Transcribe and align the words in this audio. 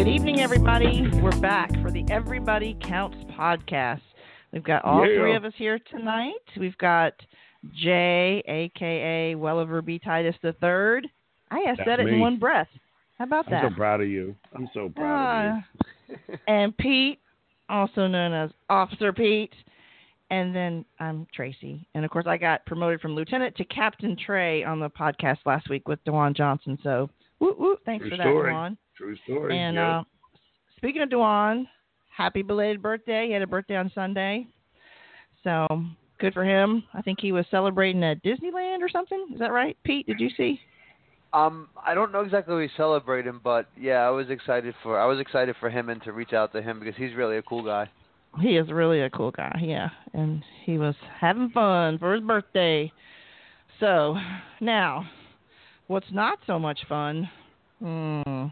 Good 0.00 0.08
evening, 0.08 0.40
everybody. 0.40 1.06
We're 1.20 1.38
back 1.42 1.70
for 1.82 1.90
the 1.90 2.06
Everybody 2.08 2.74
Counts 2.80 3.18
podcast. 3.38 4.00
We've 4.50 4.64
got 4.64 4.82
all 4.82 5.06
Yeah. 5.06 5.20
three 5.20 5.34
of 5.34 5.44
us 5.44 5.52
here 5.56 5.78
tonight. 5.78 6.40
We've 6.56 6.78
got 6.78 7.12
Jay, 7.74 8.42
aka 8.46 9.34
Welliver 9.34 9.82
B. 9.82 9.98
Titus 9.98 10.34
the 10.40 10.54
Third. 10.54 11.06
I 11.50 11.58
have 11.66 11.76
That's 11.76 11.86
said 11.86 12.00
it 12.00 12.08
in 12.08 12.18
one 12.18 12.38
breath. 12.38 12.70
How 13.18 13.26
about 13.26 13.44
that? 13.50 13.62
I'm 13.62 13.72
so 13.72 13.76
proud 13.76 14.00
of 14.00 14.08
you. 14.08 14.34
I'm 14.54 14.70
so 14.72 14.88
proud 14.88 15.58
of 15.58 15.64
you. 16.08 16.16
Uh, 16.32 16.36
and 16.48 16.74
Pete, 16.78 17.20
also 17.68 18.06
known 18.06 18.32
as 18.32 18.50
Officer 18.70 19.12
Pete. 19.12 19.52
And 20.30 20.56
then 20.56 20.86
I'm 20.98 21.26
Tracy. 21.34 21.86
And 21.94 22.06
of 22.06 22.10
course, 22.10 22.26
I 22.26 22.38
got 22.38 22.64
promoted 22.64 23.02
from 23.02 23.14
lieutenant 23.14 23.54
to 23.56 23.66
Captain 23.66 24.16
Trey 24.16 24.64
on 24.64 24.80
the 24.80 24.88
podcast 24.88 25.40
last 25.44 25.68
week 25.68 25.86
with 25.86 26.02
Dewan 26.04 26.32
Johnson. 26.32 26.78
So, 26.82 27.10
woo 27.38 27.54
woo, 27.58 27.76
thanks 27.84 28.08
for 28.08 28.16
that, 28.16 28.22
story. 28.22 28.52
Dewan. 28.52 28.78
True 29.00 29.16
story. 29.24 29.58
And 29.58 29.76
yeah. 29.76 30.00
uh, 30.00 30.02
speaking 30.76 31.00
of 31.00 31.08
Dewan, 31.08 31.66
happy 32.14 32.42
belated 32.42 32.82
birthday. 32.82 33.28
He 33.28 33.32
had 33.32 33.40
a 33.40 33.46
birthday 33.46 33.76
on 33.76 33.90
Sunday. 33.94 34.46
So 35.42 35.66
good 36.18 36.34
for 36.34 36.44
him. 36.44 36.84
I 36.92 37.00
think 37.00 37.18
he 37.18 37.32
was 37.32 37.46
celebrating 37.50 38.04
at 38.04 38.22
Disneyland 38.22 38.82
or 38.82 38.90
something. 38.90 39.28
Is 39.32 39.38
that 39.38 39.52
right, 39.52 39.74
Pete? 39.84 40.06
Did 40.06 40.20
you 40.20 40.28
see? 40.36 40.60
Um, 41.32 41.68
I 41.82 41.94
don't 41.94 42.12
know 42.12 42.20
exactly 42.20 42.54
what 42.54 42.62
he's 42.62 42.70
celebrating, 42.76 43.40
but 43.42 43.68
yeah, 43.80 44.06
I 44.06 44.10
was 44.10 44.28
excited 44.28 44.74
for 44.82 45.00
I 45.00 45.06
was 45.06 45.18
excited 45.18 45.54
for 45.60 45.70
him 45.70 45.88
and 45.88 46.02
to 46.02 46.12
reach 46.12 46.32
out 46.32 46.52
to 46.52 46.60
him 46.60 46.78
because 46.78 46.94
he's 46.96 47.14
really 47.14 47.38
a 47.38 47.42
cool 47.42 47.64
guy. 47.64 47.88
He 48.40 48.56
is 48.56 48.70
really 48.70 49.00
a 49.00 49.10
cool 49.10 49.30
guy, 49.30 49.58
yeah. 49.62 49.88
And 50.12 50.44
he 50.64 50.76
was 50.76 50.94
having 51.20 51.50
fun 51.50 51.98
for 51.98 52.14
his 52.14 52.22
birthday. 52.22 52.92
So 53.78 54.16
now, 54.60 55.08
what's 55.86 56.12
not 56.12 56.38
so 56.46 56.58
much 56.58 56.80
fun? 56.88 57.30
Hmm, 57.80 58.46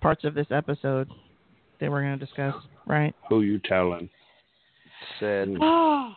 parts 0.00 0.24
of 0.24 0.34
this 0.34 0.46
episode 0.50 1.08
that 1.80 1.90
we're 1.90 2.02
going 2.02 2.18
to 2.18 2.24
discuss, 2.24 2.54
right? 2.86 3.14
Who 3.28 3.42
you 3.42 3.60
telling? 3.60 4.08
Sad. 5.20 5.48
Oh 5.60 6.12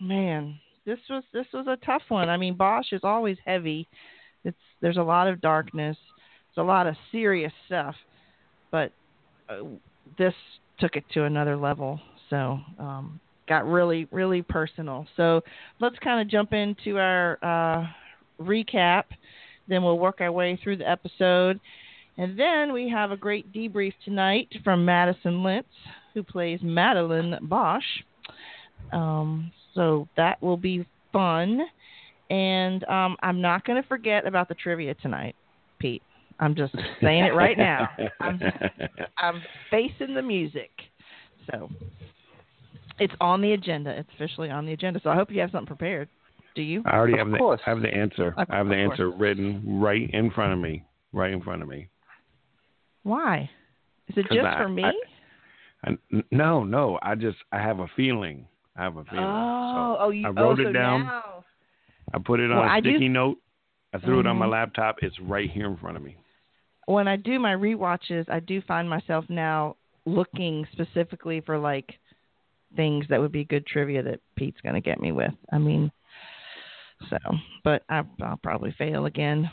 man, 0.00 0.58
this 0.84 0.98
was 1.08 1.24
this 1.32 1.46
was 1.52 1.66
a 1.68 1.76
tough 1.84 2.02
one. 2.08 2.28
I 2.28 2.36
mean, 2.36 2.54
Bosch 2.54 2.92
is 2.92 3.00
always 3.02 3.36
heavy. 3.44 3.88
It's 4.44 4.56
there's 4.80 4.98
a 4.98 5.02
lot 5.02 5.28
of 5.28 5.40
darkness. 5.40 5.96
There's 6.54 6.64
a 6.64 6.66
lot 6.66 6.86
of 6.86 6.94
serious 7.10 7.52
stuff, 7.66 7.94
but 8.70 8.92
uh, 9.48 9.62
this 10.18 10.34
took 10.78 10.96
it 10.96 11.04
to 11.14 11.24
another 11.24 11.56
level. 11.56 12.00
So 12.28 12.60
um, 12.78 13.20
got 13.48 13.66
really 13.66 14.06
really 14.10 14.42
personal. 14.42 15.06
So 15.16 15.42
let's 15.80 15.98
kind 16.00 16.20
of 16.20 16.28
jump 16.28 16.52
into 16.52 16.98
our 16.98 17.38
uh, 17.42 17.86
recap. 18.40 19.04
Then 19.68 19.82
we'll 19.82 19.98
work 19.98 20.20
our 20.20 20.30
way 20.30 20.58
through 20.62 20.76
the 20.76 20.88
episode. 20.88 21.58
And 22.18 22.38
then 22.38 22.72
we 22.72 22.88
have 22.88 23.10
a 23.10 23.16
great 23.16 23.52
debrief 23.52 23.92
tonight 24.04 24.48
from 24.64 24.84
Madison 24.84 25.42
Lintz, 25.42 25.64
who 26.14 26.22
plays 26.22 26.60
Madeline 26.62 27.38
Bosch. 27.42 27.84
Um, 28.92 29.52
so 29.74 30.08
that 30.16 30.42
will 30.42 30.56
be 30.56 30.86
fun. 31.12 31.60
And 32.30 32.84
um, 32.84 33.16
I'm 33.22 33.40
not 33.40 33.64
going 33.64 33.80
to 33.80 33.86
forget 33.88 34.26
about 34.26 34.48
the 34.48 34.54
trivia 34.54 34.94
tonight, 34.94 35.36
Pete. 35.78 36.02
I'm 36.40 36.54
just 36.54 36.74
saying 37.00 37.24
it 37.24 37.34
right 37.34 37.56
now. 37.56 37.88
I'm, 38.20 38.40
I'm 39.18 39.42
facing 39.70 40.14
the 40.14 40.22
music. 40.22 40.70
So 41.50 41.70
it's 42.98 43.14
on 43.20 43.40
the 43.40 43.52
agenda. 43.52 43.90
It's 43.90 44.08
officially 44.14 44.50
on 44.50 44.66
the 44.66 44.72
agenda. 44.72 45.00
So 45.02 45.10
I 45.10 45.14
hope 45.14 45.30
you 45.30 45.40
have 45.40 45.50
something 45.50 45.66
prepared. 45.66 46.08
Do 46.54 46.62
you? 46.62 46.82
I 46.86 46.96
already 46.96 47.12
Of 47.14 47.18
have 47.20 47.30
the 47.30 47.38
course. 47.38 47.60
I 47.66 47.70
have 47.70 47.82
the 47.82 47.94
answer. 47.94 48.34
Of 48.36 48.48
I 48.50 48.56
have 48.56 48.68
the 48.68 48.74
course. 48.74 48.90
answer 48.92 49.10
written 49.10 49.62
right 49.80 50.10
in 50.12 50.30
front 50.30 50.52
of 50.54 50.58
me. 50.58 50.82
Right 51.12 51.32
in 51.32 51.42
front 51.42 51.62
of 51.62 51.68
me. 51.68 51.88
Why? 53.06 53.48
Is 54.08 54.16
it 54.16 54.26
just 54.32 54.44
I- 54.46 54.56
for 54.62 54.68
me? 54.68 54.84
I- 54.84 54.92
I, 55.84 55.96
no, 56.32 56.64
no. 56.64 56.98
I 57.02 57.14
just 57.14 57.36
I 57.52 57.58
have 57.58 57.78
a 57.78 57.86
feeling. 57.94 58.46
I 58.76 58.82
have 58.82 58.96
a 58.96 59.04
feeling. 59.04 59.24
oh, 59.24 59.96
so 59.98 60.04
oh, 60.06 60.10
you 60.10 60.26
I 60.26 60.30
wrote 60.30 60.58
oh, 60.58 60.62
it 60.62 60.66
so 60.68 60.72
down. 60.72 61.02
Now, 61.04 61.44
I 62.12 62.18
put 62.18 62.40
it 62.40 62.50
on 62.50 62.56
Well, 62.58 62.66
a 62.66 62.72
I 62.72 62.80
do- 62.80 62.90
sticky 62.90 63.08
note. 63.08 63.38
I 63.92 63.98
threw 63.98 64.18
it 64.20 64.26
on 64.26 64.36
my 64.36 64.46
Mhm. 64.46 64.50
laptop. 64.52 64.96
It's 65.02 65.18
right 65.20 65.48
here 65.50 65.66
in 65.66 65.76
front 65.76 65.96
of 65.96 66.02
me. 66.02 66.16
when 66.86 67.06
I 67.08 67.16
do 67.16 67.38
my 67.38 67.52
rewatches, 67.54 68.28
I 68.28 68.40
do 68.40 68.60
find 68.62 68.88
myself 68.88 69.24
now 69.28 69.76
looking 70.06 70.64
specifically 70.72 71.40
for 71.40 71.58
like 71.58 71.98
things 72.76 73.06
that 73.08 73.20
would 73.20 73.32
be 73.32 73.44
good 73.44 73.66
trivia 73.66 74.02
that 74.02 74.20
Pete's 74.36 74.60
going 74.62 74.74
to 74.76 74.80
get 74.80 75.00
me 75.00 75.10
with. 75.12 75.32
I 75.52 75.58
mean, 75.58 75.90
so, 77.10 77.16
but 77.64 77.82
I, 77.88 78.02
I'll 78.22 78.36
probably 78.42 78.70
fail 78.78 79.06
again. 79.06 79.50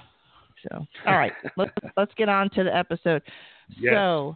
So, 0.70 0.86
all 1.06 1.14
right, 1.18 1.34
let's 1.58 1.72
let's 1.98 2.14
get 2.16 2.30
on 2.30 2.50
to 2.52 2.64
the 2.64 2.76
episode. 2.76 3.22
Yes. 3.70 3.94
So, 3.94 4.36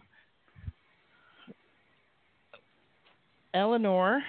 Eleanor 3.54 4.22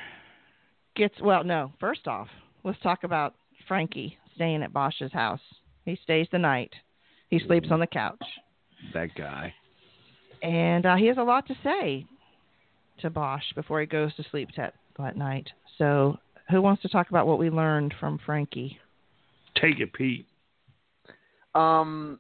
gets 0.96 1.20
well. 1.22 1.44
No, 1.44 1.72
first 1.80 2.08
off, 2.08 2.28
let's 2.64 2.80
talk 2.82 3.04
about 3.04 3.36
Frankie 3.68 4.18
staying 4.36 4.64
at 4.64 4.74
Bosch's 4.74 5.12
house. 5.12 5.42
He 5.86 5.98
stays 6.04 6.28
the 6.32 6.40
night. 6.40 6.72
He 7.30 7.40
sleeps 7.40 7.68
on 7.72 7.80
the 7.80 7.88
couch 7.88 8.22
That 8.94 9.14
guy. 9.16 9.54
and 10.42 10.86
uh, 10.86 10.96
he 10.96 11.06
has 11.08 11.18
a 11.18 11.24
lot 11.24 11.46
to 11.48 11.56
say 11.64 12.06
to 13.02 13.10
Bosch 13.10 13.44
before 13.56 13.80
he 13.81 13.86
goes 13.86 14.16
to 14.16 14.24
sleep 14.31 14.50
that 14.58 14.74
that 14.98 15.16
night. 15.16 15.48
So, 15.78 16.18
who 16.50 16.62
wants 16.62 16.81
to 16.81 16.90
talk 16.90 17.10
about 17.10 17.28
what 17.28 17.40
we 17.40 17.50
learned 17.50 17.94
from 18.00 18.20
Frankie? 18.26 18.80
Take 19.62 19.80
it, 19.80 19.94
Pete. 19.94 20.26
Um, 21.56 22.20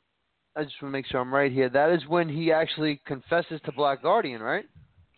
I 0.55 0.63
just 0.63 0.81
want 0.81 0.91
to 0.91 0.97
make 0.97 1.05
sure 1.05 1.21
I'm 1.21 1.33
right 1.33 1.51
here. 1.51 1.69
That 1.69 1.91
is 1.91 2.05
when 2.07 2.27
he 2.27 2.51
actually 2.51 3.01
confesses 3.05 3.61
to 3.65 3.71
Black 3.71 4.01
Guardian, 4.01 4.41
right? 4.41 4.65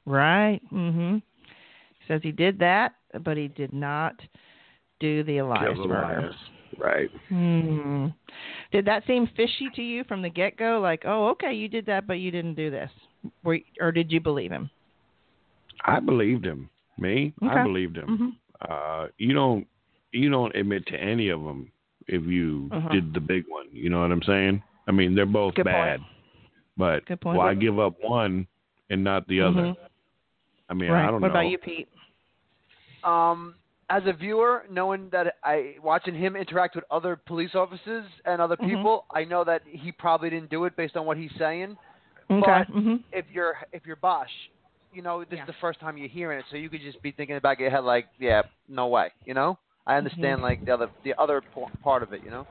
Right. 0.05 0.61
Mm-hmm. 0.71 1.15
He 1.15 2.07
says 2.07 2.21
he 2.23 2.31
did 2.31 2.59
that, 2.59 2.93
but 3.23 3.37
he 3.37 3.47
did 3.47 3.73
not 3.73 4.15
do 4.99 5.23
the 5.23 5.37
Elias 5.39 5.73
Kill 5.73 5.83
the 5.83 5.89
murder. 5.89 6.21
liars. 6.21 6.35
Right. 6.77 7.09
Hmm. 7.29 8.07
Did 8.71 8.85
that 8.85 9.03
seem 9.05 9.27
fishy 9.35 9.69
to 9.75 9.81
you 9.81 10.03
from 10.05 10.21
the 10.21 10.29
get 10.29 10.57
go? 10.57 10.79
Like, 10.81 11.03
oh, 11.05 11.27
okay, 11.29 11.53
you 11.53 11.67
did 11.67 11.85
that, 11.87 12.07
but 12.07 12.13
you 12.13 12.31
didn't 12.31 12.55
do 12.55 12.71
this, 12.71 12.89
Were, 13.43 13.59
or 13.79 13.91
did 13.91 14.11
you 14.11 14.19
believe 14.19 14.51
him? 14.51 14.69
I 15.83 15.99
believed 15.99 16.45
him. 16.45 16.69
Me, 16.97 17.33
I 17.41 17.63
believed 17.63 17.97
him. 17.97 18.07
Mm-hmm. 18.07 18.71
Uh, 18.71 19.07
you 19.17 19.33
don't 19.33 19.65
you 20.11 20.29
don't 20.29 20.55
admit 20.55 20.85
to 20.87 20.95
any 20.95 21.29
of 21.29 21.41
them 21.41 21.71
if 22.07 22.23
you 22.23 22.69
Uh-huh. 22.71 22.89
did 22.89 23.13
the 23.13 23.19
big 23.19 23.45
one. 23.47 23.67
You 23.71 23.89
know 23.89 24.01
what 24.01 24.11
I'm 24.11 24.23
saying? 24.23 24.61
I 24.87 24.91
mean, 24.91 25.15
they're 25.15 25.25
both 25.25 25.55
Good 25.55 25.65
point. 25.65 25.75
bad, 25.75 25.99
but 26.77 27.05
Good 27.05 27.21
point. 27.21 27.37
why 27.37 27.53
give 27.53 27.79
up 27.79 27.95
one 28.01 28.47
and 28.89 29.03
not 29.03 29.27
the 29.27 29.41
other? 29.41 29.61
Mhm. 29.61 29.77
I 30.69 30.73
mean, 30.73 30.91
right. 30.91 31.03
I 31.03 31.11
don't 31.11 31.21
what 31.21 31.27
know. 31.29 31.33
about 31.33 31.47
you, 31.47 31.57
Pete? 31.57 31.87
Um, 33.03 33.55
as 33.89 34.03
a 34.05 34.13
viewer, 34.13 34.65
knowing 34.69 35.09
that 35.09 35.35
I 35.43 35.75
watching 35.81 36.15
him 36.15 36.35
interact 36.35 36.75
with 36.75 36.85
other 36.89 37.15
police 37.15 37.55
officers 37.55 38.05
and 38.25 38.41
other 38.41 38.55
Mhm. 38.57 38.69
people, 38.69 39.05
I 39.13 39.25
know 39.25 39.43
that 39.43 39.63
he 39.67 39.91
probably 39.91 40.29
didn't 40.29 40.49
do 40.49 40.65
it 40.65 40.75
based 40.75 40.95
on 40.95 41.05
what 41.05 41.17
he's 41.17 41.33
saying. 41.35 41.77
Okay. 42.29 42.39
But- 42.39 42.67
hmm 42.67 42.95
If 43.11 43.29
you're 43.31 43.57
if 43.73 43.85
you're 43.85 43.97
Bosch, 43.97 44.31
you 44.93 45.01
know 45.01 45.23
this 45.25 45.37
Yeah. 45.37 45.43
is 45.43 45.47
the 45.47 45.53
first 45.53 45.79
time 45.81 45.97
you're 45.97 46.07
hearing 46.07 46.39
it, 46.39 46.45
so 46.49 46.55
you 46.57 46.69
could 46.69 46.81
just 46.81 47.01
be 47.01 47.11
thinking 47.11 47.33
in 47.33 47.37
the 47.37 47.41
back 47.41 47.57
of 47.57 47.61
your 47.61 47.69
head 47.71 47.83
like, 47.83 48.07
yeah, 48.19 48.43
no 48.69 48.87
way, 48.87 49.11
you 49.25 49.33
know. 49.33 49.57
I 49.87 49.97
understand 49.97 50.39
Mhm. 50.39 50.43
like 50.43 50.65
the 50.65 50.73
other 50.73 50.89
the 51.03 51.13
other 51.19 51.41
part 51.83 52.03
of 52.03 52.13
it, 52.13 52.23
you 52.23 52.31
know. 52.31 52.45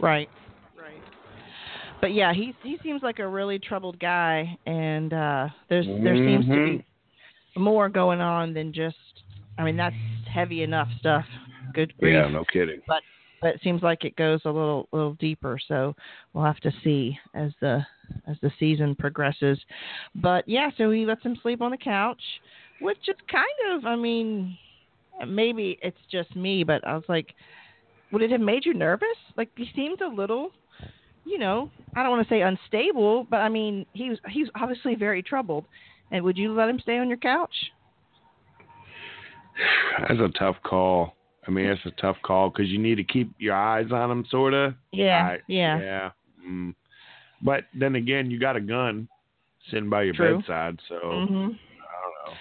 Right. 0.00 0.28
Right. 0.76 1.02
But 2.00 2.12
yeah, 2.12 2.32
he 2.32 2.54
he 2.62 2.78
seems 2.82 3.02
like 3.02 3.18
a 3.18 3.28
really 3.28 3.58
troubled 3.58 3.98
guy, 3.98 4.56
and 4.66 5.12
uh, 5.12 5.48
there's 5.68 5.86
there 5.86 6.16
seems 6.16 6.46
to 6.46 6.78
be 6.78 6.84
more 7.56 7.88
going 7.88 8.20
on 8.20 8.54
than 8.54 8.72
just. 8.72 8.96
I 9.58 9.64
mean, 9.64 9.76
that's 9.76 9.94
heavy 10.32 10.62
enough 10.62 10.88
stuff. 10.98 11.26
Good 11.74 11.96
grief. 11.98 12.14
Yeah, 12.14 12.28
no 12.28 12.44
kidding. 12.44 12.80
But 12.86 13.02
but 13.40 13.54
it 13.54 13.60
seems 13.62 13.82
like 13.82 14.04
it 14.04 14.16
goes 14.16 14.40
a 14.44 14.50
little 14.50 14.88
little 14.92 15.14
deeper. 15.14 15.58
So 15.68 15.94
we'll 16.32 16.44
have 16.44 16.60
to 16.60 16.72
see 16.82 17.18
as 17.34 17.52
the 17.60 17.84
as 18.26 18.36
the 18.40 18.50
season 18.58 18.94
progresses. 18.94 19.60
But 20.14 20.48
yeah, 20.48 20.70
so 20.78 20.90
he 20.90 21.04
lets 21.04 21.22
him 21.22 21.36
sleep 21.42 21.60
on 21.60 21.70
the 21.70 21.76
couch, 21.76 22.22
which 22.80 23.08
is 23.08 23.16
kind 23.30 23.76
of. 23.76 23.84
I 23.84 23.96
mean, 23.96 24.56
maybe 25.26 25.78
it's 25.82 25.98
just 26.10 26.34
me, 26.36 26.64
but 26.64 26.86
I 26.86 26.94
was 26.94 27.04
like, 27.08 27.34
would 28.10 28.22
it 28.22 28.30
have 28.30 28.40
made 28.40 28.64
you 28.66 28.74
nervous? 28.74 29.06
Like 29.36 29.50
he 29.56 29.66
seemed 29.74 30.00
a 30.00 30.08
little, 30.08 30.50
you 31.24 31.38
know, 31.38 31.70
I 31.96 32.02
don't 32.02 32.10
want 32.12 32.26
to 32.26 32.34
say 32.34 32.42
unstable, 32.42 33.26
but 33.30 33.38
I 33.38 33.48
mean 33.48 33.86
he 33.92 34.10
was 34.10 34.18
he's 34.28 34.48
obviously 34.60 34.94
very 34.94 35.22
troubled. 35.22 35.64
And 36.10 36.22
would 36.24 36.36
you 36.36 36.52
let 36.52 36.68
him 36.68 36.78
stay 36.80 36.98
on 36.98 37.08
your 37.08 37.16
couch? 37.18 37.54
That's 40.08 40.20
a 40.20 40.28
tough 40.38 40.56
call. 40.62 41.14
I 41.46 41.50
mean, 41.50 41.66
it's 41.66 41.80
a 41.86 41.90
tough 42.00 42.16
call 42.22 42.50
because 42.50 42.68
you 42.68 42.78
need 42.78 42.96
to 42.96 43.04
keep 43.04 43.32
your 43.38 43.54
eyes 43.54 43.86
on 43.92 44.10
him, 44.10 44.24
sorta. 44.30 44.76
Yeah, 44.92 45.30
I- 45.32 45.38
yeah, 45.48 45.78
Yeah. 45.80 46.10
Mm. 46.46 46.74
But 47.42 47.64
then 47.74 47.96
again, 47.96 48.30
you 48.30 48.38
got 48.38 48.56
a 48.56 48.60
gun 48.60 49.08
sitting 49.70 49.90
by 49.90 50.02
your 50.02 50.14
True. 50.14 50.36
bedside, 50.36 50.78
so 50.88 51.24
hmm 51.26 51.48
I 51.48 51.96
don't 52.02 52.36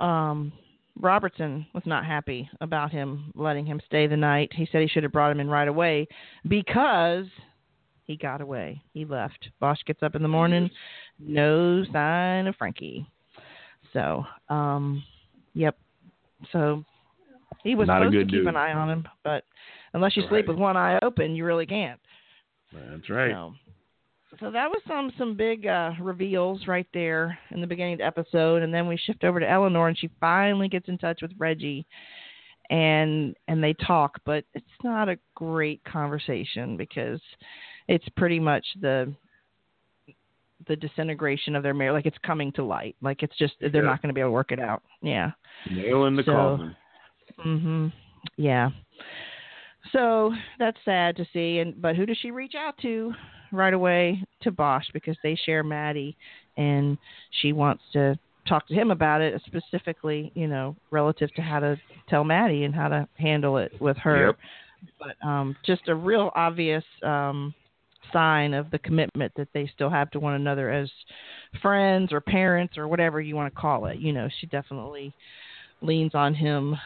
know. 0.00 0.04
um, 0.06 0.52
Robertson 1.00 1.66
was 1.74 1.84
not 1.86 2.04
happy 2.04 2.48
about 2.60 2.90
him 2.90 3.32
letting 3.34 3.64
him 3.66 3.80
stay 3.86 4.06
the 4.06 4.16
night. 4.16 4.50
He 4.52 4.68
said 4.70 4.80
he 4.82 4.88
should 4.88 5.02
have 5.04 5.12
brought 5.12 5.30
him 5.32 5.40
in 5.40 5.48
right 5.48 5.68
away 5.68 6.08
because 6.48 7.26
He 8.06 8.16
got 8.16 8.40
away. 8.40 8.80
He 8.94 9.04
left. 9.04 9.50
Bosch 9.60 9.80
gets 9.86 10.02
up 10.02 10.14
in 10.14 10.22
the 10.22 10.28
morning, 10.28 10.70
no 11.18 11.84
sign 11.92 12.46
of 12.46 12.56
Frankie. 12.56 13.06
So, 13.92 14.24
um, 14.48 15.02
yep. 15.52 15.76
So 16.52 16.84
he 17.62 17.74
was 17.74 17.86
Not 17.86 18.00
a 18.02 18.06
supposed 18.06 18.14
to 18.28 18.32
keep 18.32 18.40
dude. 18.40 18.46
an 18.48 18.56
eye 18.56 18.72
on 18.72 18.88
him, 18.88 19.08
but 19.24 19.44
unless 19.92 20.16
you 20.16 20.22
sleep 20.30 20.48
with 20.48 20.56
one 20.56 20.76
eye 20.76 20.98
open, 21.02 21.34
you 21.34 21.44
really 21.44 21.66
can't. 21.66 22.00
That's 22.72 23.10
right. 23.10 23.32
So, 23.32 23.52
so 24.40 24.50
that 24.50 24.68
was 24.70 24.80
some 24.86 25.10
some 25.18 25.34
big 25.34 25.66
uh, 25.66 25.92
reveals 26.00 26.66
right 26.66 26.86
there 26.94 27.38
in 27.50 27.60
the 27.60 27.66
beginning 27.66 27.94
of 27.94 27.98
the 27.98 28.04
episode, 28.06 28.62
and 28.62 28.72
then 28.72 28.86
we 28.88 28.96
shift 28.96 29.24
over 29.24 29.40
to 29.40 29.48
Eleanor, 29.50 29.88
and 29.88 29.98
she 29.98 30.10
finally 30.20 30.68
gets 30.68 30.88
in 30.88 30.98
touch 30.98 31.20
with 31.22 31.32
Reggie, 31.38 31.86
and 32.70 33.34
and 33.48 33.62
they 33.62 33.74
talk, 33.74 34.20
but 34.24 34.44
it's 34.54 34.66
not 34.84 35.08
a 35.08 35.18
great 35.34 35.82
conversation 35.84 36.76
because 36.76 37.20
it's 37.88 38.08
pretty 38.16 38.38
much 38.38 38.64
the 38.80 39.12
the 40.66 40.76
disintegration 40.76 41.54
of 41.56 41.62
their 41.62 41.72
marriage, 41.74 41.94
like 41.94 42.06
it's 42.06 42.18
coming 42.26 42.52
to 42.52 42.64
light, 42.64 42.96
like 43.00 43.22
it's 43.22 43.36
just 43.38 43.54
they're 43.60 43.70
Yeah. 43.74 43.80
not 43.82 44.02
going 44.02 44.08
to 44.08 44.14
be 44.14 44.20
able 44.20 44.30
to 44.30 44.34
work 44.34 44.52
it 44.52 44.60
out. 44.60 44.82
Yeah. 45.02 45.30
Nail 45.70 46.04
in 46.06 46.16
the 46.16 46.24
So- 46.24 46.32
coffin. 46.32 46.76
Mhm. 47.38 47.92
Yeah. 48.36 48.70
So 49.92 50.34
that's 50.58 50.76
sad 50.84 51.16
to 51.16 51.24
see. 51.32 51.60
And 51.60 51.80
but 51.80 51.94
who 51.96 52.04
does 52.04 52.18
she 52.18 52.30
reach 52.32 52.54
out 52.54 52.76
to 52.78 53.14
right 53.52 53.74
away? 53.74 54.22
To 54.42 54.50
Bosch 54.50 54.86
because 54.92 55.16
they 55.22 55.34
share 55.46 55.62
Maddie, 55.62 56.16
and 56.56 56.98
she 57.40 57.52
wants 57.52 57.82
to 57.92 58.18
talk 58.48 58.66
to 58.68 58.74
him 58.74 58.90
about 58.90 59.20
it 59.20 59.40
specifically. 59.46 60.32
You 60.34 60.48
know, 60.48 60.76
relative 60.90 61.32
to 61.34 61.42
how 61.42 61.60
to 61.60 61.76
tell 62.08 62.24
Maddie 62.24 62.64
and 62.64 62.74
how 62.74 62.88
to 62.88 63.08
handle 63.18 63.58
it 63.58 63.72
with 63.80 63.96
her. 63.98 64.26
Yep. 64.26 64.36
But 64.98 65.26
um, 65.26 65.56
just 65.66 65.88
a 65.88 65.94
real 65.94 66.30
obvious 66.36 66.84
um, 67.02 67.52
sign 68.12 68.54
of 68.54 68.70
the 68.70 68.78
commitment 68.78 69.32
that 69.36 69.48
they 69.52 69.70
still 69.74 69.90
have 69.90 70.10
to 70.12 70.20
one 70.20 70.34
another 70.34 70.70
as 70.70 70.90
friends 71.60 72.12
or 72.12 72.20
parents 72.20 72.78
or 72.78 72.88
whatever 72.88 73.20
you 73.20 73.34
want 73.34 73.52
to 73.52 73.60
call 73.60 73.86
it. 73.86 73.98
You 73.98 74.12
know, 74.12 74.28
she 74.40 74.46
definitely 74.46 75.12
leans 75.82 76.14
on 76.14 76.34
him 76.34 76.76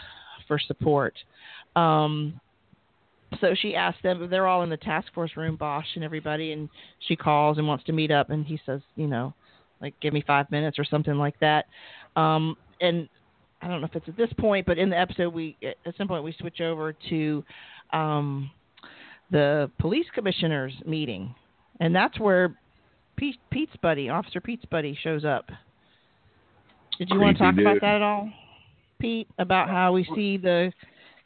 for 0.48 0.58
support. 0.58 1.14
Um, 1.76 2.40
so 3.40 3.54
she 3.54 3.74
asked 3.74 4.02
them, 4.02 4.28
they're 4.30 4.46
all 4.46 4.62
in 4.62 4.70
the 4.70 4.76
task 4.76 5.12
force 5.14 5.32
room, 5.36 5.56
Bosch 5.56 5.86
and 5.94 6.04
everybody, 6.04 6.52
and 6.52 6.68
she 7.08 7.16
calls 7.16 7.58
and 7.58 7.66
wants 7.66 7.84
to 7.84 7.92
meet 7.92 8.10
up, 8.10 8.30
and 8.30 8.46
he 8.46 8.60
says, 8.64 8.80
you 8.96 9.06
know, 9.06 9.34
like, 9.80 9.94
give 10.00 10.12
me 10.12 10.22
five 10.26 10.50
minutes 10.50 10.78
or 10.78 10.84
something 10.84 11.14
like 11.14 11.38
that. 11.40 11.66
Um, 12.16 12.56
and 12.80 13.08
I 13.60 13.68
don't 13.68 13.80
know 13.80 13.86
if 13.86 13.96
it's 13.96 14.08
at 14.08 14.16
this 14.16 14.32
point, 14.38 14.66
but 14.66 14.78
in 14.78 14.90
the 14.90 14.98
episode, 14.98 15.32
we 15.32 15.56
at 15.62 15.94
some 15.96 16.08
point 16.08 16.24
we 16.24 16.34
switch 16.38 16.60
over 16.60 16.94
to 17.10 17.44
um, 17.92 18.50
the 19.30 19.70
police 19.78 20.06
commissioners 20.14 20.72
meeting, 20.84 21.34
and 21.80 21.94
that's 21.94 22.18
where 22.18 22.56
Pete, 23.16 23.38
Pete's 23.50 23.76
buddy, 23.82 24.08
Officer 24.08 24.40
Pete's 24.40 24.64
buddy, 24.66 24.98
shows 25.02 25.24
up. 25.24 25.50
Did 26.98 27.08
you 27.10 27.20
want 27.20 27.38
to 27.38 27.44
Creepy 27.44 27.64
talk 27.64 27.76
about 27.76 27.80
that 27.80 27.94
at 27.96 28.02
all, 28.02 28.30
Pete? 29.00 29.28
About 29.38 29.68
how 29.68 29.92
we 29.92 30.06
see 30.14 30.36
the 30.36 30.72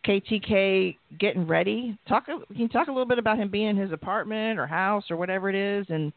KTK 0.06 0.96
getting 1.18 1.46
ready? 1.46 1.98
Talk. 2.08 2.26
Can 2.26 2.44
you 2.50 2.68
talk 2.68 2.88
a 2.88 2.92
little 2.92 3.06
bit 3.06 3.18
about 3.18 3.38
him 3.38 3.50
being 3.50 3.68
in 3.68 3.76
his 3.76 3.92
apartment 3.92 4.58
or 4.58 4.66
house 4.66 5.04
or 5.10 5.16
whatever 5.16 5.48
it 5.48 5.54
is, 5.54 5.86
and 5.88 6.12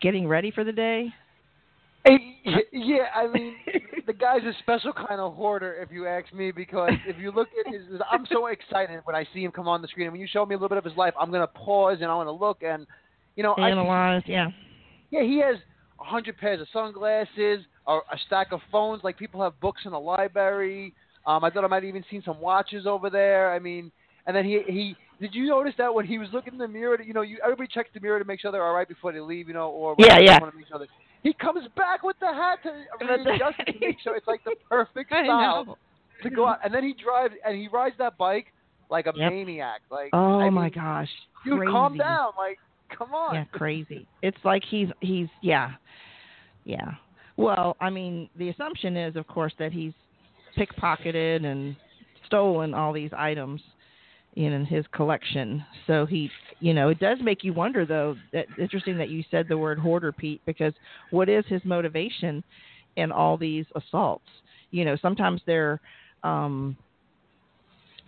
getting 0.00 0.26
ready 0.26 0.50
for 0.50 0.64
the 0.64 0.72
day? 0.72 1.12
Yeah, 2.72 3.06
I 3.14 3.26
mean, 3.26 3.54
the 4.06 4.12
guy's 4.12 4.42
a 4.42 4.52
special 4.60 4.92
kind 4.92 5.20
of 5.20 5.34
hoarder, 5.34 5.74
if 5.74 5.90
you 5.90 6.06
ask 6.06 6.32
me, 6.32 6.50
because 6.50 6.92
if 7.06 7.18
you 7.18 7.30
look 7.30 7.48
at 7.66 7.72
his, 7.72 7.82
I'm 8.10 8.24
so 8.32 8.46
excited 8.46 9.00
when 9.04 9.14
I 9.14 9.26
see 9.34 9.44
him 9.44 9.52
come 9.52 9.68
on 9.68 9.82
the 9.82 9.88
screen. 9.88 10.06
And 10.06 10.12
when 10.12 10.20
you 10.20 10.28
show 10.30 10.46
me 10.46 10.54
a 10.54 10.58
little 10.58 10.70
bit 10.70 10.78
of 10.78 10.84
his 10.84 10.96
life, 10.96 11.12
I'm 11.20 11.30
gonna 11.30 11.46
pause 11.46 11.98
and 12.00 12.10
I 12.10 12.14
want 12.14 12.28
to 12.28 12.32
look, 12.32 12.62
and 12.62 12.86
you 13.36 13.42
know, 13.42 13.52
I, 13.54 13.70
Analyze. 13.70 14.22
Yeah. 14.26 14.48
yeah, 15.10 15.22
he 15.22 15.38
has 15.40 15.56
a 16.00 16.04
hundred 16.04 16.38
pairs 16.38 16.60
of 16.60 16.68
sunglasses, 16.72 17.64
a, 17.86 17.92
a 17.92 18.18
stack 18.26 18.52
of 18.52 18.60
phones, 18.72 19.04
like 19.04 19.18
people 19.18 19.42
have 19.42 19.58
books 19.60 19.82
in 19.84 19.92
the 19.92 20.00
library. 20.00 20.94
Um, 21.28 21.44
I 21.44 21.50
thought 21.50 21.62
I 21.62 21.66
might 21.66 21.76
have 21.82 21.84
even 21.84 22.04
seen 22.10 22.22
some 22.24 22.40
watches 22.40 22.86
over 22.86 23.10
there. 23.10 23.52
I 23.52 23.58
mean, 23.58 23.92
and 24.26 24.34
then 24.34 24.44
he 24.44 24.62
he. 24.66 24.96
Did 25.20 25.34
you 25.34 25.46
notice 25.46 25.74
that 25.78 25.92
when 25.92 26.06
he 26.06 26.16
was 26.16 26.28
looking 26.32 26.54
in 26.54 26.58
the 26.58 26.68
mirror? 26.68 27.00
You 27.02 27.12
know, 27.12 27.22
you 27.22 27.38
everybody 27.44 27.68
checks 27.72 27.90
the 27.92 28.00
mirror 28.00 28.18
to 28.18 28.24
make 28.24 28.40
sure 28.40 28.50
they're 28.50 28.64
all 28.66 28.72
right 28.74 28.88
before 28.88 29.12
they 29.12 29.20
leave. 29.20 29.46
You 29.48 29.54
know, 29.54 29.68
or 29.68 29.94
Yeah, 29.98 30.18
yeah. 30.18 30.40
Want 30.40 30.52
to 30.52 30.58
make 30.58 30.68
sure 30.68 30.78
that 30.78 30.88
he 31.22 31.34
comes 31.34 31.68
back 31.76 32.02
with 32.02 32.16
the 32.20 32.26
hat 32.28 32.60
to 32.62 32.70
readjust 33.06 33.56
it 33.66 33.72
to 33.74 33.86
make 33.86 34.00
sure 34.00 34.16
it's 34.16 34.26
like 34.26 34.42
the 34.44 34.54
perfect 34.70 35.10
style 35.24 35.76
to 36.22 36.30
go 36.30 36.46
out. 36.46 36.60
And 36.64 36.72
then 36.72 36.82
he 36.82 36.94
drives 36.94 37.34
and 37.44 37.56
he 37.56 37.68
rides 37.68 37.96
that 37.98 38.16
bike 38.16 38.46
like 38.90 39.06
a 39.06 39.12
Yep. 39.14 39.30
maniac. 39.32 39.82
Like, 39.90 40.10
Oh 40.14 40.40
I 40.40 40.48
my 40.50 40.70
gosh. 40.70 41.10
dude, 41.44 41.58
crazy. 41.58 41.72
calm 41.72 41.98
down. 41.98 42.30
Like, 42.38 42.58
come 42.96 43.12
on. 43.12 43.34
Yeah, 43.34 43.44
crazy. 43.52 44.06
It's 44.22 44.38
like 44.44 44.62
he's 44.64 44.88
he's 45.00 45.28
yeah, 45.42 45.72
yeah. 46.64 46.92
Well, 47.36 47.76
I 47.80 47.90
mean, 47.90 48.28
the 48.36 48.48
assumption 48.48 48.96
is, 48.96 49.14
of 49.14 49.26
course, 49.26 49.52
that 49.58 49.72
he's 49.72 49.92
pickpocketed 50.56 51.44
and 51.44 51.76
stolen 52.26 52.74
all 52.74 52.92
these 52.92 53.10
items 53.16 53.60
in 54.36 54.64
his 54.64 54.84
collection. 54.92 55.64
So 55.86 56.06
he, 56.06 56.30
you 56.60 56.72
know, 56.72 56.90
it 56.90 57.00
does 57.00 57.18
make 57.20 57.42
you 57.42 57.52
wonder, 57.52 57.84
though. 57.84 58.14
That 58.32 58.46
interesting 58.58 58.96
that 58.98 59.08
you 59.08 59.24
said 59.30 59.46
the 59.48 59.58
word 59.58 59.78
hoarder, 59.78 60.12
Pete, 60.12 60.40
because 60.46 60.72
what 61.10 61.28
is 61.28 61.44
his 61.48 61.60
motivation 61.64 62.44
in 62.96 63.10
all 63.10 63.36
these 63.36 63.64
assaults? 63.74 64.28
You 64.70 64.84
know, 64.84 64.96
sometimes 65.00 65.40
they're 65.46 65.80
um 66.22 66.76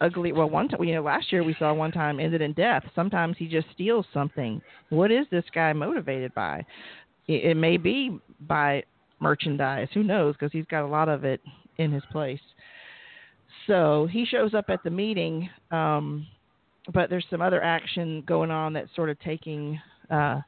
ugly 0.01 0.33
well 0.33 0.49
one 0.49 0.69
time 0.69 0.83
you 0.83 0.95
know 0.95 1.03
last 1.03 1.31
year 1.31 1.45
we 1.45 1.55
saw 1.59 1.73
one 1.73 1.93
time 1.93 2.19
ended 2.19 2.41
in 2.41 2.53
death 2.55 2.83
sometimes 2.95 3.37
he 3.39 3.47
just 3.47 3.67
steals 3.73 4.07
something 4.13 4.61
what 4.89 5.13
is 5.13 5.27
this 5.31 5.45
guy 5.55 5.73
motivated 5.73 6.35
by 6.35 6.65
it, 7.29 7.45
it 7.51 7.57
may 7.57 7.77
be 7.77 8.19
by 8.49 8.83
merchandise 9.21 9.89
who 9.93 10.03
knows 10.03 10.35
because 10.35 10.51
he's 10.53 10.65
got 10.67 10.85
a 10.85 10.87
lot 10.87 11.09
of 11.09 11.25
it 11.25 11.41
in 11.81 11.91
his 11.91 12.03
place 12.13 12.41
so 13.67 14.09
he 14.11 14.25
shows 14.25 14.55
up 14.55 14.67
at 14.69 14.83
the 14.85 14.91
meeting 14.91 15.49
um 15.71 16.27
but 16.93 17.11
there's 17.11 17.27
some 17.31 17.43
other 17.43 17.63
action 17.63 18.23
going 18.27 18.51
on 18.51 18.73
that's 18.73 18.95
sort 18.95 19.11
of 19.11 19.19
taking 19.21 19.81
uh 20.11 20.41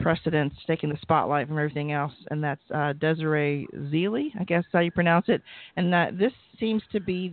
precedence 0.00 0.54
taking 0.66 0.88
the 0.88 0.98
spotlight 1.02 1.48
from 1.48 1.58
everything 1.58 1.92
else 1.92 2.12
and 2.30 2.42
that's 2.42 2.62
uh 2.74 2.92
desiree 2.94 3.66
zeely 3.92 4.28
i 4.40 4.44
guess 4.44 4.64
how 4.72 4.78
you 4.80 4.92
pronounce 4.92 5.26
it 5.28 5.42
and 5.76 5.92
that 5.92 6.16
this 6.16 6.32
seems 6.60 6.82
to 6.92 7.00
be 7.00 7.32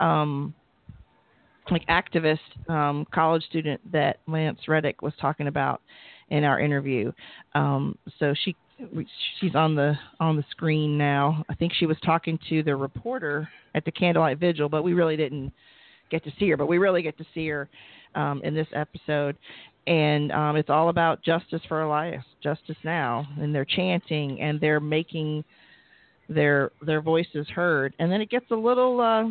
the 0.00 0.04
um 0.04 0.54
like 1.70 1.86
activist 1.86 2.38
um, 2.70 3.06
college 3.12 3.42
student 3.44 3.80
that 3.92 4.18
Lance 4.26 4.60
Reddick 4.68 5.02
was 5.02 5.12
talking 5.20 5.48
about 5.48 5.82
in 6.30 6.44
our 6.44 6.60
interview. 6.60 7.12
Um, 7.54 7.96
so 8.18 8.34
she 8.44 8.56
she's 9.40 9.54
on 9.54 9.74
the 9.74 9.94
on 10.20 10.36
the 10.36 10.44
screen 10.50 10.96
now. 10.96 11.44
I 11.48 11.54
think 11.54 11.72
she 11.74 11.86
was 11.86 11.96
talking 12.04 12.38
to 12.48 12.62
the 12.62 12.76
reporter 12.76 13.48
at 13.74 13.84
the 13.84 13.90
candlelight 13.90 14.38
vigil, 14.38 14.68
but 14.68 14.82
we 14.82 14.92
really 14.92 15.16
didn't 15.16 15.52
get 16.10 16.24
to 16.24 16.32
see 16.38 16.48
her. 16.50 16.56
But 16.56 16.66
we 16.66 16.78
really 16.78 17.02
get 17.02 17.18
to 17.18 17.24
see 17.34 17.48
her 17.48 17.68
um, 18.14 18.40
in 18.44 18.54
this 18.54 18.68
episode, 18.74 19.36
and 19.86 20.32
um, 20.32 20.56
it's 20.56 20.70
all 20.70 20.88
about 20.88 21.22
justice 21.22 21.62
for 21.68 21.82
Elias, 21.82 22.24
justice 22.42 22.76
now, 22.84 23.26
and 23.38 23.54
they're 23.54 23.64
chanting 23.64 24.40
and 24.40 24.60
they're 24.60 24.80
making 24.80 25.44
their 26.28 26.70
their 26.82 27.00
voices 27.00 27.48
heard. 27.48 27.94
And 27.98 28.10
then 28.10 28.20
it 28.20 28.30
gets 28.30 28.50
a 28.50 28.56
little. 28.56 29.00
Uh, 29.00 29.24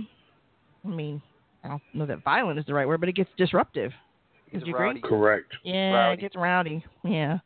I 0.85 0.95
mean, 0.95 1.21
I 1.63 1.69
don't 1.69 1.81
know 1.93 2.05
that 2.05 2.23
violent 2.23 2.59
is 2.59 2.65
the 2.65 2.73
right 2.73 2.87
word, 2.87 2.99
but 2.99 3.09
it 3.09 3.15
gets 3.15 3.29
disruptive. 3.37 3.91
Would 4.53 4.65
you 4.65 4.75
agree? 4.75 5.01
Correct. 5.01 5.53
Yeah, 5.63 5.91
Rowdy. 5.91 6.13
it 6.13 6.21
gets 6.21 6.35
rowdy. 6.35 6.85
Yeah. 7.03 7.39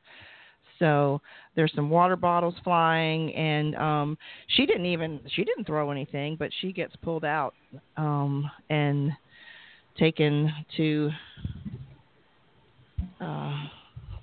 So 0.82 1.22
there's 1.56 1.72
some 1.76 1.92
water 1.92 2.16
bottles 2.16 2.56
flying, 2.64 3.34
and 3.36 3.76
um, 3.76 4.18
she 4.48 4.66
didn't 4.66 4.88
even 4.88 5.22
she 5.36 5.44
didn't 5.44 5.66
throw 5.66 5.92
anything, 5.92 6.36
but 6.36 6.50
she 6.60 6.74
gets 6.74 6.94
pulled 7.04 7.24
out 7.24 7.54
um, 7.98 8.50
and 8.72 9.12
taken 9.98 10.52
to 10.78 11.12
uh, 13.22 13.64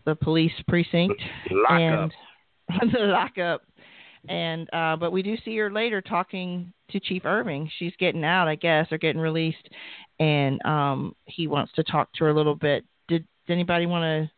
the 0.04 0.16
police 0.16 0.52
precinct 0.66 1.22
Lock 1.50 1.70
and 1.70 2.12
up. 2.72 2.80
the 2.92 2.98
lockup. 2.98 3.62
And 4.28 4.68
uh, 4.74 4.96
but 4.96 5.12
we 5.12 5.22
do 5.22 5.36
see 5.44 5.56
her 5.58 5.70
later 5.70 6.02
talking 6.02 6.72
to 6.90 6.98
Chief 6.98 7.24
Irving. 7.24 7.70
She's 7.78 7.92
getting 8.00 8.24
out, 8.24 8.48
I 8.48 8.56
guess, 8.56 8.88
or 8.90 8.98
getting 8.98 9.20
released, 9.20 9.68
and 10.18 10.60
um, 10.66 11.14
he 11.26 11.46
wants 11.46 11.72
to 11.74 11.84
talk 11.84 12.12
to 12.14 12.24
her 12.24 12.30
a 12.30 12.34
little 12.34 12.56
bit. 12.56 12.84
Did, 13.06 13.24
did 13.46 13.52
anybody 13.52 13.86
want 13.86 14.02
to 14.02 14.37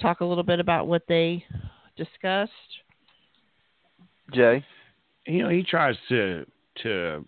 talk 0.00 0.20
a 0.20 0.24
little 0.24 0.44
bit 0.44 0.60
about 0.60 0.86
what 0.86 1.02
they 1.08 1.44
discussed? 1.96 2.52
Jay. 4.32 4.64
You 5.26 5.42
know, 5.42 5.48
he 5.48 5.62
tries 5.62 5.96
to 6.08 6.44
to 6.82 7.24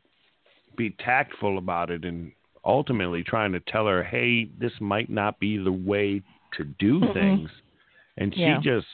be 0.77 0.91
tactful 0.99 1.59
about 1.59 1.91
it 1.91 2.05
and 2.05 2.33
ultimately 2.65 3.23
trying 3.23 3.53
to 3.53 3.61
tell 3.61 3.87
her, 3.87 4.03
"Hey, 4.03 4.47
this 4.59 4.73
might 4.81 5.09
not 5.09 5.39
be 5.39 5.57
the 5.57 5.73
way 5.73 6.23
to 6.53 6.65
do 6.79 7.01
Mm-mm. 7.01 7.13
things," 7.13 7.51
and 8.17 8.35
she 8.35 8.41
Yeah. 8.41 8.61
just 8.61 8.87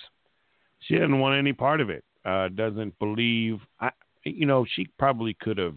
she 0.81 0.95
doesn't 0.97 1.19
want 1.19 1.37
any 1.39 1.53
part 1.53 1.81
of 1.81 1.91
it. 1.91 2.05
Uh, 2.25 2.49
doesn't 2.49 2.97
believe. 2.99 3.61
I, 3.81 3.91
you 4.25 4.47
know, 4.47 4.65
she 4.65 4.87
probably 4.99 5.35
could 5.35 5.59
have 5.59 5.77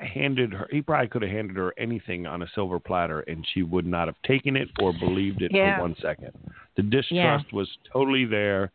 handed 0.00 0.52
her. 0.52 0.68
He 0.70 0.82
probably 0.82 1.08
could 1.08 1.22
have 1.22 1.30
handed 1.30 1.56
her 1.56 1.74
anything 1.78 2.26
on 2.26 2.42
a 2.42 2.48
silver 2.54 2.80
platter, 2.80 3.20
and 3.20 3.46
she 3.52 3.62
would 3.62 3.86
not 3.86 4.08
have 4.08 4.20
taken 4.22 4.56
it 4.56 4.68
or 4.80 4.92
believed 4.92 5.42
it 5.42 5.52
Yeah. 5.52 5.76
for 5.76 5.82
one 5.82 5.96
second. 5.96 6.32
The 6.76 6.82
distrust 6.82 7.46
Yeah. 7.46 7.56
was 7.56 7.68
totally 7.92 8.24
there, 8.24 8.72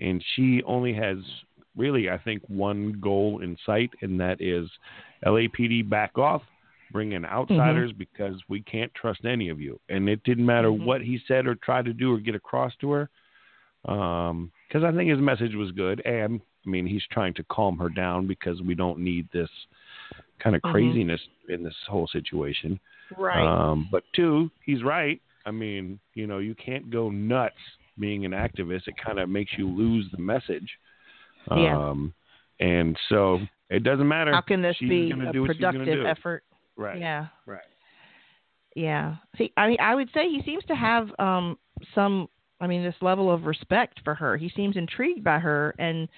and 0.00 0.22
she 0.34 0.62
only 0.64 0.92
has 0.94 1.18
really, 1.76 2.10
I 2.10 2.18
think, 2.18 2.42
one 2.48 2.92
goal 3.00 3.38
in 3.40 3.56
sight, 3.64 3.90
and 4.02 4.20
that 4.20 4.40
is 4.40 4.70
LAPD 5.24 5.82
back 5.82 6.18
off, 6.18 6.42
bring 6.90 7.12
in 7.12 7.24
outsiders 7.24 7.92
because 7.92 8.46
we 8.48 8.60
can't 8.60 8.92
trust 8.94 9.24
any 9.24 9.48
of 9.48 9.60
you. 9.60 9.80
And 9.88 10.08
it 10.08 10.22
didn't 10.24 10.44
matter 10.44 10.68
Mhm. 10.68 10.84
what 10.84 11.00
he 11.00 11.18
said 11.18 11.46
or 11.46 11.54
tried 11.54 11.86
to 11.86 11.94
do 11.94 12.12
or 12.12 12.18
get 12.18 12.34
across 12.34 12.76
to 12.76 12.90
her, 12.90 13.10
because 13.82 14.84
I 14.84 14.92
think 14.92 15.10
his 15.10 15.20
message 15.20 15.54
was 15.54 15.72
good. 15.72 16.00
And 16.00 16.40
I 16.66 16.68
mean, 16.68 16.86
he's 16.86 17.06
trying 17.06 17.34
to 17.34 17.44
calm 17.44 17.78
her 17.78 17.88
down 17.88 18.26
because 18.26 18.62
we 18.62 18.74
don't 18.74 19.00
need 19.00 19.28
this 19.30 19.50
kind 20.42 20.56
of 20.56 20.62
Mhm. 20.62 20.72
craziness 20.72 21.20
in 21.48 21.62
this 21.62 21.76
whole 21.86 22.06
situation. 22.08 22.80
Right. 23.16 23.44
Um, 23.44 23.88
but 23.90 24.04
two, 24.12 24.50
he's 24.64 24.82
right. 24.82 25.20
I 25.46 25.50
mean, 25.50 25.98
you 26.14 26.26
know, 26.26 26.38
you 26.38 26.54
can't 26.54 26.90
go 26.90 27.10
nuts 27.10 27.58
being 27.98 28.24
an 28.24 28.32
activist. 28.32 28.88
It 28.88 28.96
kind 28.96 29.18
of 29.18 29.28
makes 29.28 29.56
you 29.56 29.68
lose 29.68 30.10
the 30.10 30.18
message. 30.18 30.78
Yeah. 31.50 31.76
Um, 31.76 32.14
and 32.60 32.98
so 33.08 33.40
it 33.70 33.82
doesn't 33.82 34.06
matter. 34.06 34.32
How 34.32 34.40
can 34.40 34.62
this 34.62 34.76
She's 34.76 34.88
be 34.88 35.10
a 35.10 35.32
do 35.32 35.42
what 35.42 35.52
she's 35.52 35.60
gonna 35.60 35.78
productive 35.78 36.06
effort? 36.06 36.44
Right. 36.76 36.98
Yeah. 36.98 37.26
Right. 37.46 37.60
Yeah. 38.74 39.16
See, 39.36 39.52
I 39.56 39.68
mean, 39.68 39.78
I 39.80 39.94
would 39.94 40.10
say 40.12 40.28
he 40.28 40.42
seems 40.42 40.64
to 40.64 40.74
have 40.74 41.12
um 41.18 41.58
some. 41.94 42.28
I 42.60 42.68
mean, 42.68 42.84
this 42.84 42.94
level 43.02 43.30
of 43.30 43.46
respect 43.46 44.00
for 44.04 44.14
her. 44.14 44.36
He 44.36 44.48
seems 44.50 44.76
intrigued 44.76 45.24
by 45.24 45.40
her 45.40 45.74
and 45.78 46.08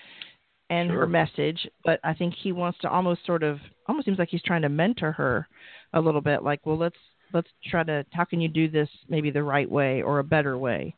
and 0.70 0.90
her 0.90 1.06
message, 1.06 1.66
but 1.84 2.00
I 2.04 2.14
think 2.14 2.34
he 2.34 2.52
wants 2.52 2.78
to 2.80 2.90
almost 2.90 3.24
sort 3.24 3.42
of 3.42 3.60
almost 3.86 4.06
seems 4.06 4.18
like 4.18 4.28
he's 4.30 4.42
trying 4.42 4.62
to 4.62 4.68
mentor 4.68 5.12
her 5.12 5.46
a 5.92 6.00
little 6.00 6.20
bit. 6.20 6.42
Like, 6.42 6.64
well, 6.64 6.78
let's 6.78 6.96
let's 7.32 7.48
try 7.66 7.82
to. 7.84 8.04
How 8.12 8.24
can 8.24 8.40
you 8.40 8.48
do 8.48 8.68
this 8.68 8.88
maybe 9.08 9.30
the 9.30 9.42
right 9.42 9.70
way 9.70 10.02
or 10.02 10.18
a 10.18 10.24
better 10.24 10.56
way? 10.58 10.94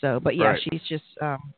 So, 0.00 0.20
but 0.20 0.36
yeah, 0.36 0.50
Right. 0.52 0.62
she's 0.70 0.82
just 0.88 1.04
um 1.20 1.52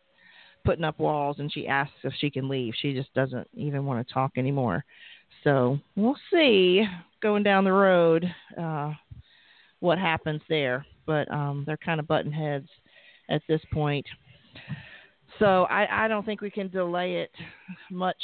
putting 0.65 0.85
up 0.85 0.99
walls, 0.99 1.39
and 1.39 1.53
she 1.53 1.67
asks 1.67 1.95
if 2.05 2.13
she 2.19 2.31
can 2.31 2.49
leave. 2.49 2.75
She 2.81 2.93
just 2.93 3.13
doesn't 3.15 3.49
even 3.55 3.85
want 3.85 4.07
to 4.07 4.13
talk 4.13 4.33
anymore. 4.37 4.85
So 5.45 5.79
we'll 5.97 6.19
see 6.33 6.85
going 7.23 7.43
down 7.43 7.65
the 7.65 7.73
road 7.73 8.31
uh, 8.61 8.93
what 9.81 9.99
happens 9.99 10.43
there. 10.49 10.85
But 11.07 11.31
um, 11.33 11.65
they're 11.67 11.79
kind 11.79 11.99
of 11.99 12.07
button 12.07 12.31
heads 12.31 12.69
at 13.31 13.43
this 13.49 13.61
point. 13.73 14.07
So 15.39 15.65
I, 15.65 16.05
I 16.05 16.09
don't 16.09 16.27
think 16.27 16.41
we 16.41 16.51
can 16.51 16.69
delay 16.69 17.17
it 17.17 17.31
much 17.91 18.21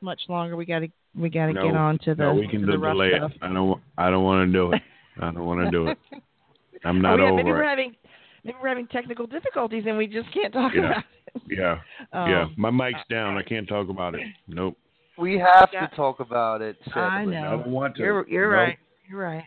much 0.00 0.20
longer. 0.28 0.56
We 0.56 0.66
got 0.66 0.80
to 0.80 0.88
we 1.16 1.28
got 1.30 1.46
to 1.46 1.52
No, 1.52 1.62
get 1.66 1.76
on 1.76 1.98
to 2.00 2.14
the 2.14 2.22
no, 2.24 2.34
we 2.34 2.48
can 2.48 2.60
to 2.60 2.66
the 2.72 2.78
rough 2.78 2.94
delay 2.94 3.12
stuff. 3.16 3.32
it. 3.32 3.38
I 3.42 3.52
don't. 3.52 3.80
I 3.98 4.10
don't 4.10 4.24
want 4.24 4.48
to 4.48 4.52
do 4.52 4.72
it. 4.72 4.82
I 5.20 5.30
don't 5.32 5.44
want 5.44 5.64
to 5.64 5.70
do 5.70 5.88
it. 5.88 5.98
I'm 6.84 6.98
Oh, 6.98 7.00
not 7.00 7.18
yeah, 7.18 7.30
maybe 7.32 7.50
over 7.50 7.58
we're 7.58 7.62
it. 7.64 7.68
having 7.68 7.96
maybe 8.44 8.56
we're 8.60 8.68
having 8.68 8.86
technical 8.88 9.26
difficulties 9.26 9.84
and 9.86 9.96
we 9.96 10.06
just 10.06 10.32
can't 10.32 10.52
talk 10.52 10.72
Yeah. 10.74 10.80
about 10.90 10.98
it. 10.98 11.04
Yeah. 11.48 11.78
Um, 12.12 12.30
yeah. 12.30 12.46
My 12.58 12.70
mic's 12.70 12.98
down. 13.08 13.38
I 13.38 13.42
can't 13.42 13.66
talk 13.66 13.88
about 13.88 14.14
it. 14.14 14.20
Nope. 14.48 14.76
We 15.16 15.38
have 15.38 15.70
Yeah. 15.72 15.86
to 15.86 15.96
talk 15.96 16.20
about 16.20 16.60
it. 16.60 16.76
I 16.94 17.24
know. 17.24 17.36
I 17.38 17.50
don't 17.52 17.68
want 17.68 17.96
to. 17.96 18.02
You're 18.02 18.28
you're 18.28 18.50
Nope. 18.50 18.58
right. 18.58 18.78
You're 19.08 19.20
right. 19.20 19.44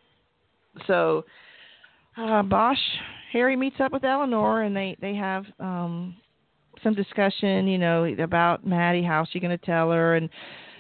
So, 0.88 1.26
uh, 2.18 2.42
Bosch, 2.44 2.80
Harry 3.32 3.56
meets 3.56 3.76
up 3.80 3.92
with 3.92 4.04
Eleanor, 4.04 4.64
and 4.64 4.76
they 4.76 4.96
they 5.02 5.14
have 5.16 5.46
um 5.60 6.16
some 6.84 6.94
discussion, 6.94 7.68
you 7.68 7.78
know, 7.78 8.06
about 8.20 8.66
Maddie. 8.66 9.04
How's 9.04 9.28
she 9.30 9.40
going 9.40 9.58
to 9.58 9.66
tell 9.66 9.92
her? 9.92 10.16
And 10.16 10.30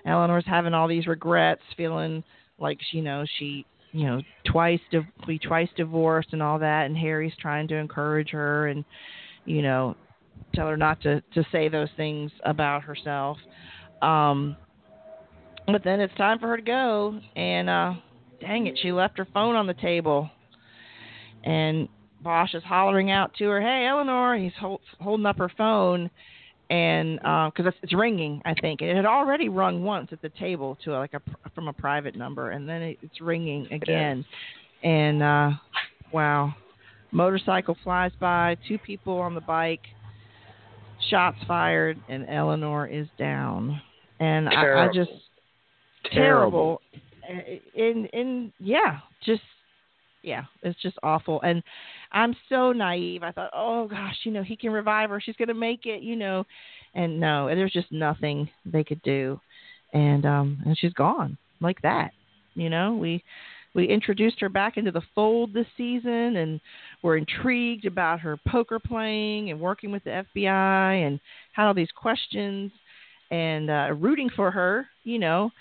Eleanor's 0.05 0.45
having 0.45 0.73
all 0.73 0.87
these 0.87 1.07
regrets, 1.07 1.61
feeling 1.75 2.23
like 2.59 2.79
she, 2.89 2.97
you 2.97 3.03
know, 3.03 3.25
she, 3.37 3.65
you 3.91 4.05
know, 4.05 4.21
twice 4.45 4.79
div- 4.91 5.03
be 5.27 5.39
twice 5.39 5.69
divorced 5.75 6.29
and 6.31 6.43
all 6.43 6.59
that. 6.59 6.85
And 6.85 6.97
Harry's 6.97 7.33
trying 7.39 7.67
to 7.69 7.75
encourage 7.75 8.29
her 8.29 8.67
and, 8.67 8.85
you 9.45 9.61
know, 9.61 9.95
tell 10.53 10.67
her 10.67 10.77
not 10.77 11.01
to 11.01 11.21
to 11.33 11.45
say 11.51 11.69
those 11.69 11.89
things 11.97 12.31
about 12.43 12.83
herself. 12.83 13.37
Um, 14.01 14.55
but 15.67 15.83
then 15.83 15.99
it's 15.99 16.13
time 16.15 16.39
for 16.39 16.47
her 16.47 16.57
to 16.57 16.63
go, 16.63 17.19
and 17.35 17.69
uh, 17.69 17.93
dang 18.39 18.67
it, 18.67 18.77
she 18.81 18.91
left 18.91 19.17
her 19.17 19.27
phone 19.33 19.55
on 19.55 19.65
the 19.65 19.73
table. 19.73 20.29
And 21.43 21.87
Bosch 22.21 22.53
is 22.53 22.63
hollering 22.63 23.11
out 23.11 23.33
to 23.35 23.45
her, 23.45 23.61
"Hey, 23.61 23.87
Eleanor!" 23.87 24.37
He's 24.37 24.53
hold, 24.59 24.81
holding 24.99 25.25
up 25.25 25.37
her 25.37 25.51
phone, 25.57 26.09
and 26.69 27.17
because 27.17 27.67
it's, 27.67 27.77
it's 27.83 27.93
ringing, 27.93 28.41
I 28.45 28.53
think 28.55 28.81
it 28.81 28.95
had 28.95 29.05
already 29.05 29.49
rung 29.49 29.83
once 29.83 30.09
at 30.11 30.21
the 30.21 30.29
table 30.29 30.77
to 30.83 30.91
like 30.91 31.13
a 31.13 31.21
from 31.53 31.67
a 31.67 31.73
private 31.73 32.15
number, 32.15 32.51
and 32.51 32.67
then 32.67 32.81
it, 32.81 32.97
it's 33.01 33.21
ringing 33.21 33.67
again. 33.71 34.25
And 34.83 35.23
uh, 35.23 35.51
wow, 36.11 36.53
motorcycle 37.11 37.77
flies 37.83 38.11
by, 38.19 38.57
two 38.67 38.77
people 38.77 39.17
on 39.17 39.33
the 39.35 39.41
bike, 39.41 39.81
shots 41.09 41.37
fired, 41.47 41.99
and 42.09 42.25
Eleanor 42.29 42.87
is 42.87 43.07
down. 43.17 43.81
And 44.19 44.47
I, 44.47 44.85
I 44.85 44.87
just 44.93 45.11
Terrible. 46.11 46.81
terrible. 47.27 47.61
In 47.73 48.05
in 48.13 48.53
yeah, 48.59 48.99
just 49.25 49.41
yeah, 50.21 50.43
it's 50.61 50.79
just 50.81 50.97
awful. 51.03 51.41
And 51.41 51.63
I'm 52.15 52.33
so 52.47 52.71
naive. 52.71 53.23
I 53.23 53.31
thought, 53.33 53.51
oh 53.53 53.87
gosh, 53.87 54.15
you 54.23 54.31
know, 54.31 54.41
he 54.41 54.55
can 54.55 54.71
revive 54.71 55.09
her. 55.09 55.19
She's 55.19 55.35
gonna 55.35 55.53
make 55.53 55.85
it, 55.85 56.01
you 56.01 56.15
know. 56.15 56.45
And 56.95 57.19
no, 57.19 57.47
there's 57.47 57.73
just 57.73 57.91
nothing 57.91 58.49
they 58.65 58.85
could 58.85 59.01
do. 59.01 59.39
And 59.93 60.25
um 60.25 60.57
and 60.65 60.77
she's 60.79 60.93
gone 60.93 61.37
like 61.59 61.81
that. 61.81 62.11
You 62.55 62.69
know, 62.69 62.95
we 62.95 63.21
we 63.73 63.85
introduced 63.89 64.39
her 64.39 64.47
back 64.47 64.77
into 64.77 64.91
the 64.91 65.01
fold 65.13 65.53
this 65.53 65.67
season 65.75 66.37
and 66.37 66.61
we're 67.03 67.17
intrigued 67.17 67.85
about 67.85 68.21
her 68.21 68.39
poker 68.47 68.79
playing 68.79 69.51
and 69.51 69.59
working 69.59 69.91
with 69.91 70.05
the 70.05 70.23
FBI 70.33 71.05
and 71.05 71.19
had 71.51 71.67
all 71.67 71.73
these 71.73 71.91
questions 71.93 72.71
and 73.29 73.69
uh 73.69 73.89
rooting 73.93 74.29
for 74.33 74.51
her, 74.51 74.87
you 75.03 75.19
know, 75.19 75.51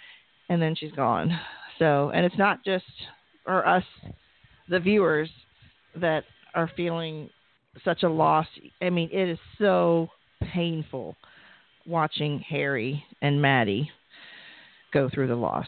and 0.49 0.63
then 0.63 0.77
she's 0.77 0.93
gone. 0.93 1.37
So, 1.81 2.11
and 2.15 2.25
it's 2.25 2.39
not 2.39 2.65
just 2.65 2.85
or 3.45 3.67
us 3.67 3.83
the 4.69 4.79
viewers 4.79 5.29
that 5.97 6.23
are 6.55 6.71
feeling 6.77 7.31
such 7.85 8.03
a 8.03 8.09
loss. 8.09 8.47
I 8.83 8.91
mean, 8.91 9.09
it 9.13 9.29
is 9.29 9.39
so 9.59 10.09
painful 10.53 11.17
watching 11.87 12.39
Harry 12.41 13.05
and 13.23 13.41
Maddie 13.43 13.91
go 14.93 15.09
through 15.13 15.29
the 15.29 15.35
loss. 15.37 15.67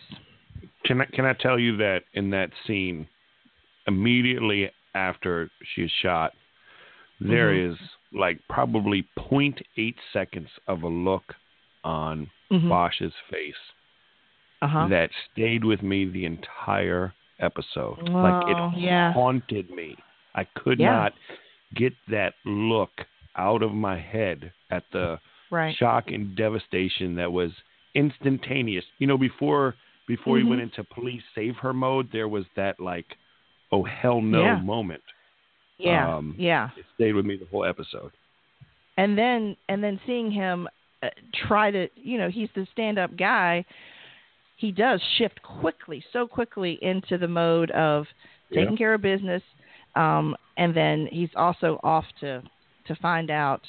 Can 0.84 1.00
I 1.00 1.04
can 1.06 1.24
I 1.24 1.32
tell 1.34 1.58
you 1.58 1.76
that 1.78 2.02
in 2.14 2.30
that 2.30 2.50
scene, 2.66 3.06
immediately 3.86 4.70
after 4.94 5.50
she's 5.74 5.90
shot, 6.02 6.32
there 7.20 7.50
Mhm. 7.52 7.72
is 7.72 7.78
like 8.12 8.38
probably 8.48 9.02
0.8 9.16 9.96
seconds 10.12 10.48
of 10.68 10.82
a 10.84 10.88
look 10.88 11.34
on 11.84 12.30
Mhm. 12.50 12.68
Bosch's 12.68 13.14
face 13.30 13.72
Uh-huh. 14.62 14.86
that 14.88 15.10
stayed 15.32 15.64
with 15.64 15.82
me 15.82 16.04
the 16.04 16.24
entire 16.24 17.12
episode. 17.38 17.98
like 18.08 18.34
Oh, 18.46 18.50
it 18.50 18.78
yeah. 18.80 19.12
haunted 19.12 19.68
me. 19.70 19.94
I 20.36 20.44
could 20.44 20.78
Yeah. 20.78 20.92
not 20.92 21.14
get 21.74 21.94
that 22.08 22.34
look 22.44 23.04
out 23.36 23.62
of 23.62 23.72
my 23.74 23.98
head 23.98 24.52
at 24.70 24.84
the 24.92 25.18
Right. 25.50 25.74
shock 25.76 26.10
and 26.10 26.34
devastation 26.36 27.14
that 27.16 27.32
was 27.32 27.52
instantaneous. 27.94 28.84
You 28.98 29.06
know, 29.06 29.18
before 29.18 29.74
before 30.06 30.36
Mhm. 30.36 30.42
he 30.42 30.48
went 30.48 30.62
into 30.62 30.84
police 30.84 31.24
save 31.34 31.56
her 31.56 31.72
mode, 31.72 32.12
there 32.12 32.28
was 32.28 32.46
that 32.54 32.78
like, 32.78 33.16
oh 33.72 33.82
hell 33.82 34.20
no 34.20 34.42
Yeah. 34.42 34.60
moment. 34.60 35.02
Yeah. 35.78 36.14
um, 36.16 36.34
yeah. 36.38 36.70
It 36.76 36.86
stayed 36.94 37.14
with 37.14 37.26
me 37.26 37.36
the 37.36 37.46
whole 37.46 37.64
episode. 37.64 38.12
and 38.98 39.18
then 39.18 39.56
and 39.68 39.82
then 39.84 39.98
seeing 40.06 40.30
him 40.30 40.68
uh, 41.02 41.10
try 41.34 41.70
to 41.70 41.88
you 41.96 42.16
know 42.18 42.30
he's 42.30 42.50
the 42.52 42.64
stand 42.72 42.98
up 42.98 43.14
guy 43.16 43.62
he 44.56 44.72
does 44.72 45.02
shift 45.18 45.42
quickly 45.42 46.02
so 46.12 46.26
quickly 46.26 46.78
into 46.82 47.18
the 47.18 47.28
mode 47.28 47.70
of 47.72 48.06
taking 48.50 48.70
Yeah. 48.72 48.78
care 48.78 48.94
of 48.94 49.02
business 49.02 49.42
um 49.96 50.36
and 50.56 50.74
then 50.74 51.08
he's 51.10 51.30
also 51.36 51.80
off 51.82 52.04
to 52.20 52.42
to 52.86 52.94
find 52.96 53.30
out 53.30 53.62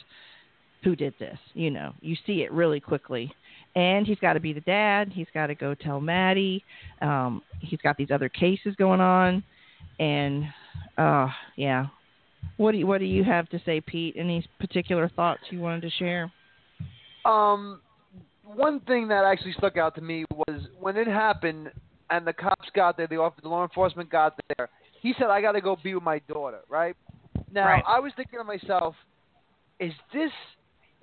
who 0.84 0.96
did 0.96 1.14
this 1.20 1.38
you 1.54 1.72
know 1.72 1.94
you 2.02 2.16
see 2.26 2.44
it 2.44 2.52
really 2.52 2.80
quickly 2.80 3.32
and 3.76 4.06
he's 4.06 4.20
got 4.20 4.34
to 4.34 4.40
be 4.40 4.54
the 4.54 4.62
dad 4.62 5.12
he's 5.14 5.28
got 5.34 5.48
to 5.48 5.56
go 5.56 5.74
tell 5.74 6.00
maddie 6.00 6.64
um 7.02 7.42
he's 7.60 7.80
got 7.82 7.98
these 7.98 8.12
other 8.12 8.30
cases 8.30 8.76
going 8.78 9.02
on 9.02 9.44
and 10.00 10.44
uh 10.98 11.28
yeah 11.56 11.88
what 12.58 12.72
do 12.72 12.78
you, 12.78 12.88
what 12.88 13.00
do 13.00 13.06
you 13.06 13.24
have 13.24 13.50
to 13.50 13.62
say, 13.66 13.82
Pete? 13.82 14.16
Any 14.18 14.46
particular 14.60 15.10
thoughts 15.10 15.42
you 15.50 15.60
wanted 15.60 15.82
to 15.82 15.90
share? 15.92 16.32
Um, 17.26 17.82
one 18.44 18.80
thing 18.82 19.08
that 19.10 19.26
actually 19.26 19.54
stuck 19.54 19.78
out 19.78 19.96
to 19.96 20.02
me 20.02 20.26
was 20.32 20.62
when 20.80 20.96
it 20.98 21.08
happened 21.08 21.72
and 22.10 22.26
the 22.26 22.34
cops 22.34 22.70
got 22.74 22.96
there, 22.96 23.08
the 23.08 23.18
law 23.44 23.64
enforcement 23.64 24.10
got 24.10 24.40
there. 24.58 24.70
He 25.02 25.14
said, 25.18 25.28
"I 25.28 25.42
got 25.42 25.54
to 25.54 25.62
go 25.62 25.76
be 25.76 25.94
with 25.96 26.04
my 26.04 26.20
daughter." 26.28 26.62
Right 26.70 26.96
now, 27.52 27.66
Right. 27.68 27.84
I 27.88 28.00
was 28.00 28.12
thinking 28.16 28.40
to 28.40 28.44
myself, 28.44 28.96
"Is 29.80 29.94
this 30.14 30.32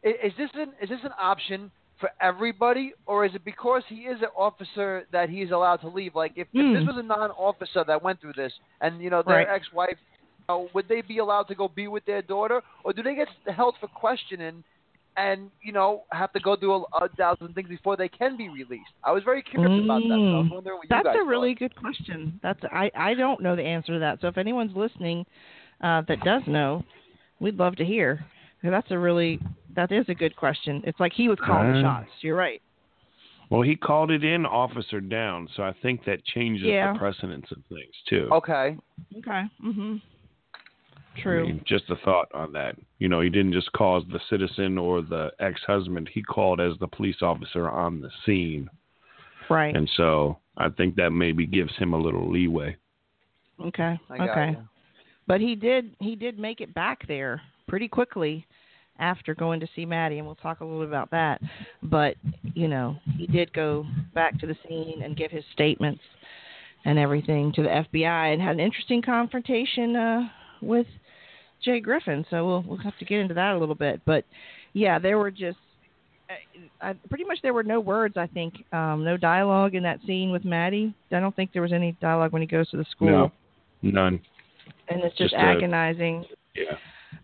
is, 0.02 0.14
is 0.24 0.32
this 0.36 0.50
an 0.54 0.72
is 0.82 0.88
this 0.88 1.00
an 1.04 1.12
option 1.18 1.70
for 1.98 2.10
everybody, 2.20 2.92
or 3.06 3.24
is 3.24 3.34
it 3.34 3.44
because 3.44 3.82
he 3.88 4.00
is 4.06 4.20
an 4.20 4.28
officer 4.36 5.06
that 5.12 5.28
he's 5.30 5.50
allowed 5.52 5.76
to 5.76 5.88
leave? 5.88 6.14
Like, 6.14 6.32
if, 6.36 6.48
Mm. 6.54 6.72
if 6.74 6.80
this 6.80 6.86
was 6.86 6.96
a 6.98 7.06
non-officer 7.06 7.84
that 7.86 8.02
went 8.02 8.20
through 8.20 8.32
this, 8.36 8.52
and 8.80 9.00
you 9.00 9.10
know 9.10 9.22
their 9.22 9.46
Right. 9.46 9.48
ex-wife, 9.48 9.96
you 9.96 10.44
know, 10.48 10.68
would 10.74 10.88
they 10.88 11.02
be 11.02 11.18
allowed 11.18 11.44
to 11.44 11.54
go 11.54 11.68
be 11.68 11.86
with 11.86 12.04
their 12.04 12.20
daughter, 12.20 12.62
or 12.84 12.92
do 12.92 13.02
they 13.02 13.14
get 13.14 13.28
held 13.46 13.76
for 13.80 13.86
questioning, 13.88 14.64
and 15.16 15.50
you 15.62 15.72
know 15.72 16.04
have 16.12 16.32
to 16.32 16.40
go 16.40 16.56
through 16.56 16.74
a, 16.74 17.04
a 17.04 17.08
thousand 17.10 17.54
things 17.54 17.68
before 17.68 17.96
they 17.96 18.08
can 18.08 18.36
be 18.36 18.48
released? 18.48 18.90
I 19.04 19.12
was 19.12 19.22
very 19.24 19.42
curious 19.42 19.72
about 19.84 20.02
that. 20.02 20.08
So 20.08 20.16
I 20.16 20.38
was 20.38 20.46
Mm. 20.48 20.50
wondering 20.54 20.76
what 20.78 20.84
you 20.84 20.88
That's 20.90 21.04
guys 21.04 21.16
a 21.20 21.24
really 21.24 21.52
thought. 21.54 21.58
good 21.60 21.76
question. 21.76 22.40
That's 22.42 22.60
I 22.72 22.90
I 22.94 23.14
don't 23.14 23.40
know 23.42 23.56
the 23.56 23.62
answer 23.62 23.92
to 23.94 23.98
that. 24.00 24.20
So 24.20 24.28
if 24.28 24.38
anyone's 24.38 24.76
listening 24.76 25.24
uh, 25.80 26.02
that 26.08 26.20
does 26.24 26.42
know, 26.46 26.82
we'd 27.40 27.58
love 27.58 27.76
to 27.76 27.84
hear. 27.84 28.24
'Cause 28.62 28.70
That's 28.70 28.90
a 28.90 28.98
really 28.98 29.40
that 29.74 29.92
is 29.92 30.08
a 30.08 30.14
good 30.14 30.34
question. 30.36 30.82
It's 30.86 30.98
like 31.00 31.12
he 31.12 31.28
was 31.28 31.38
calling 31.40 31.72
the 31.72 31.78
Uh, 31.78 31.82
shots. 31.82 32.10
You're 32.22 32.36
right. 32.36 32.62
Well, 33.50 33.60
he 33.62 33.76
called 33.76 34.10
it 34.10 34.24
in 34.24 34.46
officer 34.46 35.00
down, 35.02 35.48
so 35.54 35.62
I 35.62 35.72
think 35.82 36.04
that 36.06 36.24
changes 36.24 36.66
Yeah. 36.66 36.92
the 36.92 36.98
precedence 36.98 37.46
of 37.52 37.58
things 37.68 37.94
too. 38.08 38.28
Okay. 38.32 38.76
Okay. 39.18 39.44
Mhm. 39.62 40.00
I 41.16 41.20
True. 41.20 41.46
mean, 41.46 41.64
just 41.66 41.84
a 41.90 41.96
thought 42.04 42.28
on 42.34 42.52
that. 42.52 42.76
You 42.98 43.08
know, 43.08 43.20
he 43.20 43.30
didn't 43.30 43.52
just 43.52 43.72
call 43.72 43.98
as 43.98 44.04
the 44.10 44.20
citizen 44.30 44.78
or 44.78 45.02
the 45.02 45.30
ex-husband. 45.40 46.10
He 46.12 46.22
called 46.22 46.60
as 46.60 46.72
the 46.80 46.88
police 46.88 47.22
officer 47.22 47.68
on 47.68 48.00
the 48.00 48.10
scene, 48.24 48.68
right. 49.48 49.74
and 49.74 49.88
so 49.96 50.38
I 50.56 50.68
think 50.70 50.96
that 50.96 51.10
maybe 51.10 51.46
gives 51.46 51.74
him 51.76 51.92
a 51.92 51.98
little 51.98 52.30
leeway. 52.30 52.76
okay. 53.64 53.98
I 54.10 54.14
okay. 54.14 54.52
ya. 54.52 54.64
But 55.26 55.40
he 55.40 55.54
did 55.54 55.96
he 56.00 56.16
did 56.16 56.38
make 56.38 56.60
it 56.60 56.74
back 56.74 57.06
there 57.08 57.40
pretty 57.66 57.88
quickly 57.88 58.46
after 58.98 59.34
going 59.34 59.60
to 59.60 59.68
see 59.74 59.84
Maddie, 59.84 60.18
and 60.18 60.26
we'll 60.26 60.36
talk 60.36 60.60
a 60.60 60.64
little 60.64 60.80
bit 60.80 60.88
about 60.88 61.10
that. 61.10 61.40
But 61.82 62.16
you 62.54 62.68
know, 62.68 62.96
he 63.16 63.26
did 63.26 63.52
go 63.52 63.86
back 64.14 64.38
to 64.40 64.46
the 64.46 64.56
scene 64.68 65.02
and 65.02 65.16
give 65.16 65.30
his 65.30 65.44
statements 65.52 66.02
and 66.84 66.98
everything 66.98 67.52
to 67.52 67.62
the 67.62 67.68
FBI, 67.68 68.32
and 68.32 68.42
had 68.42 68.52
an 68.52 68.60
interesting 68.60 69.00
confrontation 69.00 69.96
uh, 69.96 70.20
with 70.60 70.86
Jay 71.62 71.80
Griffin. 71.80 72.24
So 72.30 72.46
we'll 72.46 72.64
we'll 72.66 72.78
have 72.78 72.96
to 72.98 73.04
get 73.04 73.20
into 73.20 73.34
that 73.34 73.54
a 73.54 73.58
little 73.58 73.74
bit. 73.74 74.00
But 74.04 74.24
yeah, 74.72 74.98
there 74.98 75.18
were 75.18 75.30
just. 75.30 75.58
I, 76.80 76.88
I, 76.88 76.92
pretty 77.10 77.24
much 77.24 77.38
there 77.42 77.52
were 77.52 77.62
no 77.62 77.80
words. 77.80 78.16
I 78.16 78.26
think 78.26 78.64
um, 78.72 79.04
no 79.04 79.18
dialogue 79.18 79.74
in 79.74 79.82
that 79.82 80.00
scene 80.06 80.30
with 80.32 80.42
Maddie. 80.44 80.94
I 81.12 81.20
don't 81.20 81.36
think 81.36 81.52
there 81.52 81.60
was 81.60 81.72
any 81.72 81.92
dialogue 82.00 82.32
when 82.32 82.40
he 82.40 82.48
goes 82.48 82.70
to 82.70 82.78
the 82.78 82.84
school 82.90 83.08
No, 83.10 83.32
none. 83.82 84.20
and 84.88 85.02
it's 85.02 85.16
just, 85.18 85.32
Just 85.32 85.34
a- 85.34 85.44
agonizing 85.44 86.24
Yeah. 86.56 86.76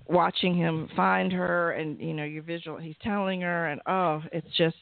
watching 0.06 0.54
him 0.54 0.86
find 0.94 1.32
her 1.32 1.72
and 1.72 1.98
you 1.98 2.12
know 2.12 2.24
your 2.24 2.42
visual 2.42 2.76
he's 2.76 2.94
telling 3.02 3.40
her 3.40 3.68
and 3.68 3.80
oh 3.86 4.22
it's 4.32 4.54
just 4.56 4.76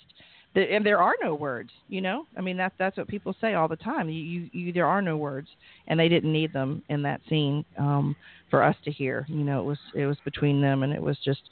the, 0.55 0.61
and 0.73 0.85
there 0.85 1.00
are 1.02 1.14
no 1.23 1.35
words 1.35 1.71
you 1.88 2.00
know 2.00 2.25
i 2.37 2.40
mean 2.40 2.57
that's 2.57 2.75
that's 2.78 2.97
what 2.97 3.09
people 3.09 3.35
say 3.40 3.55
all 3.55 3.69
the 3.69 3.76
time 3.76 4.09
you, 4.09 4.21
you 4.21 4.50
you 4.52 4.73
there 4.73 4.87
are 4.87 5.02
no 5.02 5.17
words 5.17 5.49
and 5.87 5.99
they 5.99 6.09
didn't 6.09 6.33
need 6.33 6.52
them 6.52 6.83
in 6.88 7.02
that 7.02 7.21
scene 7.28 7.64
um 7.78 8.17
for 8.50 8.62
us 8.62 8.76
to 8.85 8.90
hear 8.90 9.26
you 9.28 9.45
know 9.45 9.61
it 9.61 9.64
was 9.64 9.78
it 9.95 10.07
was 10.07 10.19
between 10.25 10.61
them 10.61 10.83
and 10.83 10.93
it 10.93 11.02
was 11.02 11.19
just 11.25 11.43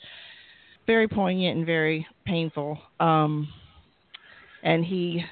very 0.86 1.08
poignant 1.08 1.56
and 1.58 1.66
very 1.66 2.06
painful 2.24 2.78
um 3.00 3.48
and 4.62 4.84
he 4.84 5.22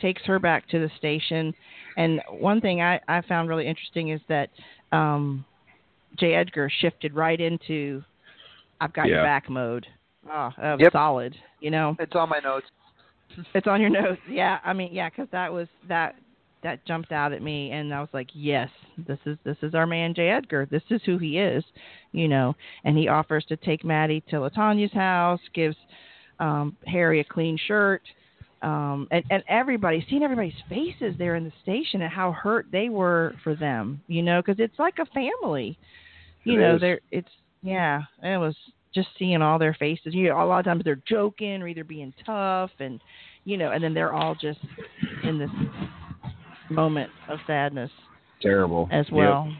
takes 0.00 0.22
her 0.22 0.38
back 0.38 0.68
to 0.68 0.78
the 0.78 0.90
station 0.96 1.54
and 1.96 2.20
one 2.30 2.60
thing 2.60 2.80
i 2.80 3.00
i 3.08 3.20
found 3.22 3.48
really 3.48 3.66
interesting 3.66 4.10
is 4.10 4.20
that 4.28 4.48
um 4.92 5.44
J. 6.18 6.34
Edgar 6.34 6.70
shifted 6.80 7.14
right 7.14 7.40
into 7.40 8.02
I've 8.80 8.92
got 8.92 9.08
your 9.08 9.22
back 9.22 9.48
mode. 9.48 9.86
Oh, 10.30 10.50
that 10.58 10.72
was 10.72 10.80
Yep. 10.80 10.92
solid. 10.92 11.34
You 11.60 11.70
know, 11.70 11.96
It's 11.98 12.14
on 12.14 12.28
my 12.28 12.38
notes. 12.40 12.66
It's 13.54 13.66
on 13.66 13.80
your 13.80 13.90
nose. 13.90 14.18
Yeah, 14.28 14.58
I 14.64 14.72
mean, 14.72 14.90
yeah, 14.92 15.08
because 15.08 15.28
that 15.32 15.52
was 15.52 15.68
that 15.88 16.16
that 16.62 16.84
jumped 16.86 17.12
out 17.12 17.32
at 17.32 17.42
me, 17.42 17.70
and 17.72 17.92
I 17.92 18.00
was 18.00 18.08
like, 18.12 18.28
yes, 18.34 18.68
this 19.06 19.18
is 19.26 19.36
this 19.44 19.56
is 19.62 19.74
our 19.74 19.86
man 19.86 20.14
J. 20.14 20.30
Edgar. 20.30 20.66
This 20.70 20.82
is 20.90 21.00
who 21.04 21.18
he 21.18 21.38
is. 21.38 21.64
You 22.12 22.28
know, 22.28 22.54
and 22.84 22.96
he 22.96 23.08
offers 23.08 23.44
to 23.46 23.56
take 23.56 23.84
Maddie 23.84 24.22
to 24.30 24.36
Latanya's 24.36 24.92
house, 24.92 25.40
gives 25.54 25.76
um, 26.38 26.76
Harry 26.86 27.20
a 27.20 27.24
clean 27.24 27.58
shirt. 27.66 28.02
Um, 28.62 29.08
and, 29.10 29.24
and 29.30 29.42
everybody, 29.48 30.06
seeing 30.08 30.22
everybody's 30.22 30.52
faces 30.68 31.16
there 31.18 31.34
in 31.34 31.42
the 31.42 31.52
station 31.62 32.02
and 32.02 32.12
how 32.12 32.30
hurt 32.30 32.66
they 32.70 32.90
were 32.90 33.34
for 33.42 33.56
them, 33.56 34.00
you 34.06 34.22
know, 34.22 34.40
because 34.40 34.60
it's 34.60 34.78
like 34.78 34.98
a 35.00 35.06
family 35.06 35.76
you 36.44 36.58
It 36.58 36.62
know 36.62 36.74
is. 36.76 36.80
they're 36.80 37.00
it's 37.10 37.28
yeah 37.62 38.02
it 38.22 38.36
was 38.36 38.56
just 38.94 39.08
seeing 39.18 39.42
all 39.42 39.58
their 39.58 39.74
faces 39.74 40.14
you 40.14 40.28
know 40.28 40.42
a 40.42 40.44
lot 40.44 40.58
of 40.58 40.64
times 40.64 40.82
they're 40.84 41.02
joking 41.08 41.62
or 41.62 41.68
either 41.68 41.84
being 41.84 42.12
tough 42.24 42.70
and 42.78 43.00
you 43.44 43.56
know 43.56 43.72
and 43.72 43.82
then 43.82 43.94
they're 43.94 44.12
all 44.12 44.34
just 44.34 44.60
in 45.24 45.38
this 45.38 45.50
moment 46.70 47.10
of 47.28 47.38
sadness 47.46 47.90
Terrible. 48.40 48.88
as 48.90 49.06
well 49.10 49.52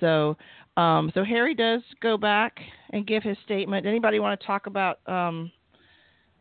so 0.00 0.36
um 0.76 1.10
so 1.14 1.24
harry 1.24 1.54
does 1.54 1.82
go 2.00 2.16
back 2.16 2.58
and 2.90 3.06
give 3.06 3.22
his 3.22 3.36
statement 3.44 3.86
anybody 3.86 4.18
want 4.18 4.38
to 4.38 4.46
talk 4.46 4.66
about 4.66 4.98
um 5.06 5.50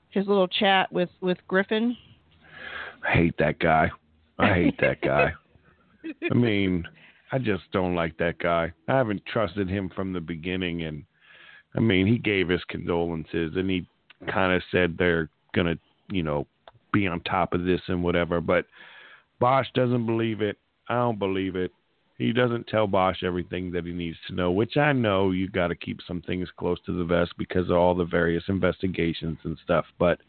his 0.09 0.27
little 0.27 0.47
chat 0.47 0.91
with 0.91 1.09
with 1.21 1.37
griffin 1.47 1.95
I 3.03 3.11
hate 3.11 3.35
that 3.39 3.59
guy. 3.59 3.91
I 4.39 4.53
hate 4.53 4.79
that 4.79 5.01
guy. 5.01 5.33
I 6.31 6.33
mean, 6.33 6.85
I 7.31 7.37
just 7.37 7.63
don't 7.71 7.95
like 7.95 8.17
that 8.17 8.39
guy. 8.39 8.71
I 8.87 8.97
haven't 8.97 9.25
trusted 9.25 9.69
him 9.69 9.89
from 9.95 10.13
the 10.13 10.21
beginning, 10.21 10.83
and 10.83 11.03
I 11.75 11.79
mean, 11.79 12.07
he 12.07 12.17
gave 12.17 12.49
his 12.49 12.63
condolences, 12.65 13.55
and 13.55 13.69
he 13.69 13.85
kind 14.31 14.53
of 14.53 14.61
said 14.71 14.95
they're 14.97 15.29
gonna, 15.53 15.77
you 16.09 16.23
know, 16.23 16.47
be 16.91 17.07
on 17.07 17.19
top 17.21 17.53
of 17.53 17.65
this 17.65 17.81
and 17.87 18.03
whatever. 18.03 18.39
But 18.39 18.65
Bosch 19.39 19.67
doesn't 19.73 20.05
believe 20.05 20.41
it. 20.41 20.57
I 20.87 20.95
don't 20.95 21.19
believe 21.19 21.55
it. 21.55 21.71
He 22.17 22.31
doesn't 22.31 22.67
tell 22.67 22.85
Bosch 22.85 23.23
everything 23.23 23.71
that 23.71 23.85
he 23.85 23.91
needs 23.91 24.17
to 24.27 24.35
know, 24.35 24.51
which 24.51 24.77
I 24.77 24.93
know 24.93 25.31
you 25.31 25.49
got 25.49 25.69
to 25.69 25.75
keep 25.75 25.99
some 26.07 26.21
things 26.21 26.47
close 26.57 26.77
to 26.85 26.93
the 26.93 27.03
vest 27.03 27.33
because 27.37 27.69
of 27.69 27.77
all 27.77 27.95
the 27.95 28.05
various 28.05 28.43
investigations 28.47 29.39
and 29.43 29.57
stuff. 29.63 29.85
But 29.97 30.19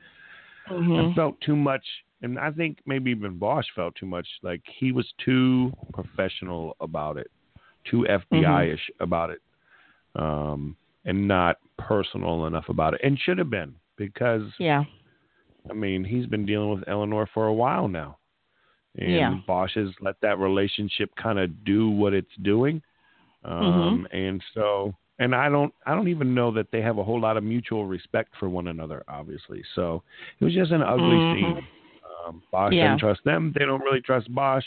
Mhm. 0.68 1.10
I 1.10 1.14
felt 1.14 1.40
too 1.42 1.56
much, 1.56 1.84
and 2.22 2.38
I 2.38 2.50
think 2.50 2.78
maybe 2.86 3.10
even 3.10 3.38
Bosch 3.38 3.70
felt 3.74 3.94
too 3.96 4.06
much. 4.06 4.26
Like 4.42 4.62
he 4.66 4.92
was 4.92 5.12
too 5.18 5.72
professional 5.92 6.76
about 6.80 7.18
it, 7.18 7.30
too 7.84 8.06
FBI 8.08 8.72
ish 8.72 8.90
about 9.00 9.30
it, 9.30 9.42
um, 10.16 10.76
and 11.04 11.28
not 11.28 11.56
personal 11.78 12.46
enough 12.46 12.68
about 12.68 12.94
it, 12.94 13.00
and 13.04 13.18
should 13.18 13.38
have 13.38 13.50
been 13.50 13.74
because 13.96 14.42
yeah 14.58 14.84
I 15.70 15.72
mean 15.72 16.04
he's 16.04 16.26
been 16.26 16.46
dealing 16.46 16.70
with 16.70 16.84
Eleanor 16.88 17.28
for 17.32 17.46
a 17.46 17.54
while 17.54 17.88
now, 17.88 18.18
and 18.98 19.10
Yeah. 19.10 19.34
Bosch 19.46 19.74
has 19.74 19.88
let 20.00 20.20
that 20.22 20.38
relationship 20.38 21.10
kind 21.16 21.38
of 21.38 21.64
do 21.64 21.90
what 21.90 22.12
it's 22.14 22.34
doing, 22.42 22.82
um, 23.44 24.06
and 24.12 24.42
so. 24.54 24.94
And 25.20 25.32
I 25.32 25.48
don't, 25.48 25.72
I 25.86 25.94
don't 25.94 26.08
even 26.08 26.34
know 26.34 26.50
that 26.50 26.72
they 26.72 26.80
have 26.82 26.98
a 26.98 27.04
whole 27.04 27.20
lot 27.20 27.36
of 27.36 27.44
mutual 27.44 27.86
respect 27.86 28.34
for 28.40 28.48
one 28.48 28.66
another. 28.66 29.04
Obviously, 29.06 29.62
so 29.76 30.02
it 30.40 30.44
was 30.44 30.52
just 30.52 30.72
an 30.72 30.82
ugly 30.82 31.18
Mhm. 31.20 31.32
scene. 31.32 31.68
Um, 32.26 32.42
Bosch 32.50 32.72
Yeah. 32.74 32.86
doesn't 32.86 32.98
trust 32.98 33.22
them. 33.22 33.52
They 33.56 33.64
don't 33.64 33.80
really 33.82 34.00
trust 34.00 34.34
Bosch. 34.34 34.66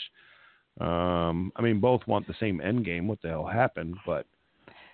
Um, 0.80 1.52
I 1.54 1.60
mean, 1.60 1.80
both 1.80 2.06
want 2.06 2.26
the 2.26 2.32
same 2.40 2.62
end 2.62 2.86
game. 2.86 3.06
What 3.06 3.20
the 3.20 3.28
hell 3.28 3.44
happened? 3.44 3.98
But 4.06 4.24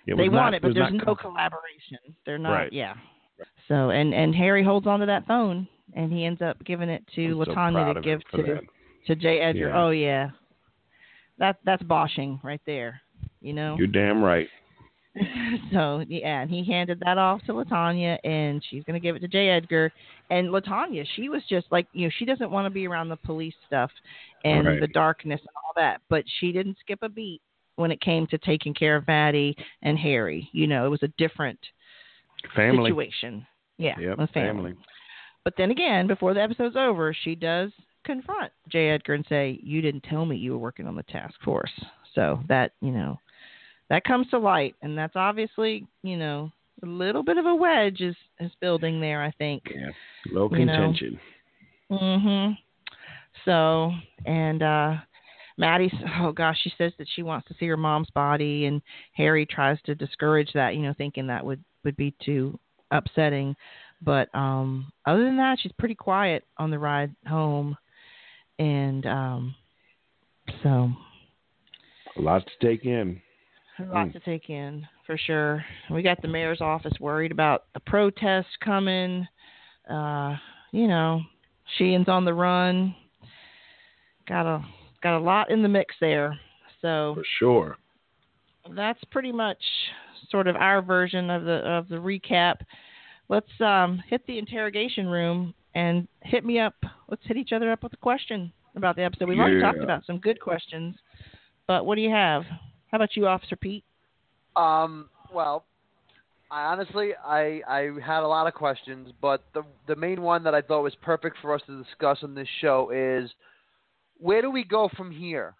it 0.05 0.15
they 0.17 0.29
want 0.29 0.33
not, 0.33 0.53
it, 0.55 0.61
but 0.61 0.73
there's 0.73 0.93
no 0.93 1.03
com- 1.03 1.15
collaboration. 1.15 1.97
They're 2.25 2.37
not. 2.37 2.53
Right. 2.53 2.73
Yeah. 2.73 2.93
So 3.67 3.89
and 3.89 4.13
and 4.13 4.33
Harry 4.35 4.63
holds 4.63 4.87
onto 4.87 5.05
that 5.07 5.25
phone, 5.27 5.67
and 5.95 6.11
he 6.11 6.25
ends 6.25 6.41
up 6.41 6.63
giving 6.63 6.89
it 6.89 7.03
to 7.15 7.25
I'm 7.25 7.33
Latanya 7.55 7.73
proud 7.73 7.93
to 7.93 8.01
give 8.01 8.19
to 8.31 8.43
that. 8.43 8.61
to 9.07 9.15
J. 9.15 9.39
Edgar. 9.39 9.69
Yeah. 9.69 9.83
Oh 9.83 9.89
yeah, 9.89 10.29
that 11.39 11.57
that's 11.65 11.83
boshing 11.83 12.41
right 12.43 12.61
there. 12.65 13.01
You 13.41 13.53
know. 13.53 13.75
You're 13.77 13.87
damn 13.87 14.23
right. 14.23 14.47
so 15.71 16.03
yeah, 16.07 16.41
and 16.41 16.49
he 16.49 16.63
handed 16.65 17.01
that 17.05 17.17
off 17.17 17.41
to 17.45 17.53
Latanya, 17.53 18.17
and 18.23 18.61
she's 18.69 18.83
gonna 18.83 18.99
give 18.99 19.15
it 19.15 19.19
to 19.19 19.27
J. 19.27 19.49
Edgar. 19.49 19.91
And 20.29 20.49
Latanya, 20.49 21.05
she 21.15 21.29
was 21.29 21.41
just 21.49 21.67
like 21.71 21.87
you 21.93 22.07
know, 22.07 22.11
she 22.17 22.25
doesn't 22.25 22.51
want 22.51 22.65
to 22.65 22.69
be 22.69 22.87
around 22.87 23.09
the 23.09 23.15
police 23.17 23.53
stuff 23.67 23.91
and 24.43 24.67
Right. 24.67 24.79
the 24.81 24.87
darkness 24.87 25.39
and 25.39 25.49
all 25.55 25.73
that, 25.75 26.01
but 26.09 26.23
she 26.39 26.51
didn't 26.51 26.77
skip 26.81 26.99
a 27.01 27.09
beat 27.09 27.41
when 27.77 27.91
it 27.91 27.99
came 28.01 28.25
to 28.27 28.37
taking 28.37 28.73
care 28.73 28.95
of 28.95 29.07
Maddie 29.07 29.55
and 29.81 29.97
Harry. 29.99 30.49
You 30.53 30.67
know, 30.67 30.85
it 30.85 30.89
was 30.89 31.03
a 31.03 31.09
different 31.17 31.59
Family. 32.55 32.91
situation. 32.91 33.45
Yeah, 33.77 33.99
Yep. 33.99 34.17
with 34.19 34.29
family. 34.31 34.73
But 35.43 35.55
then 35.57 35.69
again, 35.71 36.07
before 36.07 36.33
the 36.33 36.41
episode's 36.41 36.75
over, 36.77 37.13
she 37.13 37.35
does 37.35 37.71
confront 38.05 38.51
J. 38.69 38.89
Edgar 38.91 39.13
and 39.15 39.25
say, 39.27 39.59
"You 39.63 39.81
didn't 39.81 40.03
tell 40.03 40.25
me 40.25 40.37
you 40.37 40.51
were 40.53 40.57
working 40.59 40.87
on 40.87 40.95
the 40.95 41.03
task 41.03 41.39
force." 41.41 41.71
So 42.13 42.39
that 42.47 42.71
you 42.81 42.91
know, 42.91 43.19
that 43.89 44.03
comes 44.05 44.29
to 44.29 44.37
light, 44.39 44.75
and 44.81 44.97
that's 44.97 45.15
obviously 45.15 45.85
you 46.03 46.15
know 46.17 46.51
a 46.83 46.85
little 46.85 47.23
bit 47.23 47.37
of 47.37 47.45
a 47.45 47.53
wedge 47.55 47.99
is 48.01 48.15
is 48.39 48.51
building 48.61 49.01
there. 49.01 49.21
I 49.21 49.31
think. 49.31 49.63
Yeah. 49.73 49.89
Low 50.31 50.49
You 50.51 50.65
know. 50.65 50.73
contention. 50.75 51.19
Mhm. 51.91 52.57
So 53.43 53.91
and 54.25 54.63
uh 54.63 54.95
Maddie, 55.57 55.91
oh 56.19 56.31
gosh, 56.31 56.57
she 56.63 56.73
says 56.77 56.91
that 56.97 57.07
she 57.15 57.23
wants 57.23 57.47
to 57.47 57.55
see 57.59 57.67
her 57.67 57.77
mom's 57.77 58.09
body, 58.11 58.65
and 58.65 58.81
Harry 59.13 59.45
tries 59.45 59.81
to 59.85 59.95
discourage 59.95 60.51
that, 60.53 60.75
you 60.75 60.81
know, 60.81 60.93
thinking 60.97 61.27
that 61.27 61.45
would 61.45 61.63
would 61.83 61.95
be 61.97 62.13
too 62.23 62.57
upsetting. 62.91 63.55
But 64.01 64.33
um, 64.35 64.91
other 65.05 65.23
than 65.23 65.37
that, 65.37 65.57
she's 65.61 65.71
pretty 65.79 65.95
quiet 65.95 66.43
on 66.57 66.69
the 66.71 66.79
ride 66.79 67.15
home, 67.27 67.77
and 68.59 69.05
um, 69.05 69.55
so 70.63 70.91
A 72.17 72.21
lot 72.21 72.43
to 72.45 72.67
take 72.67 72.85
in. 72.85 73.21
a 73.79 73.83
lot 73.83 74.11
to 74.13 74.19
take 74.19 74.49
in 74.49 74.85
for 75.05 75.17
sure. 75.17 75.63
We 75.89 76.01
got 76.01 76.21
the 76.21 76.27
mayor's 76.27 76.61
office 76.61 76.93
worried 76.99 77.31
about 77.31 77.65
the 77.73 77.79
protests 77.81 78.55
coming. 78.63 79.27
Uh, 79.89 80.35
you 80.71 80.87
know, 80.87 81.21
Sheehan's 81.77 82.09
on 82.09 82.25
the 82.25 82.33
run. 82.33 82.95
Got 84.27 84.45
a 84.45 84.65
got 85.01 85.17
a 85.17 85.19
lot 85.19 85.51
in 85.51 85.61
the 85.61 85.69
mix 85.69 85.95
there. 85.99 86.39
So 86.81 87.15
For 87.15 87.23
sure. 87.39 87.77
that's 88.75 89.03
pretty 89.11 89.31
much 89.31 89.61
sort 90.29 90.47
of 90.47 90.55
our 90.55 90.81
version 90.81 91.29
of 91.29 91.43
the 91.43 91.57
of 91.67 91.87
the 91.87 91.95
recap. 91.95 92.55
Let's 93.29 93.49
um, 93.59 94.01
hit 94.07 94.25
the 94.27 94.37
interrogation 94.37 95.07
room 95.07 95.53
and 95.73 96.07
hit 96.21 96.45
me 96.45 96.59
up. 96.59 96.75
Let's 97.09 97.23
hit 97.25 97.37
each 97.37 97.51
other 97.53 97.71
up 97.71 97.83
with 97.83 97.93
a 97.93 97.97
question 97.97 98.51
about 98.75 98.95
the 98.95 99.03
episode. 99.03 99.29
We've 99.29 99.39
already 99.39 99.61
talked 99.61 99.79
about 99.79 100.05
some 100.05 100.19
good 100.19 100.39
questions, 100.39 100.95
but 101.67 101.85
what 101.85 101.95
do 101.95 102.01
you 102.01 102.11
have? 102.11 102.43
How 102.91 102.97
about 102.97 103.15
you, 103.15 103.27
Officer 103.27 103.55
Pete? 103.55 103.83
Um, 104.55 105.09
well, 105.33 105.65
I 106.51 106.65
honestly, 106.65 107.11
I 107.25 107.61
I 107.67 107.89
had 108.05 108.21
a 108.21 108.27
lot 108.27 108.47
of 108.47 108.53
questions, 108.53 109.09
but 109.21 109.43
the 109.53 109.63
the 109.87 109.95
main 109.95 110.21
one 110.21 110.43
that 110.43 110.53
I 110.53 110.61
thought 110.61 110.83
was 110.83 110.95
perfect 111.01 111.37
for 111.41 111.53
us 111.53 111.61
to 111.67 111.83
discuss 111.83 112.19
on 112.21 112.35
this 112.35 112.47
show 112.61 112.91
is 112.91 113.29
where 114.17 114.41
do 114.41 114.49
we 114.49 114.63
go 114.63 114.89
from 114.95 115.11
here 115.11 115.55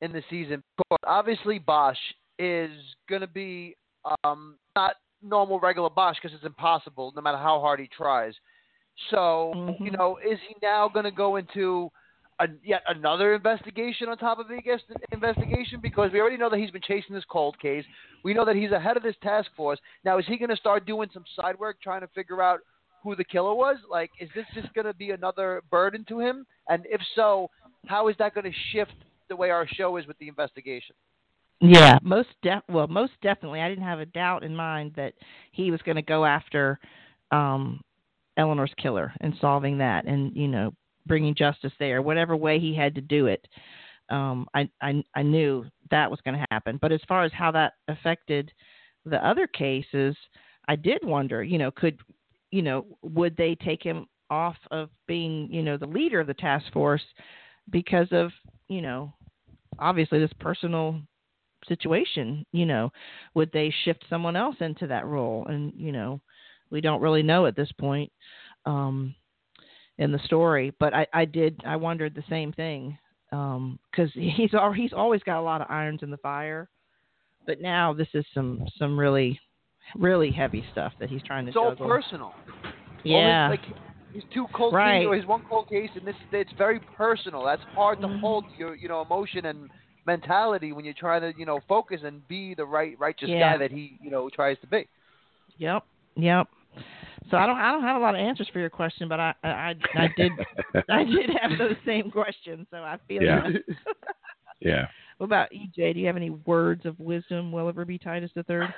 in 0.00 0.12
the 0.12 0.22
season? 0.30 0.62
Because 0.76 0.98
obviously 1.06 1.58
Bosch 1.58 1.98
is 2.38 2.70
going 3.08 3.20
to 3.20 3.26
be 3.26 3.76
um, 4.24 4.56
not 4.76 4.96
normal 5.22 5.58
regular 5.60 5.90
Bosch 5.90 6.16
because 6.20 6.34
it's 6.34 6.44
impossible 6.44 7.12
no 7.16 7.22
matter 7.22 7.38
how 7.38 7.60
hard 7.60 7.80
he 7.80 7.88
tries. 7.88 8.34
So 9.10 9.52
you 9.80 9.90
Mhm. 9.90 9.98
know, 9.98 10.18
is 10.18 10.38
he 10.48 10.56
now 10.62 10.88
going 10.88 11.04
to 11.04 11.10
go 11.10 11.36
into 11.36 11.90
a, 12.40 12.48
yet 12.62 12.82
another 12.88 13.34
investigation 13.34 14.08
on 14.08 14.18
top 14.18 14.38
of 14.38 14.48
the 14.48 14.58
investigation 15.12 15.80
because 15.80 16.12
we 16.12 16.20
already 16.20 16.36
know 16.36 16.50
that 16.50 16.58
he's 16.58 16.70
been 16.70 16.82
chasing 16.82 17.14
this 17.14 17.24
cold 17.26 17.58
case. 17.60 17.84
We 18.24 18.34
know 18.34 18.44
that 18.44 18.56
he's 18.56 18.72
ahead 18.72 18.96
of 18.96 19.02
this 19.02 19.16
task 19.22 19.50
force. 19.56 19.78
Now, 20.04 20.18
is 20.18 20.26
he 20.26 20.36
going 20.36 20.50
to 20.50 20.56
start 20.56 20.84
doing 20.84 21.08
some 21.14 21.24
side 21.36 21.58
work 21.58 21.80
trying 21.80 22.00
to 22.00 22.08
figure 22.08 22.42
out 22.42 22.60
who 23.02 23.14
the 23.14 23.24
killer 23.24 23.54
was? 23.54 23.76
Like, 23.88 24.10
is 24.18 24.28
this 24.34 24.46
just 24.54 24.72
going 24.74 24.86
to 24.86 24.94
be 24.94 25.10
another 25.10 25.62
burden 25.70 26.04
to 26.08 26.18
him? 26.18 26.46
And 26.68 26.84
if 26.86 27.00
so, 27.14 27.50
how 27.86 28.08
is 28.08 28.16
that 28.18 28.34
going 28.34 28.50
to 28.50 28.58
shift 28.72 28.94
the 29.28 29.36
way 29.36 29.50
our 29.50 29.66
show 29.66 29.96
is 29.96 30.06
with 30.06 30.18
the 30.18 30.28
investigation? 30.28 30.94
Yeah, 31.60 31.98
most 32.02 32.28
def- 32.42 32.62
well, 32.68 32.86
most 32.88 33.12
definitely. 33.22 33.60
I 33.60 33.68
didn't 33.68 33.84
have 33.84 34.00
a 34.00 34.06
doubt 34.06 34.42
in 34.42 34.54
mind 34.54 34.92
that 34.96 35.14
he 35.52 35.70
was 35.70 35.80
going 35.82 35.96
to 35.96 36.02
go 36.02 36.24
after 36.24 36.78
um, 37.30 37.80
Eleanor's 38.36 38.74
killer 38.76 39.12
and 39.20 39.34
solving 39.40 39.78
that, 39.78 40.04
and 40.04 40.34
you 40.36 40.48
know, 40.48 40.74
bringing 41.06 41.34
justice 41.34 41.72
there, 41.78 42.02
whatever 42.02 42.36
way 42.36 42.58
he 42.58 42.74
had 42.74 42.94
to 42.96 43.00
do 43.00 43.26
it. 43.26 43.46
Um, 44.10 44.46
I, 44.54 44.68
I 44.82 45.02
I 45.14 45.22
knew 45.22 45.64
that 45.90 46.10
was 46.10 46.20
going 46.24 46.38
to 46.38 46.46
happen. 46.50 46.78
But 46.82 46.92
as 46.92 47.00
far 47.08 47.24
as 47.24 47.32
how 47.32 47.50
that 47.52 47.74
affected 47.88 48.52
the 49.06 49.26
other 49.26 49.46
cases, 49.46 50.16
I 50.68 50.76
did 50.76 50.98
wonder. 51.02 51.42
You 51.42 51.58
know, 51.58 51.70
could 51.70 51.98
you 52.50 52.62
know 52.62 52.84
would 53.02 53.36
they 53.36 53.54
take 53.54 53.82
him 53.82 54.06
off 54.28 54.56
of 54.70 54.90
being 55.06 55.48
you 55.50 55.62
know 55.62 55.76
the 55.76 55.86
leader 55.86 56.20
of 56.20 56.26
the 56.26 56.34
task 56.34 56.70
force 56.72 57.04
because 57.70 58.08
of 58.12 58.30
you 58.68 58.80
know 58.82 59.12
obviously 59.78 60.18
this 60.18 60.32
personal 60.38 61.00
situation 61.66 62.44
you 62.52 62.66
know 62.66 62.90
would 63.34 63.50
they 63.52 63.72
shift 63.84 64.04
someone 64.08 64.36
else 64.36 64.56
into 64.60 64.86
that 64.86 65.06
role? 65.06 65.46
And 65.46 65.72
you 65.76 65.92
know 65.92 66.20
we 66.70 66.80
don't 66.80 67.00
really 67.00 67.22
know 67.22 67.46
at 67.46 67.56
this 67.56 67.70
point 67.78 68.10
um 68.66 69.14
in 69.98 70.10
the 70.10 70.18
story 70.24 70.72
but 70.80 70.92
i 70.94 71.06
i 71.12 71.24
did 71.24 71.60
i 71.64 71.76
wondered 71.76 72.14
the 72.14 72.24
same 72.28 72.52
thing 72.52 72.98
um 73.32 73.78
because 73.90 74.10
he's 74.14 74.50
he's 74.74 74.92
always 74.92 75.22
got 75.22 75.38
a 75.40 75.42
lot 75.42 75.60
of 75.60 75.66
irons 75.70 76.02
in 76.02 76.10
the 76.10 76.16
fire 76.18 76.68
but 77.46 77.60
now 77.60 77.92
this 77.92 78.08
is 78.14 78.24
some 78.34 78.64
some 78.78 78.98
really 78.98 79.38
really 79.96 80.30
heavy 80.30 80.64
stuff 80.72 80.92
that 80.98 81.10
he's 81.10 81.22
trying 81.22 81.44
to 81.44 81.50
It's 81.50 81.56
all 81.56 81.70
juggle. 81.70 81.86
personal. 81.86 82.26
All 82.26 82.34
his- 83.04 83.04
yeah. 83.04 83.48
like 83.48 83.60
his 84.14 84.22
two 84.32 84.46
cold 84.54 84.72
Right. 84.72 85.00
cases 85.00 85.08
or 85.10 85.16
his 85.16 85.26
one 85.26 85.42
cold 85.48 85.68
case, 85.68 85.90
and 85.94 86.06
this 86.06 86.16
it's 86.32 86.52
very 86.56 86.80
personal. 86.96 87.44
That's 87.44 87.62
hard 87.74 88.00
to 88.00 88.06
Mhm. 88.06 88.20
hold 88.20 88.44
your 88.56 88.74
you 88.76 88.88
know 88.88 89.02
emotion 89.02 89.44
and 89.46 89.68
mentality 90.06 90.72
when 90.72 90.84
you're 90.84 90.94
trying 90.94 91.20
to 91.22 91.38
you 91.38 91.44
know 91.46 91.60
focus 91.68 92.02
and 92.04 92.26
be 92.28 92.54
the 92.54 92.64
right 92.64 92.98
righteous 92.98 93.28
Yeah. 93.30 93.52
guy 93.52 93.56
that 93.58 93.70
he 93.70 93.98
you 94.00 94.10
know 94.10 94.28
tries 94.30 94.58
to 94.60 94.66
be. 94.66 94.86
Yep, 95.58 95.84
yep. 96.16 96.48
So 97.30 97.36
I 97.36 97.46
don't 97.46 97.56
I 97.58 97.72
don't 97.72 97.82
have 97.82 97.96
a 97.96 98.00
lot 98.00 98.14
of 98.14 98.20
answers 98.20 98.48
for 98.48 98.58
your 98.60 98.70
question, 98.70 99.08
but 99.08 99.18
I 99.20 99.34
I, 99.42 99.48
I 99.48 99.74
I 99.96 100.06
did 100.08 100.32
I 100.88 101.04
did 101.04 101.30
have 101.40 101.58
those 101.58 101.76
same 101.84 102.10
questions, 102.10 102.66
so 102.70 102.78
I 102.78 102.98
feel 103.08 103.22
Yeah. 103.22 103.48
you. 103.48 103.60
Yeah. 104.60 104.86
What 105.18 105.26
about 105.26 105.50
EJ? 105.52 105.92
Do 105.94 106.00
you 106.00 106.06
have 106.06 106.16
any 106.16 106.30
words 106.30 106.86
of 106.86 106.98
wisdom? 106.98 107.52
Welliver 107.52 107.84
B. 107.84 107.98
Titus 107.98 108.30
the 108.34 108.42
third? 108.44 108.72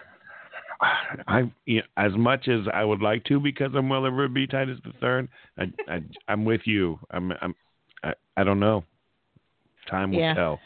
I, 1.27 1.51
you 1.65 1.77
know, 1.79 1.83
as 1.97 2.13
much 2.17 2.49
as 2.49 2.61
I 2.73 2.85
would 2.85 3.01
like 3.01 3.25
to, 3.25 3.41
because 3.41 3.71
I'm 3.75 3.89
Welliver 3.89 4.33
B. 4.33 4.47
Titus 4.47 4.79
the 4.85 4.93
third. 5.01 5.29
I, 5.59 5.65
I, 5.89 6.01
I'm 6.29 6.45
with 6.45 6.63
you. 6.65 6.99
I'm, 7.11 7.33
I'm, 7.41 7.55
I, 8.05 8.13
I 8.37 8.45
don't 8.45 8.61
know. 8.61 8.85
Time 9.91 10.11
will 10.11 10.19
Yeah. 10.19 10.35
tell. 10.35 10.61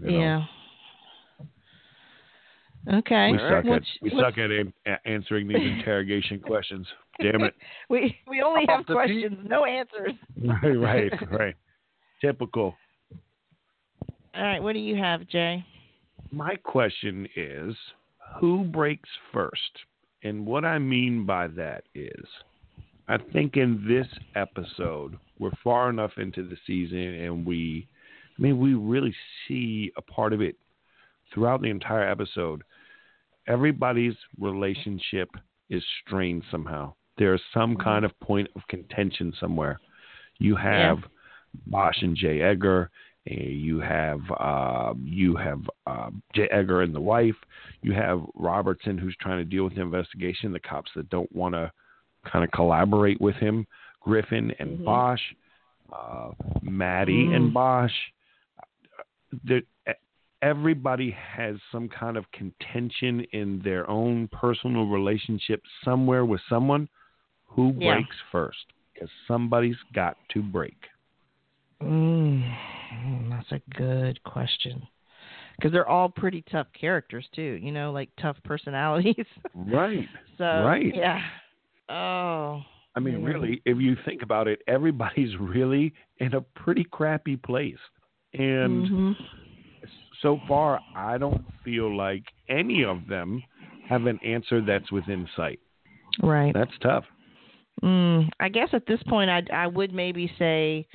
You 0.00 0.10
know, 0.10 0.18
Yeah. 0.18 0.44
Okay. 2.98 3.30
We 3.32 3.38
All 3.38 3.44
right. 3.44 3.62
suck 3.62 3.64
Well, 3.64 3.74
at 3.74 3.82
we 4.02 4.10
let's- 4.10 4.20
suck 4.22 4.38
at 4.38 4.50
an, 4.50 4.72
at 4.86 5.00
answering 5.04 5.48
these 5.48 5.56
interrogation 5.78 6.40
questions. 6.40 6.86
Damn 7.20 7.42
it! 7.42 7.54
We 7.90 8.16
we 8.26 8.40
only 8.40 8.64
have 8.68 8.80
Off 8.80 8.86
the 8.86 8.94
questions, 8.94 9.36
no 9.46 9.66
answers. 9.66 10.12
right, 10.62 11.10
right, 11.12 11.30
right. 11.30 11.54
Typical. 12.22 12.74
All 14.34 14.42
right. 14.42 14.62
What 14.62 14.72
do 14.72 14.78
you 14.78 14.96
have, 14.96 15.28
Jay? 15.28 15.62
My 16.32 16.54
question 16.56 17.28
is, 17.36 17.74
who 18.38 18.64
breaks 18.64 19.08
first? 19.32 19.70
And 20.22 20.46
what 20.46 20.64
I 20.64 20.78
mean 20.78 21.24
by 21.24 21.46
that 21.48 21.84
is, 21.94 22.24
I 23.08 23.18
think 23.32 23.56
in 23.56 23.84
this 23.88 24.06
episode, 24.34 25.18
we're 25.38 25.50
far 25.64 25.90
enough 25.90 26.12
into 26.18 26.48
the 26.48 26.56
season 26.66 26.98
and 26.98 27.46
we, 27.46 27.88
I 28.38 28.42
mean, 28.42 28.58
we 28.58 28.74
really 28.74 29.14
see 29.46 29.90
a 29.96 30.02
part 30.02 30.32
of 30.32 30.40
it 30.40 30.56
throughout 31.32 31.62
the 31.62 31.70
entire 31.70 32.08
episode. 32.08 32.62
Everybody's 33.48 34.14
relationship 34.38 35.30
is 35.70 35.82
strained 36.04 36.44
somehow. 36.50 36.92
There's 37.18 37.42
some 37.52 37.72
mm-hmm. 37.72 37.82
kind 37.82 38.04
of 38.04 38.18
point 38.20 38.48
of 38.54 38.62
contention 38.68 39.32
somewhere. 39.40 39.80
You 40.38 40.56
have 40.56 40.98
Bosch 41.66 42.02
and 42.02 42.16
J. 42.16 42.40
Edgar. 42.40 42.90
You 43.26 43.80
have 43.80 44.20
uh, 44.38 44.94
you 45.04 45.36
have 45.36 45.60
uh, 45.86 46.10
J. 46.34 46.48
Edgar 46.50 46.82
and 46.82 46.94
the 46.94 47.00
wife. 47.00 47.36
You 47.82 47.92
have 47.92 48.22
Robertson 48.34 48.96
who's 48.96 49.16
trying 49.20 49.38
to 49.38 49.44
deal 49.44 49.64
with 49.64 49.74
the 49.74 49.82
investigation. 49.82 50.52
The 50.52 50.60
cops 50.60 50.90
that 50.96 51.10
don't 51.10 51.30
want 51.34 51.54
to 51.54 51.70
kind 52.30 52.44
of 52.44 52.50
collaborate 52.52 53.20
with 53.20 53.36
him. 53.36 53.66
Griffin 54.00 54.52
and 54.58 54.78
Mhm. 54.78 54.84
Bosch. 54.84 55.20
Uh, 55.92 56.30
Maddie 56.62 57.26
Mm. 57.26 57.36
and 57.36 57.54
Bosch. 57.54 57.92
There, 59.44 59.62
everybody 60.42 61.10
has 61.10 61.56
some 61.70 61.88
kind 61.88 62.16
of 62.16 62.30
contention 62.32 63.20
in 63.32 63.60
their 63.60 63.88
own 63.88 64.28
personal 64.28 64.86
relationship 64.86 65.62
somewhere 65.84 66.24
with 66.24 66.40
someone. 66.48 66.88
Who 67.48 67.74
Yeah. 67.76 67.94
breaks 67.94 68.16
first? 68.32 68.72
Because 68.94 69.10
somebody's 69.26 69.80
got 69.92 70.16
to 70.30 70.42
break. 70.42 70.88
Mm, 71.82 72.42
that's 73.40 73.62
a 73.62 73.76
good 73.78 74.22
question. 74.24 74.82
Because 75.56 75.72
they're 75.72 75.88
all 75.88 76.08
pretty 76.08 76.42
tough 76.50 76.66
characters 76.78 77.26
too. 77.34 77.58
You 77.62 77.72
know, 77.72 77.92
like 77.92 78.08
tough 78.20 78.36
personalities. 78.44 79.26
Right. 79.54 80.08
so 80.38 80.44
Right. 80.44 80.94
yeah. 80.94 81.20
Oh. 81.88 82.62
I 82.96 83.00
mean, 83.00 83.22
really, 83.22 83.62
if 83.64 83.78
you 83.78 83.96
think 84.04 84.22
about 84.22 84.48
it, 84.48 84.62
everybody's 84.66 85.36
really 85.40 85.92
in 86.18 86.34
a 86.34 86.40
pretty 86.40 86.84
crappy 86.84 87.36
place. 87.36 87.78
And 88.34 88.86
Mhm. 88.86 89.16
so 90.22 90.40
far, 90.46 90.80
I 90.94 91.18
don't 91.18 91.44
feel 91.64 91.94
like 91.96 92.24
any 92.48 92.84
of 92.84 93.06
them 93.08 93.42
have 93.88 94.06
an 94.06 94.18
answer 94.24 94.60
that's 94.60 94.90
within 94.92 95.28
sight. 95.36 95.60
Right. 96.22 96.52
That's 96.54 96.76
tough. 96.80 97.04
Mm, 97.82 98.28
I 98.40 98.48
guess 98.48 98.68
at 98.72 98.86
this 98.86 99.02
point, 99.04 99.30
I 99.30 99.42
I 99.52 99.66
would 99.66 99.92
maybe 99.92 100.30
say 100.38 100.86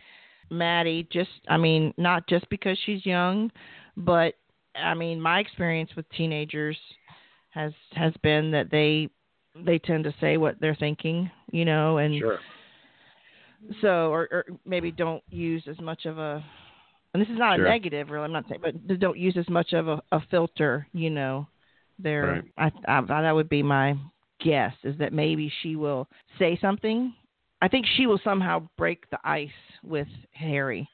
Maddie. 0.49 1.08
Just, 1.12 1.29
I 1.47 1.58
mean, 1.58 1.93
not 1.97 2.27
just 2.27 2.49
because 2.49 2.77
she's 2.86 3.05
young, 3.05 3.51
but 3.97 4.36
I 4.75 4.93
mean, 4.93 5.19
my 5.21 5.39
experience 5.39 5.91
with 5.95 6.10
teenagers 6.10 6.77
has 7.49 7.71
has 7.93 8.13
been 8.23 8.51
that 8.51 8.69
they 8.69 9.10
they 9.55 9.79
tend 9.79 10.03
to 10.03 10.13
say 10.19 10.38
what 10.38 10.60
they're 10.60 10.75
thinking, 10.75 11.29
you 11.51 11.63
know, 11.65 11.97
and 11.97 12.19
Sure. 12.19 12.39
so 13.81 14.12
or, 14.12 14.27
or 14.31 14.45
maybe 14.65 14.91
don't 14.91 15.23
use 15.29 15.63
as 15.69 15.79
much 15.79 16.05
of 16.05 16.17
a 16.17 16.43
and 17.13 17.21
this 17.21 17.29
is 17.29 17.38
not 17.38 17.55
Sure. 17.55 17.65
a 17.65 17.69
negative 17.69 18.10
really 18.10 18.25
i'm 18.25 18.34
not 18.34 18.43
saying 18.49 18.60
but 18.62 18.99
don't 18.99 19.17
use 19.17 19.38
as 19.38 19.49
much 19.49 19.71
of 19.71 19.88
a, 19.88 20.01
a 20.12 20.19
filter 20.29 20.86
you 20.91 21.10
know 21.10 21.47
they're 21.97 22.43
I, 22.58 22.69
I 22.88 23.01
that 23.01 23.31
would 23.31 23.47
be 23.49 23.63
my 23.63 23.95
guess 24.39 24.73
is 24.84 24.97
that 24.99 25.13
maybe 25.13 25.51
she 25.62 25.75
will 25.75 26.08
say 26.39 26.58
something. 26.62 27.13
I 27.62 27.68
think 27.68 27.86
she 27.96 28.06
will 28.08 28.20
somehow 28.24 28.68
break 28.78 29.10
the 29.10 29.20
ice 29.24 29.50
with 29.84 30.08
Harry 30.34 30.88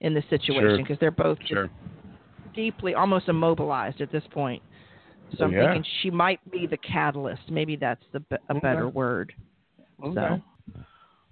in 0.00 0.14
this 0.14 0.24
situation 0.30 0.76
because 0.78 0.98
they're 0.98 1.10
both 1.10 1.38
Sure. 1.46 1.70
deeply, 2.54 2.94
almost 2.94 3.28
immobilized 3.28 4.00
at 4.00 4.10
this 4.10 4.26
point. 4.28 4.62
So 5.36 5.44
I'm 5.44 5.52
Yeah. 5.52 5.66
thinking 5.72 5.82
she 6.00 6.10
might 6.10 6.40
be 6.50 6.66
the 6.66 6.76
catalyst. 6.78 7.50
Maybe 7.50 7.76
that's 7.76 8.04
the 8.12 8.20
be- 8.20 8.36
a 8.48 8.54
Okay. 8.54 8.60
better 8.60 8.88
word. 8.88 9.34
Okay. 10.02 10.14
So, 10.14 10.42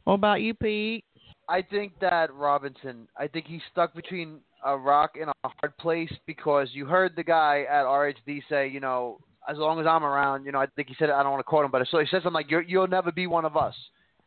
what 0.05 0.15
about 0.15 0.43
you, 0.43 0.55
Pete? 0.55 1.05
I 1.49 1.63
think 1.63 1.99
that 2.01 2.33
Robinson. 2.35 3.09
I 3.17 3.29
think 3.29 3.47
he's 3.47 3.63
stuck 3.65 3.95
between 3.95 4.43
a 4.65 4.77
rock 4.77 5.17
and 5.17 5.31
a 5.31 5.49
hard 5.61 5.77
place 5.79 6.13
because 6.27 6.75
you 6.75 6.87
heard 6.87 7.15
the 7.15 7.23
guy 7.23 7.63
at 7.63 7.87
RHD 7.87 8.41
say, 8.49 8.67
you 8.67 8.81
know, 8.81 9.19
as 9.49 9.57
long 9.59 9.79
as 9.79 9.87
I'm 9.87 10.05
around, 10.05 10.45
you 10.45 10.51
know, 10.53 10.61
I 10.61 10.67
think 10.67 10.89
he 10.89 10.95
said 10.95 11.09
I 11.09 11.23
don't 11.23 11.31
want 11.31 11.41
to 11.41 11.45
quote 11.45 11.65
him, 11.65 11.71
but 11.71 11.87
so 11.89 11.99
he 11.99 12.07
said 12.07 12.23
something 12.23 12.33
like, 12.33 12.51
You're, 12.51 12.63
"You'll 12.63 12.89
never 12.89 13.13
be 13.13 13.27
one 13.27 13.45
of 13.45 13.57
us." 13.57 13.77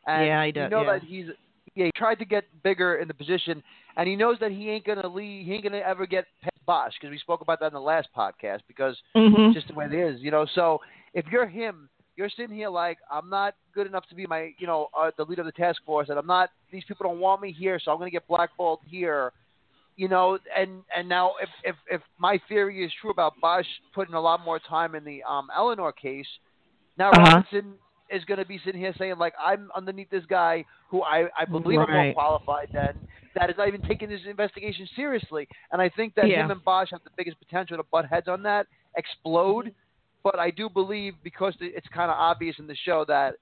And 0.07 0.23
Yeah, 0.25 0.45
he 0.45 0.51
You 0.53 0.67
does, 0.69 0.69
know 0.69 0.83
yeah. 0.83 0.93
that 0.93 1.03
he's 1.03 1.25
yeah, 1.75 1.85
he 1.85 1.91
tried 1.95 2.15
to 2.19 2.25
get 2.25 2.43
bigger 2.63 2.95
in 2.97 3.07
the 3.07 3.13
position, 3.13 3.61
and 3.95 4.07
he 4.07 4.15
knows 4.15 4.37
that 4.39 4.51
he 4.51 4.69
ain't 4.69 4.85
gonna 4.85 5.07
leave. 5.07 5.45
He 5.45 5.53
ain't 5.53 5.63
gonna 5.63 5.77
ever 5.77 6.05
get 6.05 6.25
past 6.41 6.55
Bosch 6.65 6.93
because 6.99 7.11
we 7.11 7.17
spoke 7.19 7.41
about 7.41 7.59
that 7.59 7.67
in 7.67 7.73
the 7.73 7.81
last 7.81 8.09
podcast 8.15 8.59
because 8.67 8.97
Mm-hmm. 9.15 9.51
just 9.53 9.67
the 9.67 9.73
way 9.73 9.85
it 9.85 9.93
is, 9.93 10.19
you 10.21 10.31
know. 10.31 10.45
So 10.55 10.79
if 11.13 11.25
you're 11.31 11.47
him, 11.47 11.89
you're 12.15 12.29
sitting 12.29 12.55
here 12.55 12.69
like 12.69 12.97
I'm 13.11 13.29
not 13.29 13.55
good 13.73 13.87
enough 13.87 14.05
to 14.09 14.15
be 14.15 14.25
my, 14.25 14.51
you 14.57 14.67
know, 14.67 14.87
uh, 14.97 15.11
the 15.17 15.23
leader 15.23 15.41
of 15.41 15.45
the 15.45 15.51
task 15.51 15.81
force, 15.85 16.09
and 16.09 16.17
I'm 16.17 16.27
not. 16.27 16.49
These 16.71 16.83
people 16.85 17.05
don't 17.09 17.19
want 17.19 17.41
me 17.41 17.51
here, 17.51 17.79
so 17.83 17.91
I'm 17.91 17.97
going 17.97 18.07
to 18.09 18.11
get 18.11 18.27
blackballed 18.27 18.79
here, 18.87 19.31
you 19.95 20.07
know. 20.07 20.37
And 20.55 20.81
and 20.95 21.07
now 21.07 21.33
if 21.41 21.49
if 21.63 21.75
if 21.89 22.01
my 22.17 22.39
theory 22.47 22.83
is 22.83 22.91
true 23.01 23.11
about 23.11 23.33
Bosch 23.41 23.65
putting 23.93 24.15
a 24.15 24.21
lot 24.21 24.43
more 24.43 24.59
time 24.59 24.95
in 24.95 25.03
the 25.03 25.23
um 25.23 25.47
Eleanor 25.55 25.91
case, 25.91 26.27
now 26.97 27.11
Uh-huh. 27.11 27.41
Robinson 27.51 27.75
is 28.11 28.25
going 28.25 28.39
to 28.39 28.45
be 28.45 28.59
sitting 28.65 28.81
here 28.81 28.93
saying 28.97 29.17
like 29.17 29.33
I'm 29.43 29.69
underneath 29.75 30.09
this 30.09 30.25
guy 30.25 30.65
who 30.89 31.03
I 31.03 31.25
I 31.37 31.45
believe 31.45 31.79
are 31.79 31.87
more 31.87 32.03
Right. 32.05 32.13
qualified 32.13 32.67
than 32.73 32.93
that 33.35 33.49
is 33.49 33.55
not 33.57 33.67
even 33.67 33.81
taking 33.81 34.09
this 34.09 34.21
investigation 34.27 34.87
seriously. 34.95 35.47
And 35.71 35.81
I 35.81 35.89
think 35.89 36.15
that 36.15 36.27
Yeah. 36.29 36.43
him 36.43 36.51
and 36.51 36.63
Bosch 36.63 36.89
have 36.91 37.03
the 37.03 37.11
biggest 37.17 37.37
potential 37.39 37.77
to 37.77 37.83
butt 37.91 38.05
heads 38.05 38.27
on 38.27 38.41
that, 38.43 38.65
explode. 38.97 39.73
But 40.23 40.39
I 40.39 40.51
do 40.51 40.69
believe 40.69 41.13
because 41.23 41.55
it's 41.61 41.87
kind 41.93 42.11
of 42.11 42.17
obvious 42.19 42.55
in 42.59 42.67
the 42.67 42.75
show 42.75 43.05
that 43.07 43.35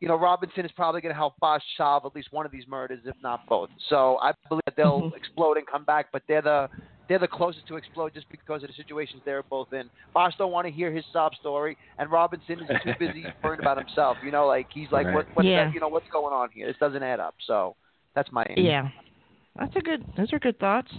you 0.00 0.08
know 0.08 0.16
Robinson 0.16 0.64
is 0.64 0.72
probably 0.72 1.00
going 1.00 1.10
to 1.14 1.16
help 1.16 1.34
Bosch 1.40 1.62
solve 1.76 2.04
at 2.04 2.14
least 2.14 2.28
one 2.32 2.44
of 2.46 2.52
these 2.52 2.66
murders, 2.66 3.00
if 3.04 3.14
not 3.22 3.40
both. 3.48 3.68
So 3.88 4.18
I 4.20 4.32
believe 4.48 4.62
that 4.66 4.74
they'll 4.76 5.02
Mhm. 5.02 5.16
explode 5.16 5.56
and 5.58 5.66
come 5.66 5.84
back, 5.84 6.06
but 6.12 6.22
they're 6.26 6.42
the 6.42 6.68
they're 7.08 7.18
the 7.18 7.28
closest 7.28 7.66
to 7.68 7.76
explode 7.76 8.14
just 8.14 8.28
because 8.30 8.62
of 8.62 8.68
the 8.68 8.74
situations 8.74 9.22
they're 9.24 9.42
both 9.50 9.72
in. 9.72 9.90
Bosch 10.14 10.34
don't 10.38 10.52
want 10.52 10.66
to 10.66 10.72
hear 10.72 10.90
his 10.90 11.04
sob 11.12 11.34
story, 11.34 11.76
and 11.98 12.10
Robinson 12.10 12.60
is 12.60 12.68
too 12.82 12.92
busy 12.98 13.24
worrying 13.42 13.60
about 13.60 13.76
himself. 13.76 14.16
You 14.24 14.30
know, 14.30 14.46
like 14.46 14.66
he's 14.72 14.90
like, 14.90 15.06
Right. 15.06 15.14
what, 15.14 15.26
what's 15.34 15.48
Yeah. 15.48 15.66
that, 15.66 15.74
you 15.74 15.80
know, 15.80 15.88
what's 15.88 16.08
going 16.12 16.32
on 16.32 16.48
here? 16.52 16.66
This 16.66 16.76
doesn't 16.78 17.02
add 17.02 17.20
up. 17.20 17.34
So 17.46 17.76
that's 18.14 18.30
my 18.32 18.46
aim. 18.50 18.64
Yeah, 18.64 18.88
that's 19.58 19.74
a 19.76 19.80
good. 19.80 20.04
Those 20.16 20.32
are 20.32 20.38
good 20.38 20.58
thoughts. 20.58 20.90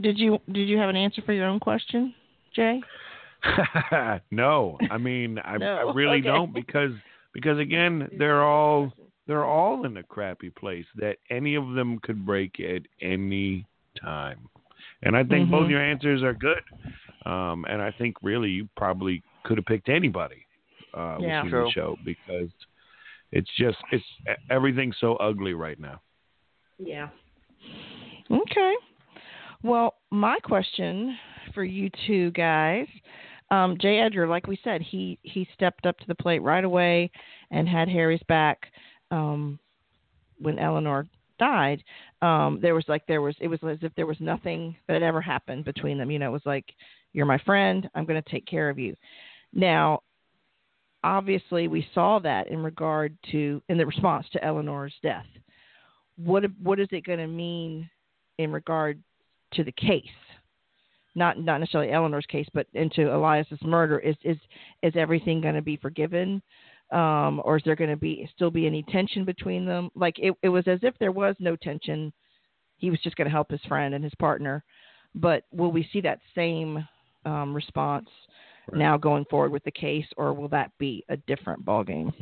Did 0.00 0.18
you 0.18 0.38
did 0.52 0.68
you 0.68 0.78
have 0.78 0.88
an 0.88 0.96
answer 0.96 1.22
for 1.22 1.32
your 1.32 1.46
own 1.46 1.60
question, 1.60 2.14
Jay? 2.54 2.80
no, 4.30 4.78
I 4.90 4.98
mean 4.98 5.38
I, 5.38 5.56
No, 5.58 5.76
I 5.76 5.92
really 5.92 6.18
okay. 6.18 6.26
don't 6.26 6.52
because 6.52 6.92
because 7.32 7.58
again 7.58 8.08
they're 8.18 8.42
all 8.42 8.92
they're 9.26 9.44
all 9.44 9.84
in 9.84 9.96
a 9.98 10.02
crappy 10.02 10.50
place 10.50 10.86
that 10.96 11.16
any 11.30 11.54
of 11.54 11.72
them 11.74 11.98
could 12.02 12.24
break 12.26 12.58
at 12.60 12.82
any 13.00 13.66
time, 14.00 14.48
and 15.02 15.16
I 15.16 15.24
think 15.24 15.50
both 15.50 15.66
Mhm. 15.66 15.70
your 15.70 15.82
answers 15.82 16.22
are 16.22 16.34
good, 16.34 16.62
um, 17.26 17.64
and 17.68 17.80
I 17.82 17.90
think 17.90 18.16
really 18.22 18.50
you 18.50 18.68
probably 18.76 19.22
could 19.44 19.56
have 19.58 19.66
picked 19.66 19.88
anybody 19.88 20.46
uh, 20.94 21.18
Yeah. 21.20 21.42
within 21.42 21.50
True. 21.50 21.64
the 21.66 21.70
show 21.70 21.98
because 22.04 22.50
it's 23.32 23.50
just 23.56 23.78
it's 23.92 24.04
everything's 24.50 24.98
so 24.98 25.14
ugly 25.16 25.54
right 25.54 25.78
now. 25.78 26.00
Yeah. 26.78 27.08
Okay. 28.30 28.74
Well, 29.62 29.94
my 30.10 30.38
question 30.40 31.16
for 31.54 31.64
you 31.64 31.90
two 32.06 32.30
guys, 32.32 32.88
um, 33.50 33.76
J. 33.78 33.98
Edgar, 34.00 34.26
like 34.26 34.46
we 34.46 34.56
said, 34.64 34.80
he 34.82 35.18
he 35.22 35.46
stepped 35.54 35.86
up 35.86 35.98
to 35.98 36.06
the 36.06 36.14
plate 36.14 36.42
right 36.42 36.64
away 36.64 37.10
and 37.50 37.68
had 37.68 37.88
Harry's 37.88 38.22
back 38.24 38.72
um, 39.10 39.58
when 40.38 40.58
Eleanor 40.58 41.06
died. 41.40 41.82
Um, 42.22 42.60
there 42.62 42.76
was 42.76 42.84
like 42.86 43.04
there 43.08 43.22
was 43.22 43.34
it 43.40 43.48
was 43.48 43.58
as 43.68 43.78
if 43.82 43.92
there 43.96 44.06
was 44.06 44.20
nothing 44.20 44.76
that 44.86 44.94
had 44.94 45.02
ever 45.02 45.20
happened 45.20 45.64
between 45.64 45.98
them. 45.98 46.12
You 46.12 46.20
know, 46.20 46.28
it 46.28 46.32
was 46.32 46.46
like 46.46 46.66
you're 47.12 47.26
my 47.26 47.38
friend. 47.38 47.90
I'm 47.96 48.04
going 48.04 48.22
to 48.22 48.30
take 48.30 48.46
care 48.46 48.70
of 48.70 48.78
you. 48.78 48.94
Now, 49.52 50.02
obviously, 51.02 51.66
we 51.66 51.84
saw 51.92 52.20
that 52.20 52.46
in 52.46 52.62
regard 52.62 53.16
to 53.32 53.60
in 53.68 53.76
the 53.76 53.86
response 53.86 54.26
to 54.32 54.44
Eleanor's 54.44 54.94
death 55.02 55.26
what 56.24 56.44
what 56.62 56.80
is 56.80 56.88
it 56.92 57.04
going 57.04 57.18
to 57.18 57.26
mean 57.26 57.88
in 58.38 58.52
regard 58.52 59.02
to 59.54 59.64
the 59.64 59.72
case? 59.72 60.04
Not 61.14 61.38
not 61.38 61.58
necessarily 61.58 61.92
Eleanor's 61.92 62.26
case, 62.26 62.46
but 62.54 62.66
into 62.74 63.12
Elias's 63.12 63.62
murder. 63.62 63.98
Is 63.98 64.16
is 64.24 64.36
is 64.82 64.92
everything 64.96 65.40
going 65.40 65.54
to 65.54 65.62
be 65.62 65.76
forgiven, 65.76 66.42
um, 66.92 67.40
or 67.44 67.56
is 67.56 67.62
there 67.64 67.76
going 67.76 67.90
to 67.90 67.96
be 67.96 68.28
still 68.34 68.50
be 68.50 68.66
any 68.66 68.82
tension 68.84 69.24
between 69.24 69.64
them? 69.64 69.90
Like 69.94 70.18
it, 70.18 70.34
it 70.42 70.48
was 70.48 70.64
as 70.66 70.80
if 70.82 70.94
there 70.98 71.12
was 71.12 71.36
no 71.38 71.56
tension. 71.56 72.12
He 72.78 72.90
was 72.90 73.00
just 73.02 73.16
going 73.16 73.26
to 73.26 73.32
help 73.32 73.50
his 73.50 73.60
friend 73.68 73.94
and 73.94 74.02
his 74.02 74.14
partner. 74.18 74.64
But 75.14 75.44
will 75.52 75.72
we 75.72 75.88
see 75.92 76.00
that 76.02 76.20
same 76.34 76.86
um, 77.24 77.54
response 77.54 78.08
Right. 78.70 78.78
now 78.78 78.96
going 78.96 79.24
forward 79.28 79.50
with 79.50 79.64
the 79.64 79.72
case, 79.72 80.06
or 80.16 80.32
will 80.32 80.48
that 80.48 80.70
be 80.78 81.04
a 81.08 81.16
different 81.16 81.64
ballgame? 81.64 82.12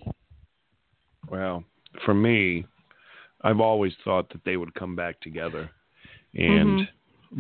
Well, 1.31 1.63
for 2.05 2.15
me, 2.15 2.65
I've 3.43 3.61
always 3.61 3.93
thought 4.05 4.31
that 4.31 4.43
they 4.45 4.57
would 4.57 4.75
come 4.75 4.97
back 4.97 5.21
together. 5.21 5.71
And 6.35 6.81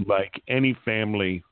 like 0.06 0.42
any 0.48 0.76
family, 0.84 1.42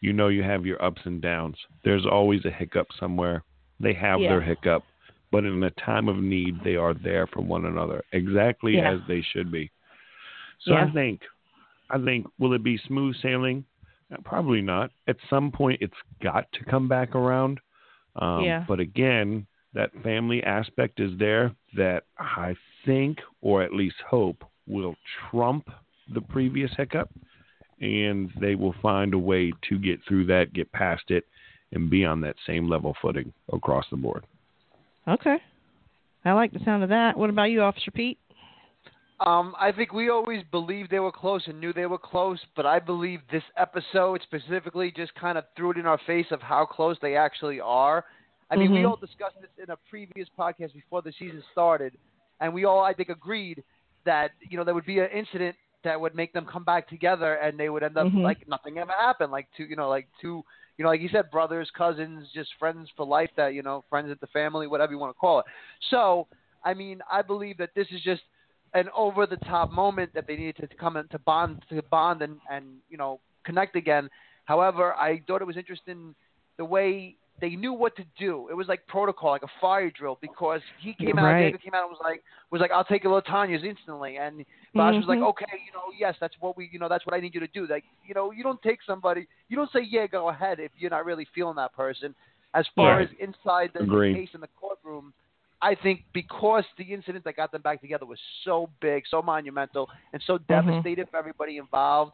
you 0.00 0.12
know 0.12 0.28
you 0.28 0.42
have 0.42 0.66
your 0.66 0.82
ups 0.82 1.00
and 1.04 1.20
downs. 1.22 1.56
There's 1.84 2.06
always 2.06 2.44
a 2.44 2.50
hiccup 2.50 2.88
somewhere. 2.98 3.44
They 3.78 3.92
have 3.94 4.20
Yeah. 4.20 4.30
their 4.30 4.40
hiccup, 4.40 4.82
but 5.30 5.44
in 5.44 5.62
a 5.62 5.70
time 5.72 6.08
of 6.08 6.16
need, 6.16 6.62
they 6.64 6.76
are 6.76 6.94
there 6.94 7.26
for 7.26 7.40
one 7.40 7.66
another, 7.66 8.02
exactly 8.12 8.76
Yeah. 8.76 8.92
as 8.92 9.00
they 9.08 9.22
should 9.22 9.50
be. 9.50 9.70
So 10.60 10.72
Yeah. 10.72 10.84
I 10.84 10.90
think, 10.90 11.22
I 11.90 11.98
think, 11.98 12.26
will 12.38 12.52
it 12.54 12.62
be 12.62 12.76
smooth 12.78 13.16
sailing? 13.16 13.64
Uh, 14.12 14.16
Probably 14.24 14.62
not. 14.62 14.90
At 15.06 15.16
some 15.28 15.50
point, 15.50 15.82
it's 15.82 16.00
got 16.22 16.50
to 16.52 16.64
come 16.64 16.88
back 16.88 17.14
around. 17.14 17.60
Um, 18.16 18.42
Yeah. 18.42 18.64
But 18.66 18.80
again, 18.80 19.46
that 19.74 19.92
family 20.02 20.42
aspect 20.44 21.00
is 21.00 21.16
there 21.18 21.52
that 21.74 22.04
I 22.18 22.56
think, 22.84 23.20
or 23.42 23.62
at 23.62 23.74
least 23.74 24.00
hope, 24.00 24.44
will 24.66 24.96
trump 25.30 25.68
the 26.08 26.20
previous 26.22 26.72
hiccup, 26.76 27.10
and 27.80 28.30
they 28.40 28.54
will 28.54 28.72
find 28.80 29.12
a 29.12 29.18
way 29.18 29.52
to 29.68 29.78
get 29.78 30.02
through 30.04 30.24
that, 30.26 30.52
get 30.54 30.70
past 30.72 31.10
it, 31.10 31.26
and 31.72 31.90
be 31.90 32.04
on 32.04 32.20
that 32.22 32.36
same 32.46 32.68
level 32.68 32.94
footing 33.02 33.32
across 33.52 33.88
the 33.90 33.96
board. 33.96 34.24
Okay, 35.08 35.36
I 36.24 36.32
like 36.32 36.52
the 36.52 36.58
sound 36.64 36.82
of 36.82 36.88
that. 36.88 37.16
What 37.16 37.30
about 37.30 37.44
you, 37.44 37.62
Officer 37.62 37.90
Pete? 37.92 38.18
Um, 39.20 39.54
I 39.58 39.72
think 39.72 39.92
we 39.92 40.10
always 40.10 40.42
believed 40.50 40.90
they 40.90 40.98
were 40.98 41.12
close 41.12 41.42
and 41.46 41.58
knew 41.60 41.72
they 41.72 41.86
were 41.86 41.98
close, 41.98 42.38
but 42.54 42.66
I 42.66 42.78
believe 42.78 43.20
this 43.30 43.42
episode 43.56 44.20
specifically 44.22 44.92
just 44.94 45.14
kind 45.14 45.38
of 45.38 45.44
threw 45.56 45.70
it 45.70 45.78
in 45.78 45.86
our 45.86 45.98
face 46.06 46.26
of 46.32 46.42
how 46.42 46.66
close 46.66 46.98
they 47.00 47.16
actually 47.16 47.60
are. 47.60 48.04
I 48.50 48.56
mean, 48.56 48.72
we 48.72 48.82
Mhm. 48.82 48.90
all 48.90 48.96
discussed 48.96 49.40
this 49.40 49.50
in 49.58 49.70
a 49.70 49.76
previous 49.88 50.28
podcast 50.38 50.74
before 50.74 51.02
the 51.02 51.12
season 51.12 51.42
started, 51.52 51.96
and 52.40 52.52
we 52.52 52.64
all, 52.64 52.82
I 52.82 52.92
think, 52.92 53.08
agreed 53.08 53.64
that 54.04 54.32
you 54.40 54.56
know 54.56 54.64
there 54.64 54.74
would 54.74 54.84
be 54.84 54.98
an 54.98 55.10
incident 55.10 55.56
that 55.82 56.00
would 56.00 56.14
make 56.14 56.32
them 56.32 56.44
come 56.44 56.64
back 56.64 56.86
together, 56.88 57.34
and 57.34 57.58
they 57.58 57.70
would 57.70 57.84
end 57.84 57.96
up 57.96 58.08
Mhm. 58.08 58.22
like 58.22 58.46
nothing 58.46 58.78
ever 58.78 58.92
happened, 58.92 59.32
like 59.32 59.48
two, 59.56 59.64
you 59.64 59.76
know, 59.76 59.88
like 59.88 60.08
two, 60.20 60.44
you 60.78 60.82
know, 60.84 60.90
like 60.90 61.00
you 61.00 61.08
said, 61.10 61.30
brothers, 61.30 61.70
cousins, 61.76 62.28
just 62.34 62.50
friends 62.58 62.88
for 62.96 63.06
life. 63.06 63.30
That 63.36 63.54
you 63.54 63.62
know, 63.62 63.84
friends 63.88 64.10
at 64.10 64.20
the 64.20 64.26
family, 64.28 64.66
whatever 64.66 64.92
you 64.92 64.98
want 64.98 65.14
to 65.14 65.18
call 65.18 65.40
it. 65.40 65.46
So, 65.90 66.26
I 66.64 66.74
mean, 66.74 67.00
I 67.10 67.22
believe 67.22 67.58
that 67.58 67.70
this 67.74 67.86
is 67.90 68.02
just 68.02 68.22
an 68.74 68.88
over 68.94 69.26
the 69.26 69.36
top 69.38 69.70
moment 69.72 70.12
that 70.14 70.26
they 70.26 70.36
needed 70.36 70.68
to 70.68 70.76
come 70.76 70.96
in 70.96 71.08
to 71.08 71.18
bond 71.20 71.64
to 71.70 71.82
bond 71.90 72.22
and 72.22 72.38
and 72.50 72.66
you 72.90 72.98
know 72.98 73.20
connect 73.44 73.76
again. 73.76 74.10
However, 74.44 74.94
I 74.94 75.22
thought 75.26 75.40
it 75.40 75.46
was 75.46 75.56
interesting 75.56 76.14
the 76.56 76.64
way 76.64 77.16
they 77.40 77.50
knew 77.56 77.72
what 77.72 77.94
to 77.96 78.04
do. 78.18 78.48
It 78.50 78.54
was 78.54 78.66
like 78.68 78.86
protocol, 78.86 79.30
like 79.30 79.42
a 79.42 79.48
fire 79.60 79.90
drill, 79.90 80.18
because 80.20 80.60
he 80.80 80.94
came 80.94 81.18
out, 81.18 81.24
Right. 81.24 81.42
David 81.44 81.62
came 81.62 81.74
out 81.74 81.82
and 81.82 81.90
was 81.90 82.00
like 82.02 82.22
was 82.50 82.60
like, 82.60 82.70
I'll 82.70 82.84
take 82.84 83.04
your 83.04 83.20
Latanya's 83.20 83.64
instantly, 83.64 84.16
and 84.16 84.44
Bosch 84.74 84.96
was 84.98 85.06
like, 85.06 85.18
Mhm. 85.18 85.28
okay, 85.28 85.44
you 85.66 85.72
know, 85.72 85.92
yes, 85.98 86.16
that's 86.20 86.34
what 86.40 86.56
we, 86.56 86.68
you 86.72 86.78
know, 86.78 86.88
that's 86.88 87.04
what 87.06 87.14
I 87.14 87.20
need 87.20 87.34
you 87.34 87.40
to 87.40 87.48
do. 87.48 87.66
Like, 87.66 87.84
you 88.06 88.14
know, 88.14 88.30
you 88.30 88.42
don't 88.42 88.60
take 88.62 88.78
somebody, 88.86 89.26
you 89.48 89.56
don't 89.56 89.70
say 89.72 89.80
yeah, 89.88 90.06
go 90.06 90.28
ahead 90.30 90.60
if 90.60 90.70
you're 90.76 90.90
not 90.90 91.04
really 91.04 91.26
feeling 91.34 91.56
that 91.56 91.74
person. 91.74 92.14
As 92.54 92.66
far 92.74 92.98
Right. 92.98 93.08
as 93.08 93.10
inside 93.20 93.70
the 93.74 93.80
Agree. 93.80 94.14
case 94.14 94.30
in 94.34 94.40
the 94.40 94.48
courtroom, 94.58 95.12
I 95.60 95.74
think 95.74 96.04
because 96.12 96.64
the 96.78 96.84
incident 96.84 97.24
that 97.24 97.36
got 97.36 97.50
them 97.52 97.62
back 97.62 97.80
together 97.80 98.06
was 98.06 98.18
so 98.44 98.70
big, 98.80 99.04
so 99.10 99.20
monumental, 99.22 99.88
and 100.12 100.22
so 100.26 100.38
Mm-hmm. 100.38 100.68
devastating 100.70 101.04
for 101.10 101.16
everybody 101.16 101.58
involved, 101.58 102.12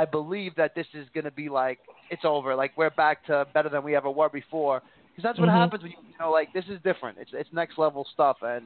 I 0.00 0.04
believe 0.06 0.52
that 0.56 0.74
this 0.74 0.86
is 0.94 1.06
going 1.14 1.24
to 1.24 1.30
be 1.42 1.48
like 1.48 1.78
it's 2.10 2.24
over. 2.24 2.54
Like 2.62 2.72
we're 2.78 2.90
back 3.06 3.24
to 3.26 3.46
better 3.54 3.68
than 3.70 3.82
we 3.84 3.94
ever 3.96 4.10
were 4.10 4.28
before. 4.30 4.80
because 5.10 5.24
that's 5.28 5.40
what 5.40 5.48
Mhm. 5.48 5.60
happens 5.62 5.82
when 5.82 5.90
you, 5.92 5.98
you 6.10 6.14
know 6.20 6.30
like 6.30 6.52
this 6.52 6.66
is 6.74 6.78
different. 6.82 7.18
It's 7.22 7.32
it's 7.34 7.52
next 7.52 7.76
level 7.78 8.04
stuff, 8.14 8.36
and 8.42 8.64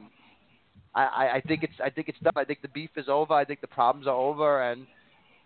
I, 0.95 1.03
I 1.21 1.25
I 1.37 1.41
think 1.47 1.63
it's 1.63 1.77
I 1.83 1.89
think 1.89 2.07
it's 2.09 2.19
done. 2.23 2.33
I 2.37 2.45
think 2.45 2.61
the 2.61 2.69
beef 2.79 2.91
is 2.97 3.07
over. 3.09 3.33
I 3.33 3.45
think 3.45 3.61
the 3.61 3.67
problems 3.79 4.07
are 4.07 4.19
over, 4.29 4.49
and 4.69 4.85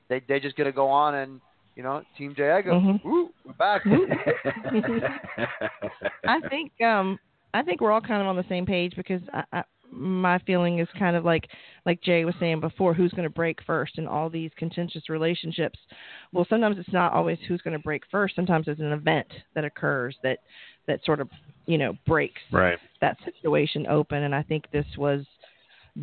they 0.10 0.21
they're 0.28 0.41
just 0.47 0.58
gonna 0.58 0.71
go 0.84 0.88
on 0.89 1.15
and 1.15 1.41
you 1.76 1.84
know 1.84 2.04
Team 2.17 2.34
J 2.38 2.43
Edgar, 2.43 2.73
Mhm. 2.73 3.04
woo, 3.04 3.30
we're 3.45 3.54
back. 3.54 3.82
I 6.28 6.39
think 6.50 6.71
um 6.82 7.19
I 7.54 7.63
think 7.63 7.82
we're 7.82 7.91
all 7.91 8.02
kind 8.02 8.21
of 8.21 8.28
on 8.28 8.36
the 8.36 8.45
same 8.50 8.65
page 8.65 8.93
because 8.95 9.21
I, 9.34 9.43
I, 9.54 9.63
my 9.91 10.39
feeling 10.39 10.80
is 10.80 10.88
kind 10.97 11.15
of 11.15 11.26
like 11.26 11.47
like 11.86 12.02
Jay 12.02 12.26
was 12.26 12.36
saying 12.39 12.60
before, 12.60 12.93
who's 12.93 13.12
going 13.12 13.23
to 13.23 13.30
break 13.30 13.60
first 13.63 13.97
in 13.97 14.08
all 14.08 14.30
these 14.30 14.52
contentious 14.58 15.10
relationships? 15.10 15.80
Well, 16.34 16.45
sometimes 16.50 16.78
it's 16.78 16.91
not 16.91 17.13
always 17.13 17.38
who's 17.47 17.62
going 17.62 17.78
to 17.78 17.84
break 17.84 18.04
first. 18.12 18.36
Sometimes 18.36 18.67
it's 18.67 18.82
an 18.82 18.91
event 18.91 19.28
that 19.56 19.65
occurs 19.65 20.15
that 20.23 20.39
that 20.88 21.04
sort 21.06 21.19
of 21.19 21.30
you 21.65 21.78
know 21.78 21.93
breaks 22.06 22.41
right. 22.52 22.78
that 23.02 23.17
situation 23.23 23.88
open, 23.88 24.23
and 24.23 24.36
I 24.36 24.43
think 24.43 24.65
this 24.71 24.86
was 24.97 25.26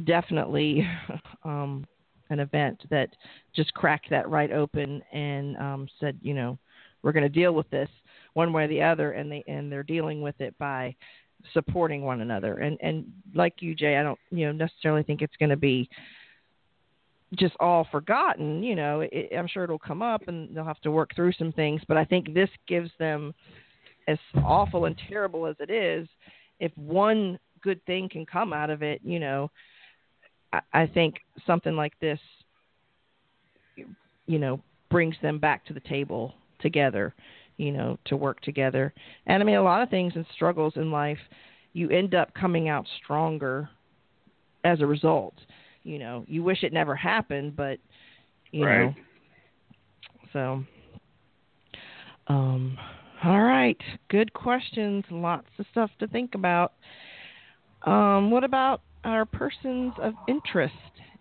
definitely 0.05 0.89
um, 1.45 1.87
an 2.31 2.41
event 2.41 2.83
that 2.91 3.11
just 3.55 3.73
cracked 3.75 4.11
that 4.11 4.29
right 4.29 4.51
open 4.51 5.03
and 5.13 5.57
um, 5.57 5.89
said, 6.01 6.19
you 6.23 6.35
know, 6.35 6.59
we're 7.03 7.13
going 7.13 7.23
to 7.23 7.29
deal 7.29 7.53
with 7.53 7.69
this 7.71 7.89
one 8.33 8.53
way 8.53 8.65
or 8.65 8.69
the 8.69 8.83
other, 8.83 9.13
and 9.13 9.31
they 9.31 9.45
and 9.47 9.71
they're 9.71 9.83
dealing 9.83 10.23
with 10.23 10.41
it 10.41 10.57
by 10.59 10.95
supporting 11.53 12.03
one 12.03 12.21
another. 12.21 12.59
And 12.59 12.79
and 12.81 13.05
like 13.35 13.55
you, 13.61 13.75
Jay, 13.75 13.97
I 13.97 14.03
don't 14.03 14.19
you 14.31 14.47
know 14.47 14.53
necessarily 14.53 15.03
think 15.03 15.23
it's 15.23 15.37
going 15.37 15.51
to 15.51 15.57
be 15.57 15.89
just 17.37 17.55
all 17.61 17.87
forgotten. 17.91 18.63
You 18.63 18.75
know, 18.75 19.01
it, 19.01 19.33
I'm 19.37 19.49
sure 19.49 19.65
it'll 19.65 19.79
come 19.79 20.03
up 20.03 20.29
and 20.29 20.55
they'll 20.55 20.65
have 20.65 20.81
to 20.83 20.91
work 20.91 21.15
through 21.15 21.33
some 21.33 21.53
things. 21.53 21.83
But 21.89 21.97
I 21.97 22.05
think 22.05 22.33
this 22.33 22.51
gives 22.67 22.91
them, 22.99 23.35
as 24.07 24.19
awful 24.45 24.85
and 24.85 25.01
terrible 25.09 25.47
as 25.47 25.57
it 25.61 25.71
is, 25.71 26.09
if 26.61 26.73
one 26.77 27.39
good 27.63 27.85
thing 27.87 28.09
can 28.09 28.27
come 28.27 28.53
out 28.53 28.71
of 28.71 28.83
it, 28.83 29.01
you 29.03 29.19
know, 29.19 29.51
I, 30.53 30.61
I 30.73 30.87
think 30.87 31.17
something 31.47 31.75
like 31.75 31.99
this, 32.01 32.21
you 34.27 34.39
know, 34.39 34.61
brings 34.91 35.17
them 35.23 35.39
back 35.39 35.65
to 35.67 35.75
the 35.75 35.81
table 35.81 36.35
together, 36.61 37.15
you 37.57 37.73
know, 37.73 37.99
to 38.07 38.17
work 38.17 38.41
together. 38.41 38.93
And 39.27 39.43
I 39.43 39.47
mean, 39.47 39.57
a 39.57 39.63
lot 39.63 39.83
of 39.83 39.91
things 39.91 40.13
and 40.17 40.27
struggles 40.35 40.75
in 40.77 40.91
life, 40.91 41.19
you 41.73 41.91
end 41.91 42.15
up 42.15 42.33
coming 42.35 42.69
out 42.69 42.87
stronger 43.03 43.69
as 44.65 44.81
a 44.81 44.87
result. 44.87 45.35
You 45.85 45.99
know, 45.99 46.25
you 46.27 46.43
wish 46.43 46.63
it 46.63 46.73
never 46.73 46.95
happened, 46.95 47.57
but 47.57 47.79
you 48.53 48.67
Right. 48.67 48.67
know. 48.67 48.95
So, 50.33 50.65
um, 52.29 52.77
all 53.25 53.41
right, 53.43 53.81
good 54.09 54.33
questions. 54.33 55.05
Lots 55.11 55.47
of 55.59 55.67
stuff 55.71 55.91
to 56.01 56.07
think 56.09 56.35
about. 56.35 56.73
Um, 57.83 58.31
what 58.31 58.45
about 58.45 58.83
our 59.05 59.25
persons 59.25 59.95
of 59.99 60.15
interest 60.27 60.75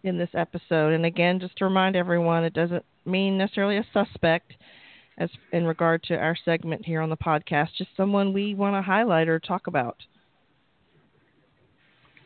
in 0.04 0.18
this 0.18 0.30
episode? 0.34 0.94
And 0.94 1.06
again, 1.06 1.40
just 1.40 1.58
to 1.58 1.66
remind 1.66 1.96
everyone, 1.96 2.44
it 2.44 2.54
doesn't 2.54 2.86
mean 3.06 3.38
necessarily 3.38 3.78
a 3.78 3.86
suspect 3.94 4.54
as 5.18 5.30
in 5.52 5.66
regard 5.66 6.04
to 6.04 6.16
our 6.18 6.36
segment 6.46 6.86
here 6.86 7.02
on 7.02 7.10
the 7.10 7.18
podcast, 7.18 7.70
just 7.78 7.90
someone 7.96 8.34
we 8.34 8.56
want 8.56 8.76
to 8.76 8.82
highlight 8.82 9.28
or 9.28 9.40
talk 9.40 9.68
about. 9.68 9.98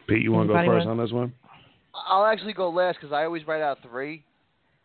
Pete, 0.07 0.23
you 0.23 0.31
want 0.31 0.47
to 0.49 0.53
go 0.53 0.65
first 0.65 0.85
want- 0.87 0.99
on 0.99 1.05
this 1.05 1.11
one? 1.11 1.33
I'll 2.07 2.25
actually 2.25 2.53
go 2.53 2.69
last 2.69 2.97
because 3.01 3.11
I 3.11 3.23
always 3.23 3.45
write 3.47 3.61
out 3.63 3.79
three, 3.81 4.23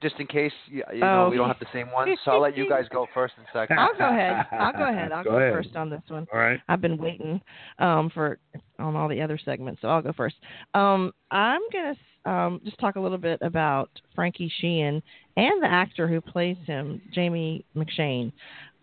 just 0.00 0.14
in 0.18 0.26
case 0.26 0.50
you, 0.66 0.82
you 0.94 1.04
Oh, 1.04 1.24
know 1.24 1.28
we 1.30 1.36
don't 1.36 1.46
have 1.46 1.58
the 1.60 1.66
same 1.72 1.92
one. 1.92 2.08
So 2.24 2.30
I'll 2.32 2.40
let 2.40 2.56
you 2.56 2.66
guys 2.68 2.86
go 2.90 3.06
first 3.12 3.34
and 3.36 3.46
second. 3.52 3.78
I'll 3.78 3.94
go 3.96 4.08
ahead. 4.08 4.46
I'll 4.50 4.72
go 4.72 4.88
ahead. 4.88 5.12
I'll 5.12 5.22
Go 5.22 5.30
go, 5.32 5.36
ahead. 5.36 5.52
first 5.52 5.76
on 5.76 5.90
this 5.90 6.00
one. 6.08 6.26
All 6.32 6.40
right. 6.40 6.58
I've 6.70 6.80
been 6.80 6.96
waiting 6.96 7.38
um, 7.78 8.10
for 8.14 8.38
on 8.78 8.96
all 8.96 9.08
the 9.08 9.20
other 9.20 9.38
segments, 9.44 9.82
so 9.82 9.88
I'll 9.88 10.00
go 10.00 10.12
first. 10.16 10.36
Um, 10.72 11.12
I'm 11.30 11.60
gonna 11.70 11.94
um, 12.24 12.60
just 12.64 12.78
talk 12.78 12.96
a 12.96 13.00
little 13.00 13.18
bit 13.18 13.38
about 13.42 13.90
Frankie 14.14 14.52
Sheehan 14.60 15.02
and 15.36 15.62
the 15.62 15.66
actor 15.66 16.06
who 16.06 16.20
plays 16.20 16.56
him, 16.66 17.00
Jamie 17.12 17.64
McShane. 17.76 18.32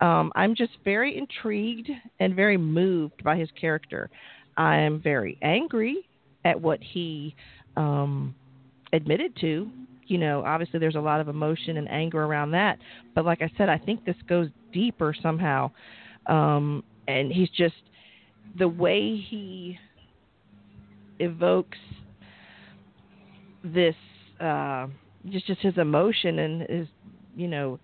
Um, 0.02 0.32
I'm 0.36 0.56
just 0.56 0.72
very 0.84 1.18
intrigued 1.18 1.90
and 2.20 2.36
very 2.36 2.58
moved 2.58 3.24
by 3.24 3.38
his 3.38 3.50
character. 3.60 4.10
I'm 4.58 5.02
very 5.02 5.38
angry 5.42 6.08
at 6.46 6.60
what 6.60 6.80
he 6.82 7.36
um, 7.76 8.36
admitted 8.94 9.36
to. 9.42 9.70
You 10.08 10.18
know, 10.18 10.44
obviously 10.46 10.80
there's 10.80 10.96
a 10.96 11.02
lot 11.02 11.22
of 11.22 11.28
emotion 11.28 11.78
and 11.78 11.90
anger 11.90 12.24
around 12.24 12.52
that, 12.52 12.80
but 13.14 13.26
like 13.26 13.42
I 13.42 13.52
said, 13.58 13.70
I 13.70 13.78
think 13.78 14.06
this 14.06 14.16
goes 14.28 14.48
deeper 14.74 15.14
somehow. 15.22 15.72
Um, 16.28 16.84
and 17.08 17.32
he's 17.32 17.50
just 17.50 17.76
the 18.58 18.68
way 18.68 19.16
he 19.18 19.78
evokes 21.20 21.78
this 23.64 23.96
uh 24.40 24.88
just 25.30 25.48
just 25.48 25.62
his 25.62 25.78
emotion 25.78 26.40
and 26.40 26.62
his 26.70 26.88
you 27.36 27.48
know 27.48 27.80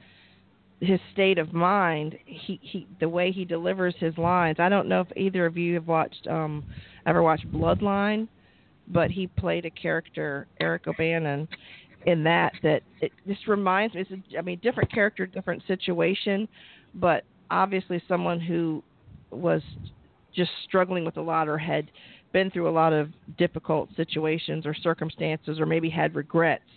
his 0.82 1.00
state 1.14 1.38
of 1.38 1.54
mind 1.54 2.16
he 2.26 2.60
he 2.62 2.88
the 3.00 3.10
way 3.10 3.32
he 3.32 3.46
delivers 3.46 3.96
his 4.00 4.18
lines. 4.18 4.58
I 4.60 4.70
don't 4.70 4.88
know 4.88 5.02
if 5.02 5.08
either 5.18 5.46
of 5.46 5.58
you 5.58 5.76
have 5.76 5.88
watched 5.88 6.28
um 6.28 6.64
ever 7.06 7.22
watched 7.22 7.52
bloodline 7.52 8.28
but 8.88 9.10
he 9.10 9.28
played 9.28 9.66
a 9.66 9.70
character 9.70 10.48
eric 10.60 10.88
o'bannon 10.88 11.48
in 12.06 12.24
that 12.24 12.54
that 12.64 12.82
it 13.02 13.12
just 13.28 13.48
reminds 13.48 13.96
me 13.96 14.02
it's 14.02 14.12
a, 14.12 14.38
i 14.38 14.42
mean 14.42 14.60
different 14.62 14.92
character 14.92 15.26
different 15.26 15.62
situation 15.68 16.48
but 16.96 17.24
obviously 17.50 18.02
someone 18.08 18.40
who 18.40 18.84
was 19.32 19.62
just 20.36 20.52
struggling 20.68 21.06
with 21.06 21.18
a 21.18 21.22
lot 21.22 21.48
or 21.48 21.58
had 21.58 21.90
been 22.36 22.52
through 22.52 22.68
a 22.68 22.80
lot 22.82 22.92
of 22.92 23.08
difficult 23.38 23.88
situations 23.96 24.66
or 24.66 24.74
circumstances 24.74 25.58
or 25.58 25.66
maybe 25.66 25.90
had 25.90 26.14
regrets. 26.16 26.72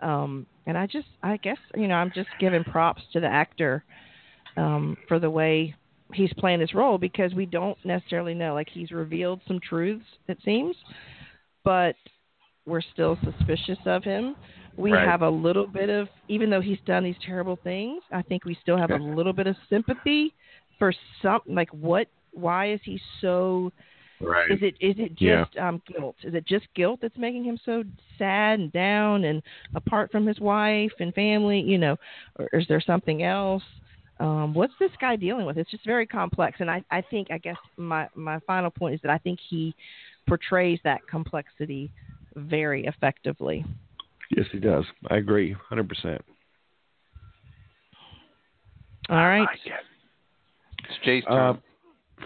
Um 0.00 0.46
and 0.66 0.78
i 0.78 0.86
just 0.86 1.08
i 1.22 1.36
guess 1.38 1.58
you 1.74 1.86
know 1.88 1.96
i'm 1.96 2.12
just 2.20 2.30
giving 2.38 2.64
props 2.64 3.02
to 3.12 3.18
the 3.20 3.26
actor 3.26 3.84
um 4.56 4.96
for 5.08 5.18
the 5.18 5.28
way 5.28 5.74
he's 6.18 6.32
playing 6.38 6.60
this 6.60 6.74
role 6.74 6.96
because 6.96 7.34
we 7.34 7.46
don't 7.46 7.76
necessarily 7.84 8.34
know. 8.34 8.54
Like 8.54 8.68
he's 8.78 8.92
revealed 8.92 9.40
some 9.48 9.60
truths 9.68 10.04
it 10.28 10.38
seems 10.44 10.76
but 11.64 11.96
we're 12.66 12.86
still 12.94 13.18
suspicious 13.24 13.78
of 13.86 14.04
him. 14.04 14.36
We 14.76 14.92
Right. 14.92 15.08
have 15.08 15.22
a 15.22 15.28
little 15.46 15.66
bit 15.66 15.90
of 15.90 16.08
even 16.28 16.50
though 16.50 16.60
he's 16.60 16.82
done 16.86 17.02
these 17.04 17.20
terrible 17.30 17.58
things 17.70 18.00
i 18.12 18.22
think 18.22 18.44
we 18.44 18.56
still 18.62 18.78
have 18.84 18.90
a 18.90 19.04
little 19.18 19.32
bit 19.40 19.46
of 19.46 19.56
sympathy 19.72 20.22
for 20.78 20.90
some 21.22 21.40
like 21.46 21.70
what 21.88 22.06
why 22.32 22.62
is 22.74 22.80
he 22.84 22.96
so 23.20 23.72
Right. 24.24 24.50
is 24.50 24.58
it 24.62 24.76
is 24.80 24.94
it 24.98 25.12
Yeah. 25.18 25.44
just 25.44 25.56
um 25.58 25.82
guilt 25.86 26.16
is 26.22 26.34
it 26.34 26.46
just 26.46 26.66
guilt 26.74 27.00
that's 27.02 27.16
making 27.18 27.44
him 27.44 27.58
so 27.64 27.84
sad 28.18 28.58
and 28.60 28.72
down 28.72 29.24
and 29.24 29.42
apart 29.74 30.10
from 30.10 30.26
his 30.26 30.40
wife 30.40 30.92
and 31.00 31.14
family 31.14 31.60
you 31.60 31.78
know 31.78 31.96
or 32.38 32.48
is 32.52 32.66
there 32.68 32.80
something 32.80 33.22
else 33.22 33.62
um 34.20 34.54
what's 34.54 34.72
this 34.78 34.90
guy 35.00 35.16
dealing 35.16 35.46
with 35.46 35.56
it's 35.58 35.70
just 35.70 35.84
very 35.84 36.06
complex 36.06 36.58
and 36.60 36.70
i 36.70 36.82
i 36.90 37.00
think 37.00 37.30
i 37.30 37.38
guess 37.38 37.56
my 37.76 38.08
my 38.14 38.38
final 38.46 38.70
point 38.70 38.94
is 38.94 39.00
that 39.02 39.10
i 39.10 39.18
think 39.18 39.38
he 39.48 39.74
portrays 40.26 40.78
that 40.84 41.00
complexity 41.08 41.90
very 42.36 42.86
effectively 42.86 43.64
Yes, 44.34 44.46
he 44.50 44.58
does. 44.58 44.84
I 45.10 45.16
agree, 45.18 45.52
hundred 45.68 45.88
percent. 45.88 46.20
all 49.10 49.16
right 49.16 49.46
It's 50.88 51.04
Jay's 51.04 51.24
turn. 51.24 51.36
Uh, 51.36 51.54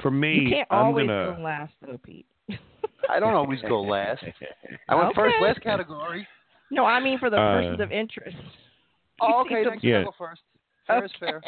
for 0.02 0.10
me, 0.10 0.34
you 0.34 0.50
can't 0.50 0.68
I'm 0.70 0.86
always 0.86 1.06
gonna. 1.06 1.36
go 1.36 1.42
last 1.42 1.72
though 1.86 1.98
pete 2.04 2.26
I 3.08 3.18
don't 3.20 3.34
always 3.34 3.60
go 3.62 3.80
last. 3.96 4.22
I 4.88 4.94
went 4.94 5.14
first 5.14 5.34
last 5.40 5.60
category. 5.62 6.26
no 6.70 6.84
i 6.84 7.00
mean 7.00 7.18
for 7.18 7.30
the 7.30 7.36
Uh, 7.36 7.54
persons 7.60 7.80
of 7.80 7.92
interest 7.92 8.36
Oh, 9.20 9.40
okay. 9.44 9.64
The- 9.64 9.70
Next 9.70 9.82
Yeah. 9.84 9.98
yeah. 9.98 10.04
go 10.04 10.14
first. 10.16 10.42
Fair 10.86 11.04
is 11.04 11.10
fair. 11.18 11.42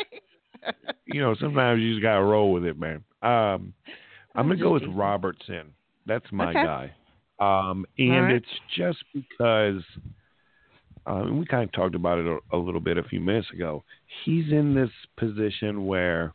you 1.06 1.20
know, 1.20 1.36
sometimes 1.36 1.80
you 1.80 1.92
just 1.92 2.02
gotta 2.02 2.24
roll 2.24 2.52
with 2.52 2.64
it, 2.64 2.76
man. 2.78 3.04
Um, 3.22 3.72
I'm 4.34 4.48
gonna 4.48 4.56
go 4.56 4.72
with 4.72 4.82
Robertson. 4.88 5.72
That's 6.04 6.26
my 6.32 6.50
Okay. 6.50 6.64
guy. 6.64 6.92
Um, 7.38 7.86
and 7.96 8.12
All 8.12 8.22
right. 8.22 8.34
it's 8.34 8.48
just 8.76 8.98
because 9.14 9.82
um, 11.06 11.38
we 11.38 11.46
kind 11.46 11.62
of 11.62 11.70
talked 11.72 11.94
about 11.94 12.18
it 12.18 12.26
a, 12.26 12.38
a 12.56 12.58
little 12.58 12.80
bit 12.80 12.98
a 12.98 13.02
few 13.04 13.20
minutes 13.20 13.48
ago. 13.52 13.84
He's 14.24 14.50
in 14.52 14.74
this 14.74 14.90
position 15.16 15.86
where 15.86 16.34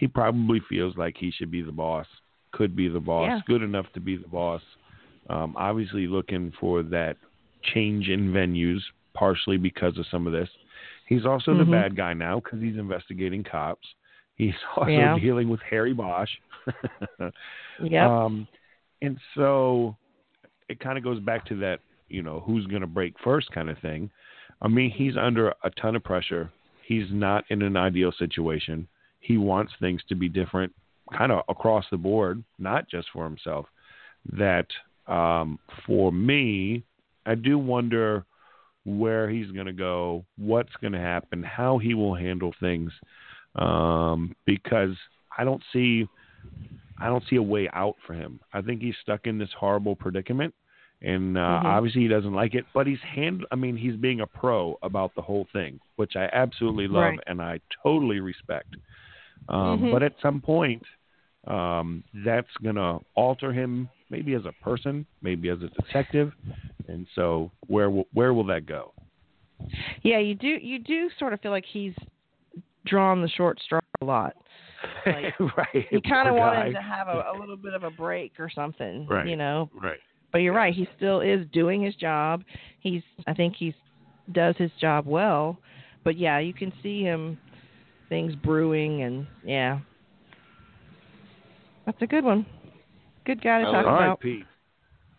he 0.00 0.08
probably 0.08 0.60
feels 0.66 0.96
like 0.96 1.14
he 1.18 1.30
should 1.30 1.50
be 1.50 1.60
the 1.60 1.70
boss, 1.70 2.06
could 2.52 2.74
be 2.74 2.88
the 2.88 2.98
boss, 2.98 3.28
Yeah. 3.28 3.40
good 3.46 3.62
enough 3.62 3.84
to 3.92 4.00
be 4.00 4.16
the 4.16 4.26
boss. 4.28 4.62
Um, 5.28 5.54
obviously, 5.58 6.06
looking 6.06 6.52
for 6.58 6.82
that 6.84 7.18
change 7.62 8.08
in 8.08 8.32
venues, 8.32 8.80
partially 9.12 9.58
because 9.58 9.98
of 9.98 10.06
some 10.06 10.26
of 10.26 10.32
this. 10.32 10.48
He's 11.06 11.26
also 11.26 11.52
the 11.54 11.64
Mhm. 11.64 11.70
bad 11.72 11.96
guy 11.96 12.14
now 12.14 12.40
because 12.40 12.62
he's 12.62 12.78
investigating 12.78 13.44
cops. 13.44 13.86
He's 14.36 14.54
also 14.76 14.90
Yeah. 14.90 15.18
dealing 15.18 15.50
with 15.50 15.60
Harry 15.60 15.92
Bosch. 15.92 16.34
yeah. 17.82 18.06
Um, 18.24 18.48
and 19.02 19.18
so 19.34 19.96
it 20.70 20.80
kind 20.80 20.96
of 20.96 21.04
goes 21.04 21.20
back 21.20 21.44
to 21.46 21.56
that, 21.56 21.80
you 22.08 22.22
know, 22.22 22.40
who's 22.40 22.66
going 22.68 22.80
to 22.80 22.86
break 22.86 23.18
first 23.18 23.50
kind 23.52 23.68
of 23.68 23.78
thing. 23.80 24.10
I 24.62 24.68
mean, 24.68 24.90
he's 24.90 25.16
under 25.18 25.52
a 25.62 25.70
ton 25.70 25.94
of 25.94 26.02
pressure. 26.04 26.50
He's 26.82 27.10
not 27.12 27.44
in 27.50 27.60
an 27.60 27.76
ideal 27.76 28.12
situation. 28.12 28.88
He 29.20 29.36
wants 29.36 29.72
things 29.80 30.02
to 30.08 30.14
be 30.14 30.28
different 30.28 30.72
kind 31.16 31.32
of 31.32 31.42
across 31.48 31.84
the 31.90 31.96
board, 31.96 32.42
not 32.58 32.88
just 32.88 33.08
for 33.12 33.24
himself. 33.24 33.66
That 34.32 34.66
um, 35.06 35.58
for 35.86 36.12
me, 36.12 36.84
I 37.26 37.34
do 37.34 37.58
wonder 37.58 38.24
where 38.84 39.28
he's 39.28 39.50
going 39.50 39.66
to 39.66 39.72
go, 39.72 40.24
what's 40.36 40.72
going 40.80 40.92
to 40.92 40.98
happen, 41.00 41.42
how 41.42 41.78
he 41.78 41.94
will 41.94 42.14
handle 42.14 42.54
things, 42.60 42.92
um, 43.56 44.34
because 44.46 44.96
I 45.36 45.44
don't 45.44 45.62
see 45.72 46.08
I 47.02 47.06
don't 47.06 47.24
see 47.30 47.36
a 47.36 47.42
way 47.42 47.68
out 47.72 47.96
for 48.06 48.12
him. 48.12 48.40
I 48.52 48.60
think 48.60 48.82
he's 48.82 48.94
stuck 49.00 49.26
in 49.26 49.38
this 49.38 49.48
horrible 49.58 49.96
predicament, 49.96 50.54
and 51.00 51.38
uh, 51.38 51.62
Mhm. 51.62 51.64
obviously 51.64 52.02
he 52.02 52.08
doesn't 52.08 52.34
like 52.34 52.54
it. 52.54 52.66
But 52.74 52.86
he's 52.86 53.00
hand. 53.00 53.46
I 53.50 53.56
mean, 53.56 53.74
he's 53.76 53.96
being 53.96 54.20
a 54.20 54.26
pro 54.26 54.78
about 54.82 55.14
the 55.14 55.22
whole 55.22 55.46
thing, 55.52 55.80
which 55.96 56.14
I 56.14 56.28
absolutely 56.32 56.88
love 56.88 57.14
Right. 57.14 57.20
and 57.26 57.40
I 57.40 57.60
totally 57.82 58.20
respect. 58.20 58.76
Um, 59.48 59.80
Mhm. 59.80 59.92
But 59.92 60.02
at 60.02 60.14
some 60.22 60.40
point, 60.40 60.82
um, 61.46 62.04
that's 62.24 62.50
gonna 62.62 62.98
alter 63.14 63.52
him, 63.52 63.88
maybe 64.10 64.34
as 64.34 64.44
a 64.44 64.52
person, 64.62 65.06
maybe 65.22 65.48
as 65.48 65.62
a 65.62 65.68
detective, 65.68 66.32
and 66.88 67.06
so 67.14 67.50
where 67.66 67.88
will, 67.90 68.06
where 68.12 68.32
will 68.34 68.44
that 68.44 68.66
go? 68.66 68.92
Yeah, 70.02 70.18
you 70.18 70.34
do 70.34 70.48
you 70.48 70.78
do 70.78 71.10
sort 71.18 71.32
of 71.32 71.40
feel 71.40 71.50
like 71.50 71.64
he's 71.66 71.94
drawn 72.86 73.20
the 73.22 73.28
short 73.28 73.60
straw 73.60 73.80
a 74.00 74.04
lot. 74.04 74.34
Like, 75.04 75.38
right. 75.56 75.86
You 75.90 76.00
kind 76.00 76.26
of 76.28 76.32
Poor 76.32 76.40
want 76.40 76.56
guy. 76.56 76.66
him 76.68 76.72
to 76.74 76.80
have 76.82 77.08
a, 77.08 77.24
a 77.34 77.38
little 77.38 77.56
bit 77.56 77.74
of 77.74 77.82
a 77.82 77.90
break 77.90 78.32
or 78.40 78.48
something, 78.48 79.06
Right. 79.06 79.26
you 79.26 79.36
know. 79.36 79.68
Right. 79.74 79.98
But 80.32 80.38
you're 80.38 80.54
right, 80.54 80.72
he 80.72 80.88
still 80.96 81.20
is 81.20 81.46
doing 81.52 81.82
his 81.82 81.94
job. 81.96 82.44
He's 82.80 83.02
I 83.26 83.34
think 83.34 83.56
he's 83.56 83.74
does 84.32 84.56
his 84.56 84.70
job 84.80 85.06
well. 85.06 85.58
But 86.04 86.16
yeah, 86.16 86.38
you 86.38 86.54
can 86.54 86.72
see 86.82 87.02
him 87.02 87.36
things 88.10 88.34
brewing 88.34 89.02
and 89.02 89.26
yeah. 89.42 89.78
That's 91.86 92.00
a 92.02 92.06
good 92.06 92.24
one. 92.24 92.44
Good 93.24 93.42
guy 93.42 93.62
to 93.62 93.68
I 93.68 93.72
talk 93.72 93.74
like- 93.74 93.86
All 93.86 93.92
right, 93.92 94.04
about. 94.06 94.20
Pete. 94.20 94.44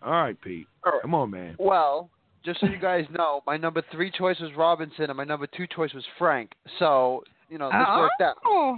All 0.03 0.11
right, 0.11 0.41
Pete. 0.41 0.67
All 0.85 0.91
right. 0.93 1.01
Come 1.01 1.15
on, 1.15 1.29
man. 1.31 1.55
Well, 1.59 2.09
just 2.45 2.59
so 2.59 2.67
you 2.67 2.77
guys 2.79 3.05
know, 3.17 3.41
my 3.47 3.57
number 3.57 3.83
three 3.91 4.11
choice 4.11 4.39
was 4.39 4.51
Robinson, 4.55 5.05
and 5.05 5.15
my 5.17 5.23
number 5.23 5.47
two 5.47 5.65
choice 5.67 5.93
was 5.93 6.03
Frank. 6.19 6.51
So 6.79 7.23
you 7.49 7.57
know, 7.57 7.67
this 7.67 7.87
worked 7.97 8.21
out. 8.21 8.35
Oh. 8.45 8.77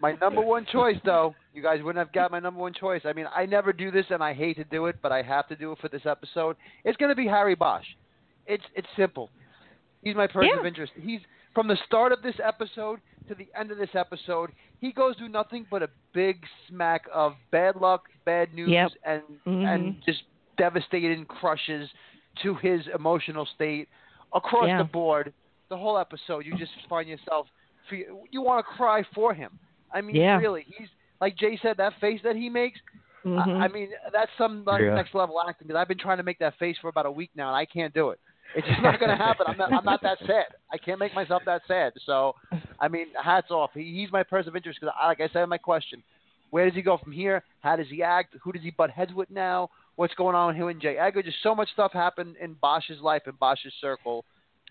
My 0.00 0.12
number 0.20 0.40
one 0.40 0.66
choice, 0.72 0.96
though, 1.04 1.36
you 1.54 1.62
guys 1.62 1.78
wouldn't 1.82 2.04
have 2.04 2.12
got 2.12 2.32
my 2.32 2.40
number 2.40 2.58
one 2.60 2.74
choice. 2.74 3.02
I 3.04 3.12
mean, 3.12 3.26
I 3.34 3.46
never 3.46 3.72
do 3.72 3.92
this, 3.92 4.04
and 4.10 4.22
I 4.24 4.34
hate 4.34 4.56
to 4.56 4.64
do 4.64 4.86
it, 4.86 4.96
but 5.00 5.12
I 5.12 5.22
have 5.22 5.46
to 5.48 5.56
do 5.56 5.70
it 5.70 5.78
for 5.80 5.88
this 5.88 6.02
episode. 6.04 6.56
It's 6.84 6.96
going 6.96 7.10
to 7.10 7.14
be 7.14 7.26
Harry 7.28 7.54
Bosch. 7.54 7.84
It's 8.46 8.64
it's 8.74 8.88
simple. 8.96 9.30
He's 10.02 10.16
my 10.16 10.26
person 10.26 10.50
Yeah. 10.52 10.60
of 10.60 10.66
interest. 10.66 10.92
He's 11.00 11.20
from 11.54 11.68
the 11.68 11.76
start 11.86 12.10
of 12.12 12.22
this 12.22 12.34
episode 12.44 13.00
to 13.28 13.34
the 13.34 13.48
end 13.58 13.70
of 13.70 13.78
this 13.78 13.90
episode. 13.94 14.50
He 14.80 14.92
goes 14.92 15.16
through 15.16 15.28
nothing 15.30 15.66
but 15.70 15.82
a 15.82 15.88
big 16.12 16.44
smack 16.68 17.02
of 17.12 17.34
bad 17.50 17.76
luck, 17.76 18.08
bad 18.24 18.52
news, 18.54 18.70
Yep. 18.70 18.90
and 19.04 19.22
Mhm. 19.46 19.64
and 19.74 20.02
just 20.04 20.24
devastating 20.56 21.24
crushes 21.26 21.90
to 22.42 22.54
his 22.56 22.86
emotional 22.88 23.46
state 23.46 23.88
across 24.32 24.66
Yeah. 24.68 24.78
the 24.78 24.84
board. 24.84 25.32
The 25.68 25.76
whole 25.76 25.98
episode, 25.98 26.44
you 26.46 26.56
just 26.56 26.72
find 26.88 27.08
yourself 27.08 27.48
you 28.30 28.40
want 28.40 28.64
to 28.66 28.72
cry 28.72 29.02
for 29.14 29.34
him. 29.34 29.58
I 29.92 30.00
mean, 30.00 30.16
Yeah. 30.16 30.38
really, 30.38 30.62
he's 30.62 30.88
like 31.20 31.36
Jay 31.36 31.56
said, 31.58 31.76
that 31.76 31.94
face 32.00 32.20
that 32.22 32.34
he 32.34 32.48
makes. 32.48 32.80
Mhm. 33.24 33.60
I, 33.60 33.64
I 33.64 33.68
mean, 33.68 33.90
that's 34.12 34.30
some 34.36 34.64
like, 34.64 34.82
Yeah. 34.82 34.94
next 34.94 35.14
level 35.14 35.40
acting. 35.40 35.66
Because 35.68 35.78
I've 35.80 35.88
been 35.88 35.98
trying 35.98 36.16
to 36.18 36.22
make 36.22 36.38
that 36.38 36.54
face 36.56 36.76
for 36.78 36.88
about 36.88 37.06
a 37.06 37.10
week 37.10 37.30
now, 37.34 37.48
and 37.48 37.56
I 37.56 37.64
can't 37.66 37.92
do 37.94 38.10
it. 38.10 38.18
It's 38.54 38.66
just 38.66 38.80
not 38.82 38.98
going 38.98 39.10
to 39.16 39.16
happen. 39.22 39.46
I'm 39.48 39.56
not. 39.56 39.72
I'm 39.72 39.84
not 39.84 40.00
that 40.02 40.18
sad. 40.26 40.46
I 40.72 40.78
can't 40.78 40.98
make 40.98 41.14
myself 41.14 41.42
that 41.46 41.62
sad. 41.66 41.92
So, 42.04 42.34
I 42.80 42.88
mean, 42.88 43.06
hats 43.22 43.50
off. 43.50 43.70
He, 43.74 43.94
he's 44.00 44.12
my 44.12 44.22
person 44.22 44.48
of 44.50 44.56
interest 44.56 44.80
because, 44.80 44.94
like 45.02 45.20
I 45.20 45.32
said 45.32 45.42
in 45.42 45.48
my 45.48 45.58
question, 45.58 46.02
where 46.50 46.66
does 46.66 46.74
he 46.74 46.82
go 46.82 46.98
from 46.98 47.12
here? 47.12 47.42
How 47.60 47.76
does 47.76 47.88
he 47.90 48.02
act? 48.02 48.36
Who 48.42 48.52
does 48.52 48.62
he 48.62 48.70
butt 48.70 48.90
heads 48.90 49.12
with 49.12 49.30
now? 49.30 49.70
What's 49.96 50.14
going 50.14 50.34
on 50.34 50.48
with 50.48 50.56
him 50.56 50.68
and 50.68 50.80
J. 50.80 50.98
Edgar? 50.98 51.22
Just 51.22 51.42
so 51.42 51.54
much 51.54 51.68
stuff 51.72 51.92
happened 51.92 52.36
in 52.40 52.54
Bosch's 52.54 53.00
life 53.00 53.22
and 53.26 53.38
Bosch's 53.38 53.72
circle 53.80 54.24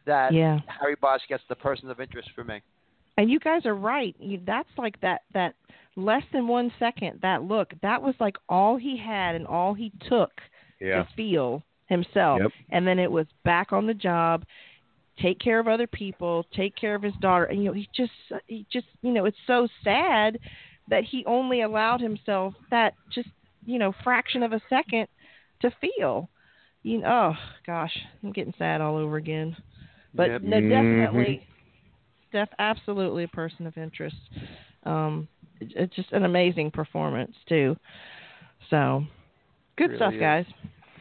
that 0.06 0.34
yeah. 0.34 0.60
Harry 0.68 0.95
Bosch 1.01 1.22
gets 1.30 1.43
the 1.49 1.56
person 1.56 1.89
of 1.89 1.99
interest 1.99 2.30
for 2.36 2.43
me. 2.43 2.62
And 3.18 3.30
you 3.30 3.39
guys 3.39 3.66
are 3.66 3.76
right. 3.76 4.16
You, 4.20 4.41
that's 4.45 4.70
like 4.78 4.99
that 5.01 5.22
that 5.34 5.56
less 5.95 6.24
than 6.34 6.47
one 6.47 6.72
second 6.80 7.20
that 7.22 7.43
look. 7.43 7.74
That 7.82 8.01
was 8.01 8.16
like 8.20 8.36
all 8.49 8.78
he 8.78 8.97
had 8.97 9.36
and 9.36 9.45
all 9.45 9.74
he 9.74 9.91
took 10.10 10.32
Yeah. 10.82 11.04
to 11.04 11.10
feel 11.16 11.64
himself. 11.88 12.41
Yep. 12.41 12.51
And 12.72 12.88
then 12.88 12.99
it 12.99 13.12
was 13.12 13.28
back 13.43 13.72
on 13.72 13.86
the 13.86 13.93
job, 13.93 14.45
take 15.22 15.39
care 15.39 15.59
of 15.59 15.68
other 15.68 15.88
people, 15.88 16.45
take 16.55 16.76
care 16.76 16.95
of 16.95 17.01
his 17.03 17.14
daughter. 17.22 17.45
And 17.45 17.59
you 17.59 17.66
know, 17.66 17.74
he 17.74 17.89
just 17.95 18.11
he 18.47 18.66
just 18.72 18.88
you 19.01 19.11
know, 19.11 19.26
it's 19.26 19.38
so 19.47 19.68
sad 19.84 20.38
that 20.89 21.03
he 21.03 21.24
only 21.26 21.61
allowed 21.61 22.01
himself 22.01 22.53
that 22.72 22.93
just 23.14 23.30
you 23.66 23.80
know 23.80 23.93
fraction 24.03 24.43
of 24.43 24.53
a 24.53 24.61
second 24.70 25.07
to 25.61 25.72
feel. 25.82 26.30
You 26.84 26.99
know, 26.99 27.34
oh 27.34 27.34
gosh, 27.66 27.97
I'm 28.24 28.32
getting 28.32 28.53
sad 28.57 28.82
all 28.82 28.97
over 28.97 29.18
again. 29.18 29.55
But 30.16 30.32
Yep. 30.32 30.41
no, 30.41 30.61
definitely, 30.61 31.47
def 32.32 32.49
absolutely 32.59 33.24
a 33.24 33.28
person 33.30 33.68
of 33.68 33.78
interest. 33.78 34.16
Um, 34.84 35.28
it, 35.59 35.72
it's 35.76 35.95
just 35.95 36.11
an 36.11 36.26
amazing 36.26 36.72
performance 36.72 37.36
too. 37.47 37.76
So, 38.70 39.03
good 39.78 39.91
Really 39.91 39.95
stuff, 39.95 40.14
is. 40.16 40.20
guys. 40.20 40.45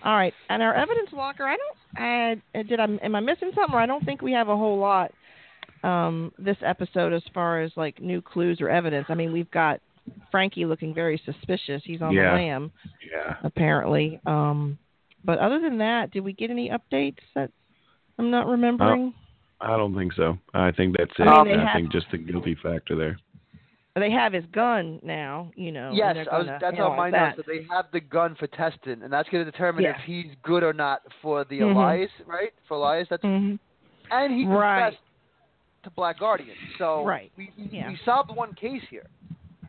All 0.05 0.17
right, 0.17 0.35
and 0.49 0.63
our 0.63 0.75
evidence 0.75 1.11
locker. 1.13 1.45
I 1.45 1.57
don't. 1.57 2.43
I 2.57 2.63
did. 2.63 2.81
I 2.81 2.85
am 3.05 3.15
I 3.15 3.21
missing 3.21 3.53
something? 3.55 3.75
Or 3.75 3.81
I 3.81 3.87
don't 3.87 4.05
think 4.05 4.21
we 4.23 4.33
have 4.33 4.49
a 4.49 4.57
whole 4.57 4.79
lot 4.79 5.13
um, 5.85 6.33
this 6.39 6.57
episode 6.65 7.13
as 7.13 7.23
far 7.33 7.61
as 7.63 7.71
like 7.77 8.01
new 8.01 8.21
clues 8.21 8.61
or 8.61 8.69
evidence. 8.69 9.07
I 9.09 9.15
mean, 9.15 9.33
we've 9.33 9.51
got 9.51 9.81
Frankie 10.31 10.65
looking 10.65 10.93
very 10.95 11.21
suspicious. 11.25 11.83
He's 11.85 12.03
on 12.03 12.13
Yeah. 12.13 12.31
the 12.31 12.37
lam 12.43 12.73
Yeah. 13.11 13.37
apparently. 13.45 14.21
Um, 14.27 14.79
but 15.25 15.39
other 15.39 15.61
than 15.61 15.79
that, 15.79 16.11
did 16.11 16.25
we 16.25 16.33
get 16.33 16.51
any 16.51 16.71
updates 16.71 17.19
that 17.35 17.51
I'm 18.19 18.31
not 18.31 18.49
remembering? 18.49 19.15
I 19.61 19.77
don't 19.77 19.95
think 19.95 20.13
so. 20.15 20.37
I 20.53 20.73
think 20.73 20.97
that's 20.99 21.13
it. 21.19 21.23
I 21.29 21.45
mean, 21.45 21.61
I 21.61 21.67
have- 21.67 21.77
think 21.77 21.93
just 21.93 22.11
the 22.11 22.19
guilty 22.19 22.57
factor 22.57 22.97
there. 22.97 23.19
They 23.95 24.11
have 24.11 24.33
his 24.33 24.45
gun 24.53 25.01
now, 25.03 25.51
you 25.55 25.71
know. 25.71 25.91
Yes, 25.93 26.17
I 26.31 26.39
was, 26.39 26.47
that's 26.61 26.79
on 26.79 26.97
my 26.97 27.11
notes. 27.11 27.37
That 27.37 27.47
they 27.47 27.67
have 27.71 27.87
the 27.93 28.01
gun 28.01 28.35
for 28.39 28.47
testing, 28.47 29.03
and 29.03 29.13
that's 29.13 29.29
going 29.29 29.45
to 29.45 29.51
determine 29.51 29.85
Yeah. 29.85 29.91
if 29.91 29.97
he's 30.07 30.35
good 30.43 30.63
or 30.63 30.73
not 30.73 31.03
for 31.21 31.45
the 31.45 31.61
Mhm. 31.61 31.77
Elias, 31.77 32.11
right? 32.27 32.55
For 32.67 32.75
Elias, 32.79 33.09
that's 33.11 33.23
Mhm. 33.23 33.59
and 34.11 34.33
he 34.33 34.47
Right. 34.47 34.85
confessed 34.93 35.03
to 35.83 35.91
Black 35.91 36.19
Guardian. 36.19 36.57
So 36.79 37.05
Right. 37.05 37.31
we 37.37 37.51
we, 37.59 37.65
Yeah. 37.65 37.89
we 37.89 37.97
solved 37.97 38.35
one 38.35 38.55
case 38.55 38.83
here. 38.89 39.07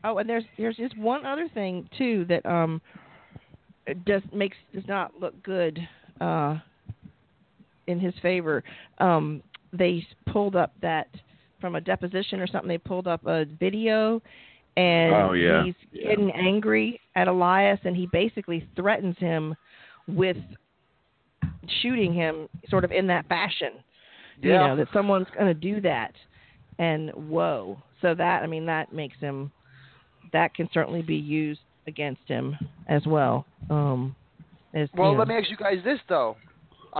Oh, 0.06 0.18
and 0.20 0.30
there's 0.30 0.46
there's 0.58 0.78
just 0.78 0.98
one 0.98 1.26
other 1.26 1.50
thing 1.50 1.90
too 1.98 2.24
that 2.26 2.46
um 2.46 2.82
does 4.06 4.22
makes 4.32 4.56
does 4.74 4.88
not 4.88 5.20
look 5.20 5.42
good 5.44 5.86
uh 6.22 6.60
in 7.88 8.00
his 8.00 8.18
favor. 8.20 8.64
Um 9.00 9.44
they 9.74 10.08
pulled 10.28 10.56
up 10.56 10.72
that 10.80 11.10
from 11.64 11.76
a 11.76 11.82
deposition 11.82 12.42
or 12.42 12.48
something 12.48 12.68
they 12.68 12.78
pulled 12.78 13.08
up 13.08 13.26
a 13.26 13.46
video 13.58 14.22
and 14.76 15.14
Oh, 15.14 15.32
yeah. 15.32 15.64
he's 15.64 15.76
Yeah. 15.94 16.10
getting 16.10 16.30
angry 16.32 17.00
at 17.16 17.30
Elias 17.30 17.80
and 17.86 17.96
he 17.96 18.06
basically 18.08 18.68
threatens 18.76 19.18
him 19.18 19.56
with 20.06 20.36
shooting 21.82 22.14
him 22.14 22.50
sort 22.68 22.84
of 22.84 22.92
in 22.92 23.08
that 23.08 23.26
fashion. 23.28 23.82
You 24.42 24.52
know 24.52 24.76
that 24.76 24.90
someone's 24.92 25.28
going 25.34 25.48
to 25.48 25.54
do 25.54 25.80
that 25.82 26.12
and 26.80 27.12
whoa. 27.12 27.82
So 28.02 28.14
that 28.14 28.44
i 28.44 28.48
mean 28.48 28.66
that 28.66 28.92
makes 28.92 29.18
him 29.20 29.50
that 30.34 30.54
can 30.54 30.68
certainly 30.74 31.02
be 31.02 31.16
used 31.16 31.62
against 31.88 32.24
him 32.28 32.58
as 32.90 33.06
well 33.06 33.46
um 33.70 34.14
as, 34.74 34.90
Well, 34.98 35.14
you 35.14 35.18
let 35.18 35.30
me 35.30 35.36
ask 35.36 35.50
you 35.50 35.56
guys 35.56 35.78
this 35.86 36.00
though: 36.10 36.36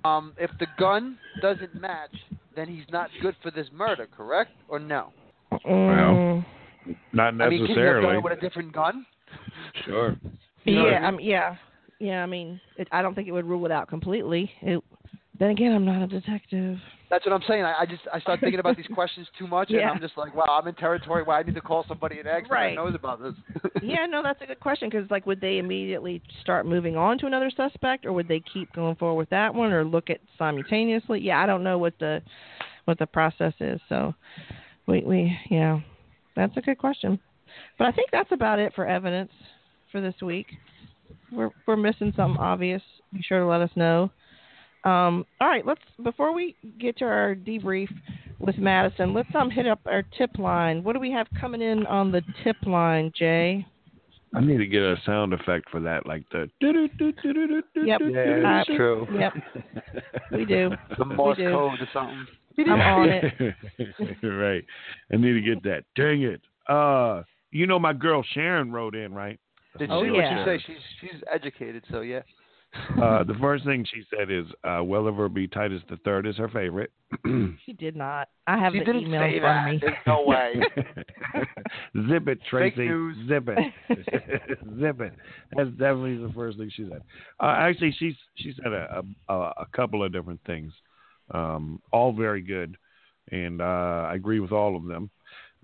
um, 0.06 0.34
if 0.38 0.52
the 0.60 0.68
gun 0.78 1.18
doesn't 1.42 1.76
match, 1.76 2.16
then 2.56 2.68
he's 2.68 2.86
not 2.92 3.10
good 3.22 3.36
for 3.42 3.52
this 3.52 3.68
murder, 3.74 4.08
correct 4.16 4.52
or 4.68 4.80
no? 4.80 5.12
Mm, 5.66 6.46
Not 7.14 7.36
necessarily. 7.36 7.42
I 7.42 7.50
mean, 7.50 7.68
can 7.68 7.76
you 7.76 7.86
have 7.86 8.02
done 8.02 8.14
necessarily. 8.14 8.18
it 8.18 8.24
with 8.24 8.34
a 8.34 8.42
different 8.42 8.74
gun? 8.74 9.06
sure. 9.86 10.16
You 10.66 10.76
know 10.76 10.88
yeah 10.88 10.98
I 10.98 11.00
mean? 11.00 11.04
I 11.06 11.12
mean, 11.12 11.26
yeah 11.28 11.56
yeah 12.00 12.24
i 12.24 12.26
mean 12.26 12.60
it, 12.78 12.88
i 12.92 13.02
don't 13.02 13.16
think 13.16 13.28
it 13.28 13.32
would 13.32 13.46
rule 13.46 13.66
it 13.66 13.72
out 13.72 13.88
completely 13.88 14.52
it, 14.62 14.84
then 15.40 15.50
again 15.50 15.74
i'm 15.74 15.86
not 15.86 16.02
a 16.02 16.08
detective 16.08 16.78
That's 17.14 17.28
what 17.28 17.34
I'm 17.36 17.44
saying. 17.48 17.64
I, 17.64 17.82
I 17.82 17.86
just 17.86 18.02
I 18.12 18.20
start 18.22 18.40
thinking 18.40 18.60
about 18.60 18.76
these 18.76 18.88
questions 18.96 19.28
too 19.38 19.46
much, 19.46 19.70
and 19.70 19.82
I'm 19.82 20.00
just 20.00 20.18
like, 20.18 20.34
wow, 20.34 20.60
I'm 20.60 20.68
in 20.68 20.74
territory 20.74 21.22
where 21.22 21.38
I 21.38 21.44
need 21.44 21.54
to 21.54 21.62
call 21.62 21.86
somebody 21.88 22.20
an 22.20 22.26
expert 22.26 22.56
Right. 22.56 22.76
that 22.76 22.84
knows 22.84 22.96
about 22.96 23.22
this. 23.22 23.34
yeah 23.84 24.08
no 24.08 24.24
that's 24.24 24.42
a 24.42 24.48
good 24.48 24.60
question 24.60 24.90
because 24.90 25.10
like 25.12 25.28
would 25.28 25.40
they 25.40 25.60
immediately 25.60 26.24
start 26.42 26.66
moving 26.66 26.98
on 26.98 27.20
to 27.20 27.28
another 27.28 27.52
suspect 27.56 28.08
or 28.08 28.14
would 28.14 28.28
they 28.28 28.42
keep 28.52 28.74
going 28.74 28.96
forward 28.96 29.18
with 29.18 29.30
that 29.30 29.54
one 29.54 29.72
or 29.72 29.84
look 29.86 30.10
at 30.10 30.22
simultaneously? 30.40 31.20
Yeah 31.20 31.40
i 31.40 31.46
don't 31.46 31.64
know 31.64 31.78
what 31.78 31.94
the 32.00 32.20
what 32.86 32.98
the 32.98 33.06
process 33.06 33.54
is 33.60 33.80
so 33.90 34.16
we 34.88 35.02
we 35.02 35.38
yeah. 35.52 35.80
That's 36.36 36.58
a 36.58 36.62
good 36.62 36.80
question. 36.80 37.20
But 37.78 37.86
i 37.86 37.92
think 37.92 38.10
that's 38.12 38.32
about 38.32 38.58
it 38.58 38.74
for 38.74 38.88
evidence 38.88 39.32
for 39.92 40.02
this 40.02 40.16
week. 40.24 40.48
We're 41.32 41.52
we're 41.68 41.78
missing 41.78 42.12
something 42.16 42.42
obvious. 42.42 42.82
Be 43.14 43.22
sure 43.22 43.42
to 43.42 43.46
let 43.46 43.62
us 43.62 43.70
know 43.76 44.10
um, 44.86 45.26
all 45.42 45.48
right 45.48 45.66
let's 45.66 45.82
before 46.04 46.34
we 46.34 46.56
get 46.80 46.98
to 46.98 47.06
our 47.06 47.36
debrief 47.36 47.90
with 48.40 48.58
madison 48.58 49.14
let's 49.14 49.34
um 49.36 49.50
hit 49.50 49.68
up 49.68 49.80
our 49.86 50.04
tip 50.18 50.38
line 50.38 50.84
what 50.84 50.94
do 50.94 51.00
we 51.00 51.12
have 51.12 51.28
coming 51.40 51.62
in 51.62 51.86
on 51.88 52.12
the 52.12 52.22
tip 52.44 52.58
line 52.66 53.12
jay 53.16 53.66
I 54.36 54.42
need 54.42 54.58
to 54.58 54.66
get 54.66 54.82
a 54.82 54.96
sound 55.06 55.32
effect 55.32 55.70
for 55.70 55.80
that, 55.82 56.08
like 56.08 56.24
the. 56.32 56.50
Yep. 56.60 58.02
Yeah, 58.10 58.40
that's 58.42 58.68
Uh, 58.70 58.76
true. 58.76 59.08
Yep. 59.14 59.34
We 60.32 60.46
do. 60.46 60.72
The 60.98 61.06
Morse 61.06 61.38
do. 61.38 61.52
code 61.52 61.80
or 61.80 61.88
something. 61.94 62.26
I'm 62.68 62.82
on 62.82 63.10
it. 63.10 63.56
right. 64.24 64.66
I 65.14 65.18
need 65.18 65.34
to 65.34 65.42
get 65.42 65.62
that. 65.64 65.84
Dang 65.96 66.24
it. 66.24 66.42
Uh, 66.68 67.22
you 67.52 67.68
know 67.68 67.78
my 67.78 67.94
girl 67.94 68.24
Sharon 68.34 68.72
wrote 68.72 68.96
in, 68.96 69.14
right? 69.14 69.40
Did 69.78 69.92
Oh, 69.92 70.04
she? 70.04 70.10
yeah. 70.18 70.46
What 70.48 70.60
she 70.60 70.66
say? 70.66 70.74
She's 70.74 70.84
she's 71.12 71.22
educated, 71.32 71.84
so 71.92 72.02
yeah. 72.02 72.22
Uh, 73.02 73.24
the 73.24 73.34
first 73.36 73.66
thing 73.66 73.86
she 73.94 74.04
said 74.16 74.32
is, 74.32 74.46
uh, 74.64 74.82
"Welliver 74.84 75.30
B. 75.30 75.48
Titus 75.48 75.82
the 75.90 75.98
Third 75.98 76.26
is 76.28 76.36
her 76.38 76.50
favorite." 76.50 76.92
She 77.66 77.74
did 77.74 77.96
not. 77.96 78.30
I 78.48 78.58
have 78.58 78.74
She 78.74 78.80
the 78.80 78.86
didn't 78.86 79.02
email 79.04 79.22
say 79.22 79.36
in 79.36 79.42
front 79.42 79.58
of 79.60 79.64
that. 79.66 79.72
me. 79.72 79.80
There's 79.82 80.08
no 80.08 80.24
way. 80.26 80.54
Zip 82.10 82.28
it, 82.28 82.40
Tracy. 82.50 82.82
news. 82.86 83.18
Zip 83.28 83.48
it. 83.48 83.74
Zip 84.80 85.02
it. 85.02 85.14
That's 85.56 85.70
definitely 85.72 86.18
the 86.18 86.32
first 86.34 86.58
thing 86.58 86.72
she 86.76 86.88
said. 86.90 87.02
Uh, 87.40 87.56
actually, 87.58 87.96
she's 87.98 88.16
she 88.36 88.54
said 88.62 88.74
a, 88.74 89.04
a 89.30 89.34
a 89.34 89.66
couple 89.76 90.04
of 90.04 90.12
different 90.12 90.40
things, 90.46 90.74
um, 91.32 91.82
all 91.92 92.12
very 92.14 92.42
good, 92.42 92.76
and 93.32 93.62
uh, 93.62 94.08
I 94.10 94.16
agree 94.16 94.40
with 94.40 94.52
all 94.52 94.76
of 94.76 94.86
them. 94.86 95.10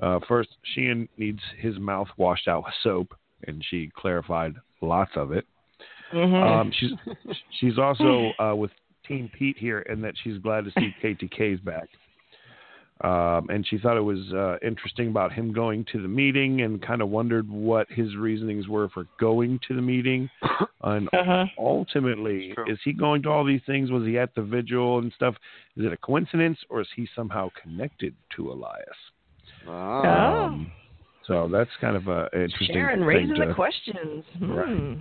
Uh, 0.01 0.20
first, 0.28 0.49
Sheehan 0.74 1.10
needs 1.18 1.41
his 1.57 1.78
mouth 1.80 2.07
washed 2.18 2.47
out 2.47 2.64
with 2.66 2.74
soap, 2.84 3.16
and 3.47 3.64
she 3.70 3.91
clarified 3.95 4.53
lots 4.82 5.12
of 5.16 5.32
it. 5.32 5.45
Mhm. 6.14 6.60
Um, 6.60 6.72
she's 6.80 6.91
she's 7.60 7.78
also 7.78 8.32
uh, 8.39 8.55
with 8.55 8.72
Team 9.07 9.30
Pete 9.38 9.57
here, 9.57 9.86
and 9.89 10.03
that 10.03 10.14
she's 10.24 10.38
glad 10.38 10.66
to 10.66 10.72
see 10.72 10.93
KTK's 11.03 11.60
back. 11.62 11.89
Um, 13.01 13.47
and 13.49 13.66
she 13.66 13.78
thought 13.78 13.95
it 13.95 14.01
was 14.01 14.34
uh, 14.34 14.57
interesting 14.62 15.07
about 15.07 15.32
him 15.32 15.53
going 15.53 15.86
to 15.93 16.01
the 16.01 16.07
meeting, 16.07 16.62
and 16.62 16.82
kind 16.82 17.01
of 17.01 17.10
wondered 17.10 17.49
what 17.49 17.88
his 17.89 18.16
reasonings 18.18 18.68
were 18.68 18.89
for 18.89 19.05
going 19.20 19.60
to 19.68 19.76
the 19.76 19.82
meeting. 19.82 20.30
And 20.82 21.10
uh-huh. 21.10 21.43
ultimately, 21.57 22.53
is 22.68 22.80
he 22.86 22.93
going 22.93 23.22
to 23.24 23.30
all 23.30 23.43
these 23.43 23.60
things? 23.66 23.91
Was 23.91 24.05
he 24.05 24.18
at 24.18 24.34
the 24.34 24.41
vigil 24.41 24.99
and 24.99 25.12
stuff? 25.14 25.36
Is 25.76 25.86
it 25.86 25.91
a 25.91 25.97
coincidence, 25.97 26.57
or 26.70 26.80
is 26.80 26.88
he 26.95 27.05
somehow 27.14 27.49
connected 27.62 28.16
to 28.38 28.49
Elias? 28.49 28.88
Oh. 29.68 29.74
Um, 29.74 30.72
so 31.28 31.49
that's 31.51 31.70
kind 31.82 31.97
of 31.97 32.07
a 32.07 32.30
interesting 32.34 32.70
Sharon 32.72 32.99
thing 32.99 33.07
raising 33.07 33.36
to, 33.36 33.47
the 33.47 33.53
questions. 33.53 34.24
Right. 34.41 34.68
Hmm. 34.68 34.93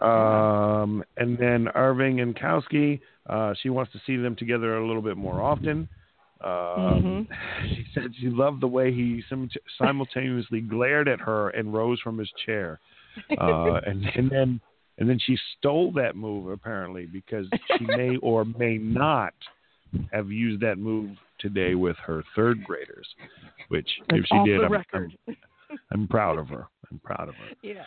Um, 0.00 1.02
and 1.16 1.38
then 1.38 1.68
Irving 1.74 2.20
and 2.20 2.36
Kowski, 2.36 3.00
uh, 3.28 3.54
she 3.62 3.70
wants 3.70 3.92
to 3.92 4.00
see 4.06 4.16
them 4.16 4.36
together 4.36 4.76
a 4.76 4.86
little 4.86 5.02
bit 5.02 5.16
more 5.16 5.40
often. 5.40 5.88
Um, 6.44 7.28
She 7.68 7.84
said 7.94 8.12
she 8.20 8.28
loved 8.28 8.60
the 8.60 8.68
way 8.68 8.92
he 8.92 9.22
sim- 9.28 9.50
simultaneously 9.78 10.60
glared 10.60 11.08
at 11.08 11.20
her 11.20 11.48
and 11.50 11.72
rose 11.72 12.00
from 12.00 12.18
his 12.18 12.30
chair. 12.44 12.78
Uh, 13.40 13.80
and, 13.86 14.04
and 14.14 14.30
then 14.30 14.60
and 14.98 15.08
then 15.08 15.18
she 15.18 15.38
stole 15.56 15.90
that 15.92 16.16
move 16.16 16.50
apparently 16.50 17.06
because 17.06 17.46
she 17.78 17.84
may 17.96 18.18
or 18.18 18.44
may 18.44 18.76
not 18.76 19.32
have 20.12 20.30
used 20.30 20.60
that 20.60 20.76
move 20.76 21.16
today 21.38 21.74
with 21.74 21.96
her 21.96 22.22
third 22.34 22.62
graders. 22.62 23.08
Which 23.68 23.88
if 24.10 24.26
she 24.26 24.44
did, 24.44 24.62
I'm. 24.62 24.84
I'm 24.92 25.36
I'm 25.90 26.08
proud 26.08 26.38
of 26.38 26.48
her. 26.48 26.66
I'm 26.90 26.98
proud 27.00 27.28
of 27.28 27.34
her. 27.36 27.56
Yeah. 27.62 27.84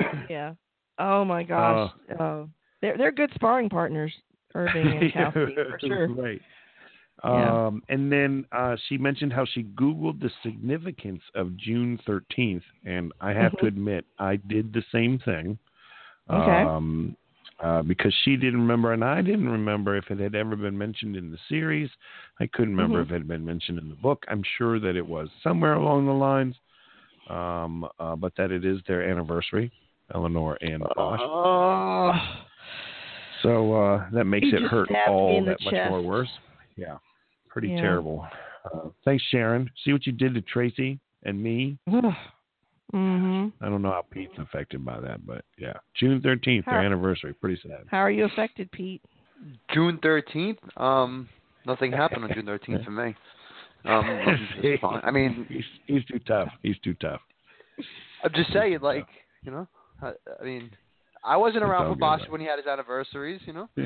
Yeah. 0.28 0.54
Oh 0.98 1.24
my 1.24 1.42
gosh. 1.42 1.90
Uh, 2.18 2.44
they're 2.80 2.96
they're 2.96 3.12
good 3.12 3.30
sparring 3.34 3.68
partners, 3.68 4.12
Irving 4.54 4.86
and 4.86 5.12
Kowski, 5.14 5.54
for 5.70 5.78
sure. 5.80 6.08
Right. 6.08 6.40
Yeah. 7.24 7.66
Um, 7.66 7.82
and 7.88 8.10
then 8.10 8.44
uh, 8.52 8.76
she 8.88 8.98
mentioned 8.98 9.32
how 9.32 9.44
she 9.44 9.62
Googled 9.62 10.20
the 10.20 10.30
significance 10.42 11.22
of 11.34 11.56
June 11.56 11.98
13th. 12.06 12.62
And 12.84 13.12
I 13.20 13.32
have 13.32 13.52
to 13.58 13.64
Mhm. 13.64 13.68
admit, 13.68 14.04
I 14.18 14.36
did 14.36 14.72
the 14.72 14.82
same 14.90 15.18
thing. 15.20 15.58
Okay. 16.30 16.62
Um, 16.64 17.16
uh, 17.62 17.82
because 17.82 18.12
she 18.24 18.36
didn't 18.36 18.60
remember, 18.60 18.92
and 18.92 19.04
I 19.04 19.22
didn't 19.22 19.48
remember 19.48 19.96
if 19.96 20.10
it 20.10 20.18
had 20.18 20.34
ever 20.34 20.56
been 20.56 20.76
mentioned 20.76 21.16
in 21.16 21.30
the 21.30 21.38
series. 21.48 21.88
I 22.40 22.48
couldn't 22.48 22.74
remember 22.74 22.98
Mhm. 22.98 23.04
if 23.04 23.10
it 23.10 23.14
had 23.14 23.28
been 23.28 23.44
mentioned 23.44 23.78
in 23.78 23.88
the 23.88 23.94
book. 23.94 24.24
I'm 24.26 24.42
sure 24.58 24.80
that 24.80 24.96
it 24.96 25.06
was 25.06 25.28
somewhere 25.44 25.74
along 25.74 26.06
the 26.06 26.12
lines, 26.12 26.56
um, 27.30 27.86
uh, 28.00 28.16
but 28.16 28.34
that 28.36 28.50
it 28.50 28.64
is 28.64 28.80
their 28.88 29.08
anniversary, 29.08 29.70
Eleanor 30.14 30.56
and 30.60 30.82
Bosch. 30.96 31.20
Oh. 31.22 32.12
So 33.42 33.74
uh, 33.74 34.10
that 34.12 34.24
makes 34.24 34.46
You 34.46 34.58
it 34.58 34.62
hurt 34.64 34.88
all 35.08 35.36
in 35.38 35.44
the 35.44 35.52
that 35.52 35.60
much 35.64 35.74
more 35.90 36.00
worse. 36.02 36.28
Yeah, 36.76 36.98
pretty 37.48 37.68
Yeah. 37.68 37.80
terrible. 37.80 38.26
Uh, 38.64 38.88
thanks, 39.04 39.22
Sharon. 39.30 39.68
See 39.84 39.92
what 39.92 40.06
you 40.06 40.12
did 40.12 40.34
to 40.34 40.40
Tracy 40.42 41.00
and 41.24 41.42
me. 41.42 41.76
mhm. 41.88 43.52
I 43.60 43.68
don't 43.68 43.82
know 43.82 43.90
how 43.90 44.04
Pete's 44.10 44.38
affected 44.38 44.84
by 44.84 45.00
that, 45.00 45.26
but 45.26 45.44
yeah, 45.58 45.74
June 45.98 46.20
thirteenth, 46.20 46.66
their 46.66 46.80
anniversary. 46.80 47.34
Pretty 47.34 47.60
sad. 47.66 47.84
How 47.88 47.98
are 47.98 48.10
you 48.10 48.24
affected, 48.26 48.70
Pete? 48.70 49.02
June 49.74 49.98
thirteenth. 50.02 50.58
Um, 50.76 51.28
nothing 51.66 51.90
happened 51.90 52.24
on 52.24 52.30
June 52.34 52.46
thirteenth 52.46 52.84
for 52.84 52.90
me. 52.92 53.14
Um, 53.84 54.04
I'm 54.04 54.48
just 54.62 54.80
fine. 54.80 55.00
I 55.02 55.10
mean, 55.10 55.46
he's 55.48 55.64
he's 55.86 56.04
too 56.04 56.20
tough. 56.20 56.48
He's 56.62 56.78
too 56.84 56.94
tough. 56.94 57.20
I'm 58.22 58.30
just 58.34 58.52
saying, 58.52 58.78
like, 58.82 59.08
you 59.42 59.50
know, 59.50 59.66
I, 60.02 60.12
I 60.40 60.44
mean, 60.44 60.70
I 61.24 61.36
wasn't 61.36 61.62
around 61.62 61.84
all 61.86 61.92
for 61.92 61.94
good, 61.94 62.00
Bosch 62.00 62.22
when 62.28 62.40
he 62.40 62.46
had 62.46 62.58
his 62.58 62.66
anniversaries, 62.66 63.40
you 63.46 63.52
know. 63.52 63.68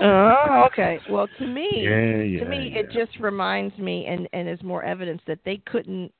Oh, 0.00 0.68
okay. 0.72 1.00
Well, 1.10 1.26
to 1.38 1.46
me, 1.46 1.68
yeah, 1.76 2.22
yeah. 2.22 2.44
to 2.44 2.48
me, 2.48 2.70
yeah. 2.72 2.80
it 2.80 2.90
just 2.92 3.18
reminds 3.20 3.76
me, 3.78 4.06
and 4.06 4.28
and 4.32 4.48
is 4.48 4.62
more 4.62 4.84
evidence 4.84 5.20
that 5.26 5.40
they 5.44 5.60
couldn't, 5.66 6.12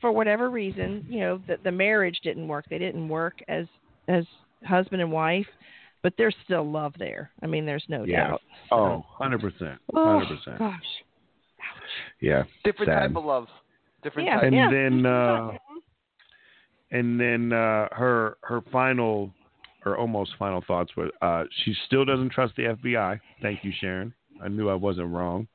for 0.00 0.10
whatever 0.12 0.50
reason, 0.50 1.06
you 1.08 1.20
know, 1.20 1.40
that 1.46 1.62
the 1.62 1.72
marriage 1.72 2.18
didn't 2.22 2.48
work. 2.48 2.64
They 2.68 2.78
didn't 2.78 3.08
work 3.08 3.34
as 3.48 3.66
as 4.08 4.24
husband 4.64 5.02
and 5.02 5.12
wife, 5.12 5.46
but 6.02 6.12
there's 6.18 6.34
still 6.44 6.68
love 6.68 6.94
there. 6.98 7.30
I 7.42 7.46
mean, 7.46 7.64
there's 7.64 7.84
no 7.88 8.04
Yeah. 8.04 8.28
doubt. 8.28 8.42
Oh, 8.72 9.04
100 9.18 9.40
percent, 9.40 9.78
Oh, 9.94 10.18
hundred 10.18 10.38
percent. 10.38 10.58
gosh. 10.58 10.82
Yeah. 12.20 12.44
Different 12.64 12.90
Sad. 12.90 13.08
type 13.08 13.16
of 13.16 13.24
love. 13.24 13.46
Different 14.02 14.28
type. 14.28 14.34
Yeah, 14.34 14.40
type. 14.40 14.46
And 14.46 14.56
yeah. 14.56 14.70
then 14.70 15.06
uh, 15.06 15.50
and 16.90 17.18
then 17.20 17.52
uh, 17.52 17.88
her 17.92 18.36
her 18.42 18.60
final 18.72 19.30
or 19.84 19.96
almost 19.96 20.32
final 20.38 20.62
thoughts 20.66 20.94
were 20.96 21.10
uh, 21.22 21.44
she 21.64 21.74
still 21.86 22.04
doesn't 22.04 22.30
trust 22.30 22.54
the 22.56 22.64
FBI. 22.64 23.20
Thank 23.42 23.64
you, 23.64 23.72
Sharon. 23.80 24.12
I 24.42 24.48
knew 24.48 24.68
I 24.68 24.74
wasn't 24.74 25.08
wrong. 25.12 25.48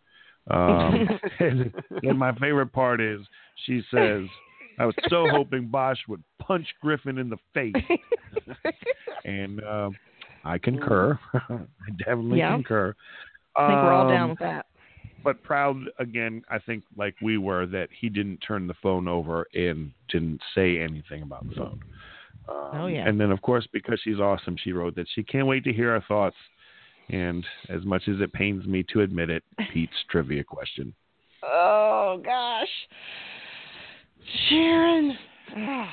Um, 0.49 1.07
and, 1.39 1.73
and 2.03 2.17
my 2.17 2.33
favorite 2.35 2.71
part 2.73 2.99
is 3.01 3.19
she 3.65 3.81
says, 3.91 4.23
"I 4.79 4.85
was 4.85 4.95
so 5.09 5.27
hoping 5.29 5.67
Bosch 5.67 5.99
would 6.07 6.23
punch 6.41 6.65
Griffin 6.81 7.17
in 7.17 7.29
the 7.29 7.37
face," 7.53 7.75
and 9.25 9.61
uh, 9.63 9.89
I 10.43 10.57
concur. 10.57 11.19
I 11.33 11.59
definitely 11.97 12.39
Yeah. 12.39 12.53
concur. 12.55 12.95
I 13.55 13.67
think 13.67 13.81
we're 13.83 13.93
all 13.93 14.03
Um, 14.03 14.07
down 14.07 14.29
with 14.29 14.39
that. 14.39 14.65
But 15.23 15.41
proud 15.43 15.77
again. 15.99 16.43
I 16.49 16.59
think 16.59 16.83
like 16.97 17.15
we 17.21 17.37
were 17.37 17.65
that 17.67 17.89
he 17.99 18.09
didn't 18.09 18.37
turn 18.37 18.67
the 18.67 18.73
phone 18.81 19.07
over 19.07 19.47
and 19.53 19.91
didn't 20.09 20.41
say 20.55 20.79
anything 20.79 21.21
about 21.23 21.47
the 21.49 21.55
phone. 21.55 21.79
Um, 22.49 22.69
Oh, 22.73 22.87
yeah. 22.87 23.07
And 23.07 23.19
then 23.19 23.31
of 23.31 23.41
course 23.41 23.67
because 23.71 23.99
she's 24.03 24.19
awesome, 24.19 24.55
she 24.63 24.71
wrote 24.71 24.95
that 24.95 25.07
she 25.13 25.23
can't 25.23 25.47
wait 25.47 25.63
to 25.65 25.73
hear 25.73 25.91
our 25.91 26.03
thoughts. 26.07 26.35
And 27.09 27.45
as 27.69 27.83
much 27.83 28.07
as 28.07 28.21
it 28.21 28.31
pains 28.33 28.65
me 28.65 28.83
to 28.93 29.01
admit 29.01 29.29
it, 29.29 29.43
Pete's 29.73 29.91
trivia 30.09 30.43
question. 30.43 30.93
Oh 31.43 32.21
gosh, 32.23 32.67
Sharon. 34.49 35.17
Ah, 35.55 35.89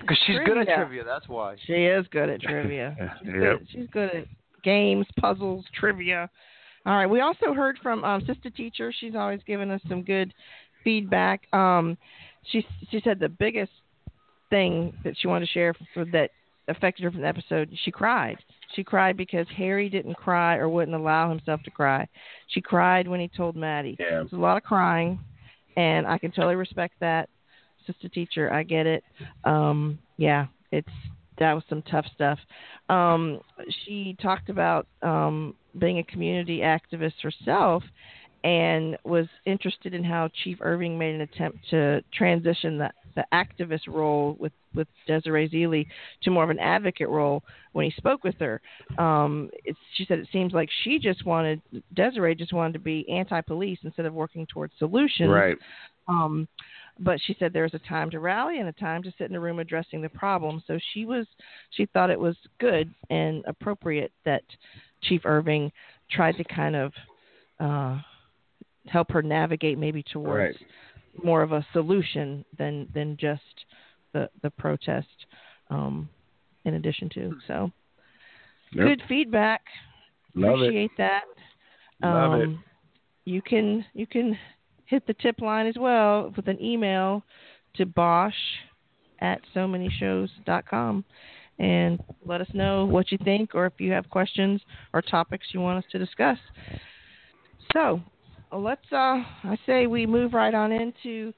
Because 0.00 0.18
she's 0.26 0.36
good 0.44 0.58
at 0.58 0.66
trivia. 0.66 1.04
That's 1.04 1.28
why. 1.28 1.56
She 1.66 1.72
is 1.84 2.06
good 2.10 2.28
at 2.30 2.40
trivia. 2.42 2.94
She's, 3.24 3.26
Yep. 3.32 3.58
good, 3.58 3.68
she's 3.72 3.86
good 3.92 4.10
at 4.14 4.24
games, 4.62 5.06
puzzles, 5.20 5.64
trivia. 5.74 6.30
All 6.86 6.94
right. 6.94 7.06
We 7.06 7.20
also 7.20 7.54
heard 7.54 7.78
from 7.82 8.04
um, 8.04 8.24
Sister 8.26 8.50
Teacher. 8.50 8.92
She's 8.98 9.14
always 9.14 9.40
given 9.46 9.70
us 9.70 9.80
some 9.88 10.02
good 10.02 10.34
feedback. 10.82 11.42
Um, 11.52 11.96
she 12.50 12.66
she 12.90 13.00
said 13.02 13.18
the 13.18 13.28
biggest 13.28 13.72
thing 14.50 14.92
that 15.02 15.14
she 15.18 15.26
wanted 15.26 15.46
to 15.46 15.52
share 15.52 15.74
for 15.94 16.04
that 16.06 16.30
affected 16.68 17.04
her 17.04 17.10
from 17.10 17.22
the 17.22 17.26
episode. 17.26 17.70
She 17.84 17.90
cried. 17.90 18.36
She 18.74 18.84
cried 18.84 19.16
because 19.16 19.46
Harry 19.56 19.88
didn't 19.88 20.14
cry 20.14 20.56
or 20.56 20.68
wouldn't 20.68 20.96
allow 20.96 21.28
himself 21.30 21.62
to 21.62 21.70
cry. 21.70 22.06
She 22.48 22.60
cried 22.60 23.08
when 23.08 23.20
he 23.20 23.28
told 23.28 23.56
Maddie. 23.56 23.96
Yeah. 23.98 24.22
It's 24.22 24.32
a 24.32 24.36
lot 24.36 24.56
of 24.56 24.62
crying, 24.62 25.20
and 25.76 26.06
I 26.06 26.18
can 26.18 26.32
totally 26.32 26.56
respect 26.56 26.94
that, 27.00 27.28
sister 27.86 28.08
teacher. 28.08 28.52
I 28.52 28.62
get 28.62 28.86
it. 28.86 29.04
Um, 29.44 29.98
yeah, 30.16 30.46
it's 30.70 30.88
that 31.38 31.52
was 31.52 31.64
some 31.68 31.82
tough 31.82 32.06
stuff. 32.14 32.38
Um, 32.88 33.40
she 33.84 34.16
talked 34.20 34.48
about 34.48 34.86
um, 35.02 35.54
being 35.78 35.98
a 35.98 36.04
community 36.04 36.58
activist 36.58 37.14
herself, 37.22 37.82
and 38.44 38.98
was 39.04 39.26
interested 39.46 39.94
in 39.94 40.04
how 40.04 40.28
Chief 40.44 40.58
Irving 40.60 40.98
made 40.98 41.14
an 41.14 41.22
attempt 41.22 41.58
to 41.70 42.02
transition 42.12 42.76
the, 42.76 42.90
the 43.16 43.24
activist 43.32 43.88
role 43.88 44.36
with, 44.38 44.52
with 44.74 44.86
Desiree 45.06 45.48
Zealy 45.48 45.86
to 46.22 46.30
more 46.30 46.44
of 46.44 46.50
an 46.50 46.58
advocate 46.58 47.08
role 47.08 47.42
when 47.72 47.86
he 47.86 47.92
spoke 47.96 48.22
with 48.22 48.34
her. 48.40 48.60
Um, 48.98 49.48
it's, 49.64 49.78
she 49.94 50.04
said 50.04 50.18
it 50.18 50.28
seems 50.30 50.52
like 50.52 50.68
she 50.82 50.98
just 50.98 51.24
wanted, 51.24 51.62
Desiree 51.94 52.34
just 52.34 52.52
wanted 52.52 52.74
to 52.74 52.80
be 52.80 53.08
anti 53.08 53.40
police 53.40 53.78
instead 53.82 54.04
of 54.04 54.12
working 54.12 54.46
towards 54.46 54.74
solutions. 54.78 55.30
Right. 55.30 55.56
Um, 56.06 56.46
but 56.98 57.18
she 57.24 57.34
said 57.38 57.52
there's 57.52 57.74
a 57.74 57.78
time 57.80 58.10
to 58.10 58.20
rally 58.20 58.60
and 58.60 58.68
a 58.68 58.72
time 58.72 59.02
to 59.02 59.12
sit 59.18 59.30
in 59.30 59.36
a 59.36 59.40
room 59.40 59.58
addressing 59.58 60.02
the 60.02 60.08
problem. 60.10 60.62
So 60.66 60.78
she 60.92 61.06
was 61.06 61.26
she 61.70 61.86
thought 61.86 62.10
it 62.10 62.20
was 62.20 62.36
good 62.60 62.92
and 63.10 63.42
appropriate 63.46 64.12
that 64.24 64.42
Chief 65.04 65.22
Irving 65.24 65.70
tried 66.10 66.36
to 66.36 66.44
kind 66.44 66.76
of 66.76 66.92
uh, 67.60 67.98
help 68.86 69.10
her 69.10 69.22
navigate 69.22 69.78
maybe 69.78 70.02
towards 70.02 70.56
Right. 70.58 71.24
more 71.24 71.42
of 71.42 71.52
a 71.52 71.64
solution 71.72 72.44
than 72.58 72.88
than 72.94 73.16
just 73.16 73.64
the 74.12 74.28
the 74.42 74.50
protest. 74.50 75.26
Um, 75.70 76.08
in 76.64 76.74
addition 76.74 77.08
to 77.10 77.34
so 77.46 77.70
Yep. 78.72 78.86
good 78.86 79.02
feedback. 79.08 79.62
Love 80.34 80.60
it. 80.62 80.68
Appreciate 80.68 80.90
that. 80.98 81.24
Love 82.02 82.34
it. 82.34 82.48
Um, 82.48 82.64
You 83.24 83.40
can 83.40 83.84
you 83.94 84.06
can 84.06 84.36
hit 84.86 85.06
the 85.06 85.14
tip 85.14 85.40
line 85.40 85.66
as 85.66 85.76
well 85.78 86.32
with 86.36 86.48
an 86.48 86.60
email 86.62 87.22
to 87.74 87.86
Bosch 87.86 88.34
at 89.20 89.40
so 89.54 89.66
many 89.66 89.88
shows.com 89.88 91.04
and 91.58 92.02
let 92.24 92.40
us 92.40 92.48
know 92.52 92.84
what 92.84 93.12
you 93.12 93.18
think 93.24 93.54
or 93.54 93.66
if 93.66 93.74
you 93.78 93.92
have 93.92 94.08
questions 94.10 94.60
or 94.92 95.02
topics 95.02 95.48
you 95.52 95.60
want 95.60 95.84
us 95.84 95.90
to 95.92 95.98
discuss. 95.98 96.38
So 97.72 98.00
let's 98.52 98.92
uh 98.92 99.22
I 99.44 99.56
say 99.66 99.86
we 99.86 100.06
move 100.06 100.32
right 100.32 100.54
on 100.54 100.72
into 100.72 101.32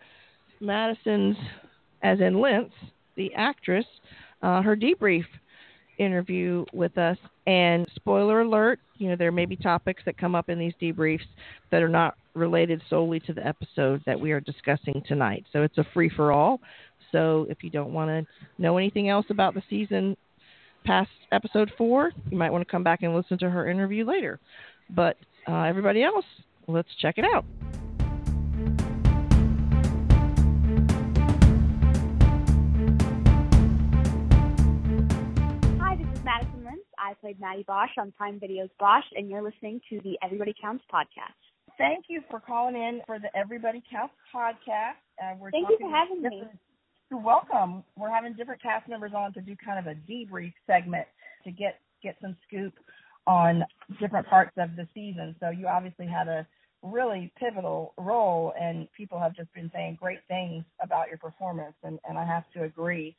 Madison's 0.61 1.37
as 2.03 2.21
in 2.21 2.35
Lintz, 2.35 2.73
the 3.17 3.33
actress, 3.35 3.87
uh, 4.43 4.63
her 4.63 4.77
debrief 4.77 5.25
interview 5.99 6.65
with 6.73 6.99
us. 6.99 7.17
And 7.47 7.87
spoiler 7.95 8.43
alert, 8.43 8.81
you 8.99 9.09
know, 9.09 9.17
there 9.17 9.33
may 9.33 9.47
be 9.47 9.57
topics 9.57 10.03
that 10.05 10.19
come 10.19 10.35
up 10.35 10.49
in 10.49 10.59
these 10.59 10.75
debriefs 10.81 11.27
that 11.71 11.83
are 11.83 11.89
not 11.89 12.17
related 12.35 12.83
solely 12.91 13.21
to 13.21 13.33
the 13.33 13.47
episode 13.47 14.03
that 14.05 14.19
we 14.19 14.33
are 14.33 14.41
discussing 14.41 15.03
tonight. 15.07 15.45
So 15.53 15.63
it's 15.63 15.79
a 15.79 15.87
free 15.95 16.11
for 16.15 16.33
all. 16.33 16.61
So 17.13 17.47
if 17.49 17.63
you 17.63 17.71
don't 17.71 17.93
want 17.93 18.11
to 18.11 18.27
know 18.63 18.77
anything 18.79 19.09
else 19.09 19.27
about 19.31 19.55
the 19.55 19.63
season 19.69 20.17
past 20.85 21.11
episode 21.33 21.73
four, 21.77 22.13
you 22.31 22.39
might 22.39 22.51
want 22.51 22.67
to 22.67 22.71
come 22.71 22.85
back 22.85 23.03
and 23.03 23.15
listen 23.15 23.39
to 23.39 23.51
her 23.51 23.69
interview 23.69 24.05
later. 24.07 24.39
But 24.91 25.17
uh, 25.49 25.63
everybody 25.63 26.03
else, 26.03 26.25
let's 26.69 26.89
check 27.01 27.19
it 27.19 27.25
out. 27.25 27.45
Hi, 35.81 35.97
this 35.97 36.07
is 36.07 36.25
Madison 36.25 36.61
Lintz. 36.65 36.87
I 36.99 37.15
played 37.21 37.41
Maddie 37.41 37.65
Bosch 37.67 37.91
on 37.99 38.13
Prime 38.13 38.39
Video's 38.39 38.71
Bosch, 38.79 39.05
and 39.15 39.29
you're 39.29 39.43
listening 39.43 39.81
to 39.91 40.01
the 40.03 40.17
Everybody 40.23 40.55
Counts 40.61 40.85
podcast. 40.93 41.35
Thank 41.79 42.07
you 42.09 42.23
for 42.31 42.41
calling 42.41 42.75
in 42.75 43.01
for 43.07 43.19
the 43.19 43.29
Everybody 43.37 43.83
Counts 43.91 44.15
podcast. 44.35 44.97
Uh, 45.23 45.35
we're 45.39 45.51
Thank 45.51 45.69
you 45.69 45.79
for 45.81 45.91
having 45.91 46.23
with 46.23 46.31
me. 46.31 46.43
Different- 47.09 47.11
You're 47.11 47.21
welcome. 47.21 47.85
We're 47.97 48.11
having 48.11 48.35
different 48.35 48.63
cast 48.63 48.89
members 48.89 49.13
on 49.15 49.33
to 49.35 49.41
do 49.41 49.57
kind 49.57 49.79
of 49.79 49.87
a 49.87 49.95
debrief 50.11 50.53
segment 50.67 51.07
to 51.45 51.51
get 51.51 51.81
get 52.03 52.17
some 52.21 52.37
scoop 52.47 52.75
on 53.27 53.65
different 53.99 54.27
parts 54.29 54.53
of 54.59 54.77
the 54.77 54.87
season. 54.95 55.35
So 55.41 55.51
you 55.51 55.67
obviously 55.67 56.07
had 56.07 56.29
a 56.29 56.47
really 56.83 57.33
pivotal 57.39 57.95
role, 57.99 58.53
and 58.61 58.87
people 58.93 59.19
have 59.19 59.35
just 59.35 59.53
been 59.55 59.71
saying 59.75 59.99
great 60.01 60.21
things 60.29 60.65
about 60.81 61.09
your 61.09 61.19
performance, 61.19 61.75
and, 61.83 61.99
and 62.09 62.19
I 62.19 62.25
have 62.25 62.45
to 62.55 62.63
agree. 62.65 63.17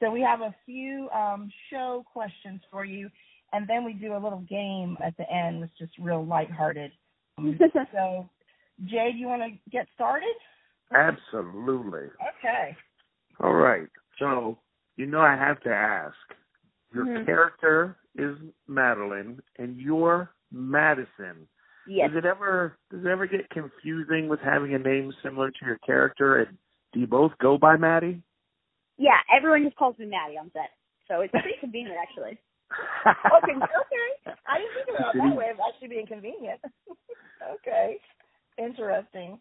So 0.00 0.10
we 0.10 0.20
have 0.22 0.40
a 0.40 0.54
few 0.66 1.08
um, 1.10 1.50
show 1.70 2.04
questions 2.12 2.60
for 2.70 2.84
you, 2.84 3.08
and 3.52 3.68
then 3.68 3.84
we 3.84 3.92
do 3.92 4.14
a 4.14 4.18
little 4.18 4.44
game 4.48 4.96
at 5.04 5.16
the 5.16 5.30
end, 5.30 5.62
that's 5.62 5.78
just 5.78 5.92
real 5.98 6.24
lighthearted. 6.24 6.90
Um, 7.38 7.58
so, 7.92 8.28
Jay, 8.86 9.12
do 9.12 9.18
you 9.18 9.28
want 9.28 9.42
to 9.42 9.70
get 9.70 9.86
started? 9.94 10.34
Absolutely. 10.92 12.08
Okay. 12.38 12.76
All 13.40 13.54
right. 13.54 13.88
So, 14.18 14.58
you 14.96 15.06
know, 15.06 15.20
I 15.20 15.34
have 15.36 15.60
to 15.62 15.70
ask. 15.70 16.16
Your 16.92 17.06
Mhm. 17.06 17.26
character 17.26 17.96
is 18.14 18.36
Madeline, 18.68 19.42
and 19.58 19.76
you're 19.76 20.32
Madison. 20.52 21.48
Yes. 21.86 22.10
Does 22.10 22.18
it 22.18 22.24
ever 22.24 22.78
does 22.90 23.04
it 23.04 23.08
ever 23.08 23.26
get 23.26 23.50
confusing 23.50 24.28
with 24.28 24.40
having 24.40 24.74
a 24.74 24.78
name 24.78 25.12
similar 25.22 25.50
to 25.50 25.66
your 25.66 25.78
character? 25.78 26.38
And 26.38 26.56
do 26.92 27.00
you 27.00 27.06
both 27.06 27.36
go 27.38 27.58
by 27.58 27.76
Maddie? 27.76 28.22
Yeah, 28.96 29.18
everyone 29.34 29.64
just 29.64 29.76
calls 29.76 29.98
me 29.98 30.06
Maddie 30.06 30.38
on 30.38 30.50
set, 30.52 30.70
so 31.08 31.20
it's 31.22 31.32
pretty 31.32 31.56
convenient 31.60 31.98
actually. 31.98 32.38
Okay. 33.24 33.52
okay. 33.52 34.36
I 34.46 34.58
didn't 34.58 34.74
think 34.74 34.88
about 34.90 35.14
it 35.14 35.18
that 35.18 35.36
way 35.36 35.50
of 35.50 35.58
actually 35.60 35.88
being 35.88 36.06
convenient. 36.06 36.60
okay. 37.54 37.98
Interesting. 38.58 39.40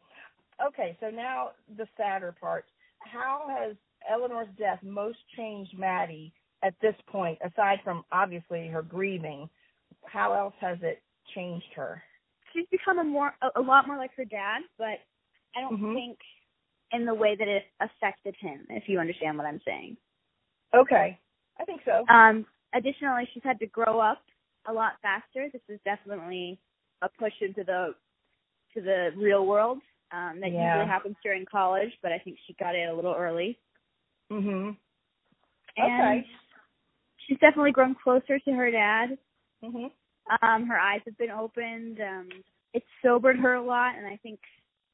Okay, 0.66 0.98
so 1.00 1.10
now 1.10 1.52
the 1.78 1.88
sadder 1.98 2.34
part. 2.40 2.66
How 3.04 3.46
has 3.50 3.76
Eleanor's 4.10 4.48
death 4.58 4.80
most 4.84 5.18
changed 5.36 5.78
Maddie 5.78 6.34
at 6.64 6.74
this 6.82 6.96
point, 7.08 7.38
aside 7.44 7.80
from 7.84 8.04
obviously 8.12 8.68
her 8.68 8.82
grieving? 8.82 9.50
How 10.06 10.34
else 10.34 10.54
has 10.60 10.78
it 10.82 11.02
changed 11.36 11.66
her? 11.76 12.02
She's 12.54 12.68
become 12.72 13.00
a 13.00 13.04
more 13.04 13.34
a, 13.42 13.60
a 13.60 13.62
lot 13.62 13.88
more 13.88 13.98
like 13.98 14.12
her 14.16 14.26
dad, 14.26 14.62
but 14.78 15.00
I 15.56 15.62
don't 15.62 15.80
Mhm. 15.80 15.94
think 15.94 16.20
in 16.92 17.06
the 17.06 17.14
way 17.14 17.36
that 17.36 17.48
it 17.48 17.66
affected 17.80 18.36
him. 18.36 18.66
If 18.70 18.88
you 18.88 19.00
understand 19.00 19.38
what 19.38 19.48
I'm 19.48 19.62
saying. 19.62 19.98
Okay. 20.74 21.20
I 21.60 21.66
think 21.66 21.82
so. 21.86 22.06
Um, 22.10 22.46
additionally, 22.74 23.26
she's 23.34 23.44
had 23.44 23.60
to 23.60 23.68
grow 23.68 24.00
up 24.00 24.22
a 24.66 24.74
lot 24.74 24.94
faster. 25.02 25.50
This 25.50 25.62
is 25.70 25.80
definitely 25.84 26.60
a 27.02 27.10
push 27.10 27.34
into 27.42 27.64
the 27.64 27.96
to 28.74 28.82
the 28.82 29.12
real 29.16 29.46
world 29.46 29.80
um, 30.14 30.40
that 30.40 30.52
Yeah. 30.52 30.76
usually 30.76 30.88
happens 30.88 31.16
during 31.24 31.46
college, 31.46 31.92
but 32.02 32.12
I 32.12 32.20
think 32.20 32.38
she 32.46 32.54
got 32.54 32.76
in 32.76 32.88
a 32.88 32.94
little 32.94 33.16
early. 33.16 33.60
Mhm. 34.30 34.78
And 35.76 36.24
Okay. 36.24 36.30
she's 37.18 37.40
definitely 37.40 37.72
grown 37.72 37.96
closer 37.96 38.40
to 38.40 38.54
her 38.54 38.70
dad. 38.70 39.18
Mhm. 39.62 39.92
Um, 40.42 40.68
her 40.68 40.80
eyes 40.80 41.02
have 41.06 41.18
been 41.18 41.32
opened. 41.32 42.00
Um, 42.00 42.44
it's 42.74 42.90
sobered 43.02 43.38
her 43.40 43.56
a 43.56 43.62
lot, 43.62 43.96
and 43.96 44.06
I 44.06 44.18
think 44.18 44.40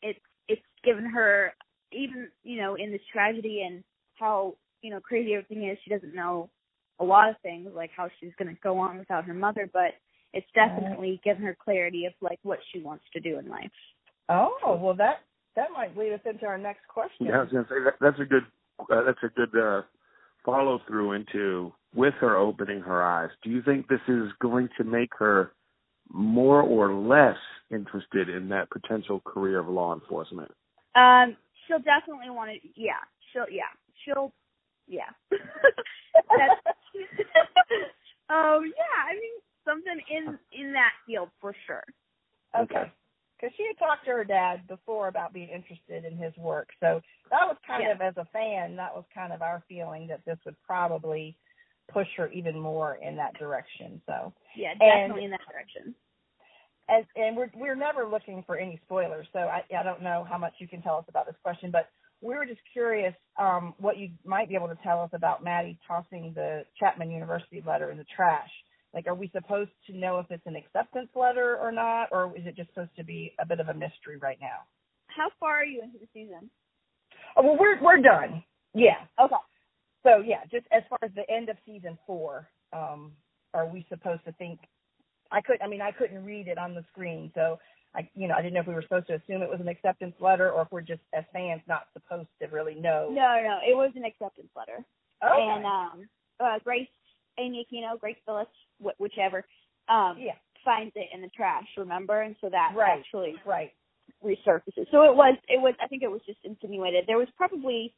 it's 0.01 0.19
it's 0.47 0.65
given 0.83 1.05
her 1.05 1.53
even 1.91 2.31
you 2.43 2.57
know 2.57 2.75
in 2.75 2.91
this 2.91 3.05
tragedy 3.11 3.61
and 3.61 3.83
how 4.15 4.57
you 4.81 4.89
know 4.89 4.99
crazy 5.01 5.33
everything 5.33 5.67
is. 5.67 5.77
She 5.83 5.89
doesn't 5.89 6.15
know 6.15 6.49
a 6.99 7.03
lot 7.03 7.29
of 7.29 7.39
things 7.41 7.73
like 7.73 7.91
how 7.95 8.09
she's 8.19 8.33
going 8.35 8.53
to 8.53 8.61
go 8.61 8.77
on 8.77 8.97
without 8.97 9.25
her 9.25 9.33
mother, 9.33 9.69
but 9.71 9.95
it's 10.33 10.49
definitely 10.53 11.19
given 11.23 11.43
her 11.43 11.55
clarity 11.55 12.05
of 12.05 12.13
like 12.21 12.39
what 12.43 12.59
she 12.71 12.81
wants 12.81 13.05
to 13.13 13.19
do 13.19 13.39
in 13.39 13.47
life. 13.47 13.71
Oh, 14.29 14.79
well 14.81 14.93
that 14.95 15.21
that 15.55 15.69
might 15.75 15.97
lead 15.97 16.13
us 16.13 16.21
into 16.25 16.45
our 16.45 16.57
next 16.57 16.87
question. 16.87 17.27
Yeah, 17.27 17.39
I 17.39 17.41
was 17.41 17.51
gonna 17.51 17.67
say 17.69 17.83
that, 17.83 17.95
that's 17.99 18.19
a 18.19 18.25
good 18.25 18.43
uh, 18.79 19.03
that's 19.03 19.23
a 19.23 19.29
good 19.29 19.55
uh, 19.59 19.81
follow 20.45 20.79
through 20.87 21.13
into 21.13 21.73
with 21.95 22.13
her 22.19 22.37
opening 22.37 22.81
her 22.81 23.03
eyes. 23.03 23.29
Do 23.43 23.49
you 23.49 23.61
think 23.63 23.87
this 23.87 23.99
is 24.07 24.29
going 24.39 24.69
to 24.77 24.83
make 24.83 25.09
her 25.17 25.53
more 26.11 26.61
or 26.61 26.93
less 26.93 27.37
interested 27.71 28.29
in 28.29 28.49
that 28.49 28.69
potential 28.69 29.21
career 29.21 29.59
of 29.59 29.67
law 29.67 29.93
enforcement? 29.93 30.51
Um, 30.95 31.35
she'll 31.67 31.79
definitely 31.79 32.29
want 32.29 32.51
to. 32.51 32.69
Yeah, 32.75 32.93
she'll. 33.33 33.49
Yeah, 33.51 33.63
she'll. 34.05 34.31
Yeah. 34.87 35.09
That's, 35.31 36.61
um. 38.29 38.71
Yeah. 38.75 38.99
I 39.07 39.13
mean, 39.13 39.35
something 39.65 39.99
in 40.09 40.37
in 40.51 40.73
that 40.73 40.91
field 41.05 41.29
for 41.41 41.55
sure. 41.67 41.83
Okay. 42.59 42.91
Because 43.39 43.55
she 43.55 43.65
had 43.67 43.77
talked 43.77 44.05
to 44.05 44.11
her 44.11 44.25
dad 44.25 44.67
before 44.67 45.07
about 45.07 45.31
being 45.33 45.49
interested 45.49 46.03
in 46.03 46.17
his 46.17 46.35
work. 46.37 46.69
So 46.81 47.01
that 47.31 47.47
was 47.47 47.57
kind 47.65 47.83
Yeah. 47.83 47.91
of, 47.91 48.01
as 48.01 48.17
a 48.17 48.25
fan, 48.25 48.75
that 48.75 48.93
was 48.93 49.05
kind 49.13 49.31
of 49.31 49.41
our 49.41 49.61
feeling 49.69 50.07
that 50.07 50.25
this 50.25 50.37
would 50.45 50.61
probably 50.63 51.37
push 51.87 52.07
her 52.17 52.27
even 52.29 52.59
more 52.59 52.95
in 52.95 53.15
that 53.15 53.33
direction. 53.35 54.01
So, 54.05 54.33
Yeah, 54.55 54.71
And- 54.71 54.79
definitely 54.79 55.25
in 55.25 55.31
that 55.31 55.47
direction. 55.47 55.95
as, 56.89 57.05
and 57.15 57.37
we're 57.37 57.51
we're 57.53 57.75
never 57.75 58.05
looking 58.05 58.41
for 58.43 58.57
any 58.57 58.77
spoilers. 58.77 59.27
So 59.31 59.39
I 59.39 59.63
I 59.75 59.83
don't 59.83 60.01
know 60.01 60.23
how 60.23 60.37
much 60.39 60.55
you 60.59 60.67
can 60.67 60.81
tell 60.81 60.97
us 60.97 61.05
about 61.07 61.27
this 61.27 61.37
question, 61.43 61.69
but 61.71 61.89
we 62.21 62.35
were 62.35 62.45
just 62.45 62.61
curious 62.73 63.15
um, 63.37 63.73
what 63.77 63.97
you 63.97 64.09
might 64.25 64.49
be 64.49 64.55
able 64.55 64.67
to 64.67 64.75
tell 64.83 65.01
us 65.01 65.11
about 65.13 65.43
Maddie 65.43 65.77
tossing 65.87 66.33
the 66.33 66.65
Chapman 66.79 67.11
University 67.11 67.61
letter 67.61 67.91
in 67.91 67.97
the 67.97 68.03
trash. 68.05 68.49
Like, 68.93 69.07
are 69.07 69.15
we 69.15 69.29
supposed 69.33 69.71
to 69.87 69.95
know 69.95 70.19
if 70.19 70.25
it's 70.31 70.45
an 70.45 70.55
acceptance 70.55 71.09
letter 71.15 71.57
or 71.57 71.71
not, 71.71 72.09
or 72.11 72.33
is 72.35 72.45
it 72.45 72.55
just 72.55 72.69
supposed 72.69 72.95
to 72.97 73.03
be 73.03 73.33
a 73.39 73.45
bit 73.45 73.59
of 73.59 73.69
a 73.69 73.73
mystery 73.73 74.17
right 74.19 74.39
now? 74.41 74.65
How 75.07 75.29
far 75.39 75.57
are 75.61 75.65
you 75.65 75.81
into 75.81 75.99
the 75.99 76.07
season? 76.13 76.49
Oh, 77.37 77.43
well, 77.43 77.57
we're 77.59 77.81
we're 77.81 78.01
done. 78.01 78.43
Yeah. 78.73 79.05
Okay. 79.21 79.35
So 80.03 80.23
yeah, 80.25 80.43
just 80.51 80.65
as 80.71 80.83
far 80.89 80.99
as 81.03 81.11
the 81.15 81.29
end 81.29 81.49
of 81.49 81.57
season 81.65 81.97
four, 82.07 82.47
um, 82.73 83.11
are 83.53 83.67
we 83.67 83.85
supposed 83.89 84.23
to 84.25 84.31
think? 84.33 84.59
I 85.31 85.41
could. 85.41 85.61
I 85.61 85.67
mean, 85.67 85.81
I 85.81 85.91
couldn't 85.91 86.23
read 86.25 86.47
it 86.47 86.57
on 86.57 86.73
the 86.73 86.83
screen, 86.91 87.31
so 87.35 87.59
I, 87.95 88.09
you 88.15 88.27
know, 88.27 88.35
I 88.35 88.41
didn't 88.41 88.53
know 88.53 88.61
if 88.61 88.67
we 88.67 88.73
were 88.73 88.81
supposed 88.81 89.07
to 89.07 89.15
assume 89.15 89.41
it 89.41 89.49
was 89.49 89.59
an 89.59 89.67
acceptance 89.67 90.15
letter 90.19 90.51
or 90.51 90.63
if 90.63 90.71
we're 90.71 90.81
just 90.81 91.01
as 91.13 91.23
fans 91.33 91.61
not 91.67 91.87
supposed 91.93 92.29
to 92.41 92.47
really 92.47 92.75
know. 92.75 93.09
No, 93.11 93.41
no, 93.43 93.59
it 93.67 93.75
was 93.75 93.91
an 93.95 94.05
acceptance 94.05 94.49
letter, 94.55 94.83
Okay. 95.23 95.49
and 95.55 95.65
um, 95.65 96.09
uh, 96.39 96.59
Grace, 96.63 96.87
Amy 97.39 97.65
Aquino, 97.65 97.99
Grace 97.99 98.17
Phillips, 98.25 98.55
wh- 98.83 98.99
whichever, 98.99 99.45
um, 99.87 100.17
yeah. 100.19 100.35
finds 100.65 100.91
it 100.95 101.07
in 101.13 101.21
the 101.21 101.29
trash. 101.29 101.65
Remember, 101.77 102.21
and 102.21 102.35
so 102.41 102.49
that 102.49 102.73
Right. 102.75 102.99
actually 102.99 103.35
Right. 103.45 103.73
resurfaces. 104.23 104.89
So 104.91 105.03
it 105.03 105.15
was 105.15 105.37
it 105.47 105.59
was 105.61 105.73
I 105.79 105.87
think 105.87 106.03
it 106.03 106.11
was 106.11 106.21
just 106.25 106.39
insinuated. 106.43 107.05
There 107.07 107.17
was 107.17 107.29
probably 107.37 107.93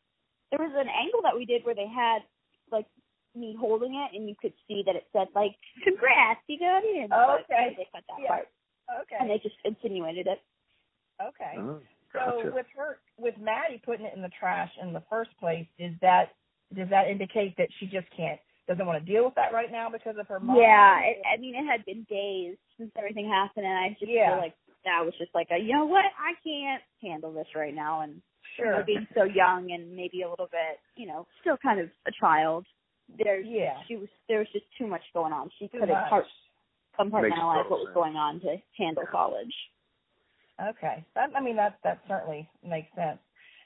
there 0.51 0.59
was 0.59 0.73
an 0.75 0.89
angle 0.89 1.21
that 1.23 1.35
we 1.35 1.45
did 1.45 1.63
where 1.65 1.75
they 1.75 1.87
had 1.87 2.19
like 2.71 2.85
me 3.33 3.55
holding 3.59 3.95
it 3.95 4.15
and 4.15 4.27
you 4.27 4.35
could 4.35 4.53
see 4.67 4.83
that 4.85 4.95
it 4.95 5.07
said 5.13 5.27
like 5.33 5.55
congrats 5.83 6.41
you 6.47 6.59
got 6.59 6.83
in. 6.83 7.07
Oh, 7.11 7.39
okay. 7.41 7.73
They 7.77 7.87
cut 7.91 8.03
that 8.07 8.19
Yeah. 8.21 8.27
part 8.27 8.47
Okay. 9.01 9.15
and 9.19 9.29
they 9.29 9.39
just 9.39 9.55
insinuated 9.65 10.27
it. 10.27 10.41
Okay. 11.21 11.55
Oh, 11.57 11.81
So 12.13 12.19
gotcha. 12.19 12.51
with 12.53 12.65
her, 12.75 12.99
with 13.17 13.37
Maddie 13.37 13.81
putting 13.85 14.05
it 14.05 14.13
in 14.15 14.21
the 14.21 14.29
trash 14.37 14.71
in 14.81 14.91
the 14.93 15.01
first 15.09 15.35
place, 15.39 15.67
is 15.79 15.93
that 16.01 16.35
does 16.75 16.89
that 16.89 17.07
indicate 17.07 17.55
that 17.57 17.69
she 17.79 17.85
just 17.87 18.07
can't 18.15 18.39
doesn't 18.67 18.85
want 18.85 19.03
to 19.03 19.11
deal 19.11 19.25
with 19.25 19.35
that 19.35 19.53
right 19.53 19.71
now 19.71 19.89
because 19.89 20.15
of 20.19 20.27
her 20.27 20.39
mom? 20.39 20.57
Yeah, 20.57 20.99
it, 21.01 21.17
I 21.25 21.39
mean 21.39 21.55
it 21.55 21.65
had 21.65 21.85
been 21.85 22.03
days 22.09 22.57
since 22.77 22.91
everything 22.97 23.27
happened 23.27 23.65
and 23.65 23.77
I 23.77 23.89
just 23.99 24.11
Yeah. 24.11 24.31
feel 24.31 24.37
like 24.37 24.55
that 24.85 25.03
was 25.05 25.13
just 25.17 25.33
like 25.35 25.47
a 25.51 25.57
you 25.57 25.73
know 25.73 25.85
what 25.85 26.05
I 26.17 26.33
can't 26.43 26.81
handle 27.01 27.31
this 27.33 27.47
right 27.55 27.73
now 27.73 28.01
and 28.01 28.21
you 28.57 28.65
know, 28.65 28.83
being 28.85 29.07
so 29.15 29.23
young 29.23 29.71
and 29.71 29.95
maybe 29.95 30.21
a 30.23 30.29
little 30.29 30.47
bit 30.51 30.79
you 30.95 31.07
know 31.07 31.27
still 31.41 31.57
kind 31.57 31.79
of 31.79 31.89
a 32.07 32.11
child. 32.19 32.65
There's 33.17 33.45
Yeah. 33.47 33.77
she 33.87 33.97
was 33.97 34.09
there 34.29 34.39
was 34.39 34.47
just 34.53 34.65
too 34.77 34.87
much 34.87 35.01
going 35.13 35.33
on. 35.33 35.49
She 35.59 35.67
couldn't 35.67 35.89
much. 35.89 36.09
part, 36.09 36.25
compartmentalize 36.99 37.69
what 37.69 37.79
was 37.79 37.87
sense. 37.87 37.93
going 37.95 38.15
on 38.15 38.39
to 38.41 38.57
handle 38.77 39.03
college. 39.11 39.53
Okay. 40.61 41.03
That, 41.15 41.29
I 41.35 41.41
mean, 41.41 41.55
that 41.55 41.79
that 41.83 41.99
certainly 42.07 42.47
makes 42.63 42.93
sense. 42.95 43.17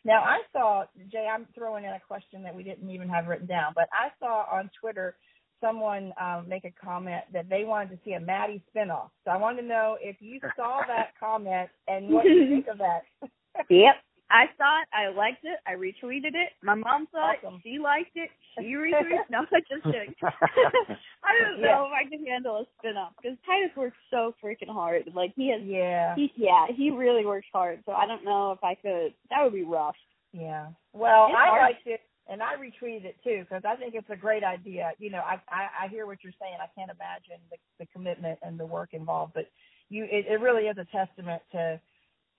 Now, 0.06 0.24
I 0.24 0.40
saw 0.54 0.86
Jay. 1.12 1.28
I'm 1.34 1.48
throwing 1.56 1.86
in 1.86 1.92
a 1.92 2.02
question 2.08 2.44
that 2.44 2.56
we 2.56 2.64
didn't 2.64 2.90
even 2.92 3.10
have 3.10 3.28
written 3.28 3.48
down, 3.48 3.74
but 3.76 3.90
I 3.94 4.10
saw 4.20 4.46
on 4.52 4.72
Twitter 4.80 5.18
someone 5.62 6.14
um, 6.22 6.46
make 6.50 6.66
a 6.66 6.72
comment 6.84 7.24
that 7.34 7.50
they 7.50 7.66
wanted 7.66 7.92
to 7.92 8.00
see 8.06 8.14
a 8.14 8.22
Maddie 8.22 8.64
spinoff. 8.76 9.10
So 9.26 9.32
I 9.32 9.38
wanted 9.38 9.64
to 9.64 9.68
know 9.70 9.98
if 10.02 10.18
you 10.22 10.40
saw 10.58 10.82
that 10.88 11.14
comment 11.20 11.70
and 11.88 12.10
what 12.12 12.26
you 12.26 12.48
think 12.50 12.68
of 12.68 12.80
that. 12.80 13.04
Yep. 13.70 13.96
I 14.30 14.46
saw 14.58 14.82
it. 14.82 14.88
I 14.94 15.10
liked 15.16 15.44
it. 15.46 15.60
I 15.68 15.74
retweeted 15.74 16.34
it. 16.34 16.54
My 16.64 16.76
mom 16.76 17.08
saw 17.12 17.34
Awesome. 17.34 17.56
it. 17.56 17.62
She 17.64 17.80
liked 17.80 18.16
it. 18.16 18.30
She 18.58 18.74
retweeted 18.76 19.22
it. 19.22 19.30
No, 19.30 19.46
just 19.52 19.84
kidding. 19.84 20.16
I 20.24 21.32
don't 21.42 21.60
Yeah. 21.60 21.68
know 21.78 21.86
if 21.88 21.94
I 21.94 22.10
can 22.10 22.26
handle 22.26 22.58
a 22.58 22.66
spin 22.80 22.98
off 22.98 23.14
because 23.22 23.38
Titus 23.46 23.76
works 23.78 23.98
so 24.10 24.34
freaking 24.44 24.70
hard. 24.70 25.04
Like 25.14 25.34
he 25.36 25.50
has, 25.52 25.62
yeah. 25.64 26.16
he 26.16 26.32
yeah, 26.36 26.66
he 26.76 26.90
really 26.92 27.26
works 27.26 27.48
hard. 27.54 27.82
So 27.86 27.92
I 27.94 28.08
don't 28.08 28.26
know 28.26 28.52
if 28.52 28.64
I 28.64 28.76
could. 28.76 29.14
That 29.30 29.44
would 29.44 29.54
be 29.54 29.64
rough. 29.64 29.96
Yeah. 30.34 30.68
Well, 30.94 31.28
It's 31.30 31.38
I 31.38 31.48
hard. 31.48 31.62
liked 31.62 31.88
it, 31.88 32.02
and 32.28 32.42
I 32.42 32.56
retweeted 32.56 33.06
it 33.06 33.18
too 33.24 33.42
because 33.48 33.64
I 33.66 33.76
think 33.76 33.94
it's 33.96 34.10
a 34.10 34.16
great 34.18 34.44
idea. 34.44 34.92
You 34.98 35.12
know, 35.12 35.20
I, 35.22 35.40
I 35.50 35.86
I 35.86 35.88
hear 35.90 36.08
what 36.08 36.24
you're 36.24 36.34
saying. 36.42 36.58
I 36.60 36.68
can't 36.78 36.92
imagine 36.92 37.42
the 37.52 37.58
the 37.80 37.86
commitment 37.94 38.40
and 38.42 38.60
the 38.60 38.66
work 38.66 38.90
involved, 38.94 39.34
but 39.36 39.46
you 39.90 40.06
it, 40.06 40.26
it 40.28 40.42
really 40.42 40.64
is 40.64 40.78
a 40.78 40.86
testament 40.86 41.42
to 41.52 41.80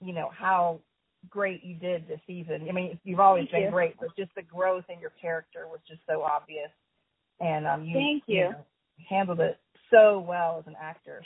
you 0.01 0.13
know 0.13 0.31
how 0.37 0.81
great 1.31 1.65
you 1.65 1.75
did 1.75 2.07
this 2.09 2.21
season. 2.27 2.67
I 2.69 2.73
mean, 2.73 2.99
you've 3.05 3.21
always 3.21 3.43
Thank 3.45 3.53
been 3.53 3.63
you. 3.65 3.71
great, 3.71 3.95
but 4.01 4.15
just 4.17 4.35
the 4.35 4.43
growth 4.43 4.85
in 4.89 5.01
your 5.01 5.13
character 5.21 5.67
was 5.71 5.81
just 5.89 6.01
so 6.09 6.23
obvious, 6.23 6.71
and 7.41 7.67
um, 7.67 7.85
you, 7.85 7.95
Thank 7.95 8.23
you. 8.27 8.51
know, 8.51 8.65
handled 9.09 9.41
it 9.41 9.59
so 9.91 10.25
well 10.27 10.59
as 10.59 10.67
an 10.67 10.77
actor. 10.81 11.23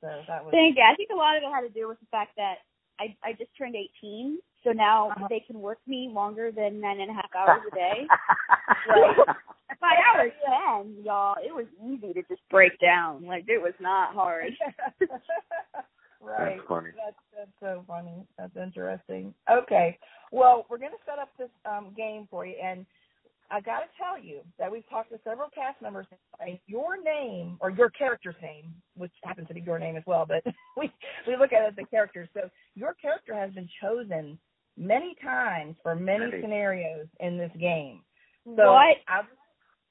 So 0.00 0.08
that 0.28 0.44
was 0.44 0.52
Thank 0.52 0.76
you. 0.76 0.82
I 0.82 0.94
think 0.96 1.10
a 1.12 1.14
lot 1.16 1.36
of 1.36 1.42
it 1.42 1.50
had 1.52 1.60
to 1.62 1.68
do 1.68 1.86
with 1.88 2.00
the 2.00 2.06
fact 2.10 2.32
that 2.36 2.56
I 2.98 3.14
I 3.22 3.32
just 3.32 3.50
turned 3.56 3.76
18, 3.76 4.38
so 4.64 4.72
now 4.72 5.10
Uh-huh. 5.10 5.26
they 5.28 5.40
can 5.40 5.60
work 5.60 5.78
me 5.86 6.08
longer 6.12 6.50
than 6.52 6.80
nine 6.80 7.00
and 7.00 7.10
a 7.10 7.14
half 7.14 7.30
hours 7.36 7.62
a 7.70 7.74
day. 7.74 8.06
Right. 8.88 9.16
By 9.80 9.94
hour 10.14 10.30
ten, 10.46 10.96
y'all, 11.04 11.36
it 11.42 11.54
was 11.54 11.66
easy 11.86 12.12
to 12.12 12.22
just 12.28 12.42
break 12.50 12.78
down. 12.80 13.24
Like 13.24 13.44
it 13.48 13.60
was 13.62 13.74
not 13.80 14.12
hard. 14.14 14.52
right. 16.20 16.56
That's 16.56 16.68
funny. 16.68 16.90
That's 16.96 17.16
that's 17.36 17.50
so 17.60 17.84
funny. 17.86 18.26
That's 18.38 18.56
interesting. 18.56 19.34
Okay. 19.50 19.98
Well, 20.32 20.66
we're 20.68 20.78
going 20.78 20.92
to 20.92 21.04
set 21.04 21.18
up 21.18 21.30
this 21.38 21.50
um, 21.64 21.92
game 21.96 22.28
for 22.30 22.46
you, 22.46 22.54
and 22.62 22.86
I 23.50 23.60
got 23.60 23.80
to 23.80 23.86
tell 23.98 24.22
you 24.22 24.40
that 24.58 24.70
we've 24.70 24.88
talked 24.88 25.10
to 25.10 25.18
several 25.24 25.48
cast 25.54 25.82
members. 25.82 26.06
And 26.38 26.58
your 26.66 27.02
name 27.02 27.56
or 27.60 27.70
your 27.70 27.90
character's 27.90 28.36
name, 28.40 28.72
which 28.96 29.12
happens 29.24 29.48
to 29.48 29.54
be 29.54 29.60
your 29.60 29.78
name 29.78 29.96
as 29.96 30.04
well, 30.06 30.24
but 30.26 30.44
we 30.76 30.92
we 31.26 31.36
look 31.36 31.52
at 31.52 31.62
it 31.62 31.68
as 31.68 31.76
the 31.76 31.84
character. 31.86 32.28
So 32.34 32.48
your 32.74 32.94
character 32.94 33.34
has 33.34 33.52
been 33.52 33.68
chosen 33.82 34.38
many 34.76 35.14
times 35.22 35.76
for 35.82 35.94
many 35.94 36.26
Many. 36.26 36.42
scenarios 36.42 37.06
in 37.20 37.36
this 37.36 37.50
game. 37.58 38.00
So 38.44 38.72
what? 38.72 38.96
I, 39.08 39.22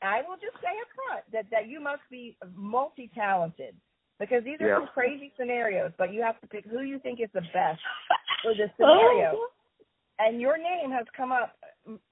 I 0.02 0.22
will 0.28 0.38
just 0.38 0.56
say 0.62 0.72
up 0.82 0.88
front 0.96 1.24
that, 1.34 1.46
that 1.52 1.70
you 1.70 1.80
must 1.80 2.02
be 2.10 2.38
multi 2.56 3.12
talented 3.14 3.76
because 4.20 4.44
these 4.44 4.60
are 4.62 4.68
Yeah. 4.68 4.78
some 4.78 4.88
crazy 4.88 5.32
scenarios, 5.38 5.92
but 5.98 6.14
you 6.14 6.22
have 6.22 6.40
to 6.42 6.48
pick 6.48 6.66
who 6.66 6.82
you 6.82 7.00
think 7.00 7.20
is 7.20 7.30
the 7.34 7.42
best 7.54 7.82
for 8.44 8.54
this 8.54 8.70
scenario. 8.78 9.32
Oh. 9.36 9.48
And 10.20 10.42
your 10.42 10.58
name 10.58 10.92
has 10.92 11.06
come 11.16 11.32
up 11.32 11.56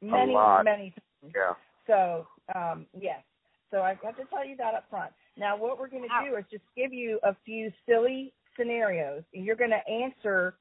many, 0.02 0.34
many 0.64 0.92
times. 0.92 1.34
Yeah. 1.36 1.54
So, 1.86 2.28
um, 2.56 2.86
yes. 2.98 3.22
So 3.70 3.82
I 3.82 3.98
have 4.02 4.16
to 4.16 4.24
tell 4.26 4.46
you 4.46 4.56
that 4.58 4.74
up 4.76 4.90
front. 4.90 5.12
Now, 5.38 5.58
what 5.58 5.78
we're 5.78 5.90
going 5.90 6.04
to 6.04 6.30
do 6.30 6.38
is 6.38 6.46
just 6.50 6.64
give 6.76 6.94
you 6.94 7.20
a 7.24 7.36
few 7.46 7.72
silly 7.86 8.34
scenarios, 8.58 9.24
and 9.34 9.44
you're 9.46 9.58
going 9.58 9.72
to 9.72 9.92
answer 9.92 10.56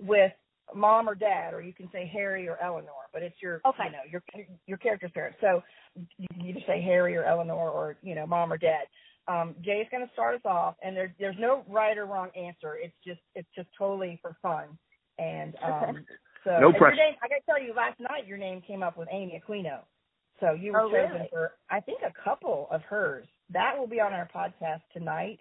with 0.00 0.32
mom 0.74 1.08
or 1.08 1.14
dad, 1.14 1.52
or 1.52 1.60
you 1.60 1.74
can 1.74 1.88
say 1.92 2.10
Harry 2.12 2.48
or 2.48 2.56
Eleanor, 2.62 3.08
but 3.12 3.22
it's 3.22 3.36
your, 3.42 3.60
Okay. 3.66 3.84
you 3.84 3.92
know, 3.92 3.98
your 4.10 4.22
your 4.66 4.78
character's 4.78 5.12
parents. 5.12 5.38
So 5.40 5.62
you 6.18 6.26
can 6.32 6.46
either 6.46 6.60
say 6.66 6.80
Harry 6.82 7.14
or 7.16 7.24
Eleanor, 7.24 7.70
or 7.70 7.96
you 8.02 8.14
know, 8.14 8.26
mom 8.26 8.50
or 8.52 8.56
dad. 8.58 8.86
Um, 9.28 9.54
is 9.58 9.86
going 9.90 10.06
to 10.06 10.12
start 10.12 10.36
us 10.36 10.40
off, 10.44 10.76
and 10.82 10.96
there, 10.96 11.12
there's 11.18 11.36
no 11.38 11.64
right 11.68 11.98
or 11.98 12.06
wrong 12.06 12.28
answer. 12.36 12.76
It's 12.80 12.94
just 13.04 13.20
it's 13.34 13.48
just 13.56 13.68
totally 13.76 14.18
for 14.22 14.36
fun. 14.40 14.66
And 15.18 15.54
um, 15.64 16.04
so, 16.44 16.58
No 16.60 16.68
and 16.68 16.76
pressure. 16.76 16.96
name, 16.96 17.14
I 17.22 17.28
got 17.28 17.36
to 17.36 17.42
tell 17.46 17.60
you, 17.62 17.74
last 17.74 17.98
night 17.98 18.26
your 18.26 18.38
name 18.38 18.62
came 18.66 18.82
up 18.82 18.96
with 18.96 19.08
Amy 19.10 19.40
Aquino. 19.42 19.80
So 20.40 20.52
you 20.52 20.72
were 20.72 20.82
Oh, 20.82 20.90
chosen 20.90 21.14
really? 21.16 21.28
for, 21.32 21.52
I 21.70 21.80
think, 21.80 22.00
a 22.02 22.12
couple 22.22 22.68
of 22.70 22.82
hers. 22.82 23.26
That 23.52 23.76
will 23.78 23.86
be 23.86 24.00
on 24.00 24.12
our 24.12 24.28
podcast 24.34 24.82
tonight 24.92 25.38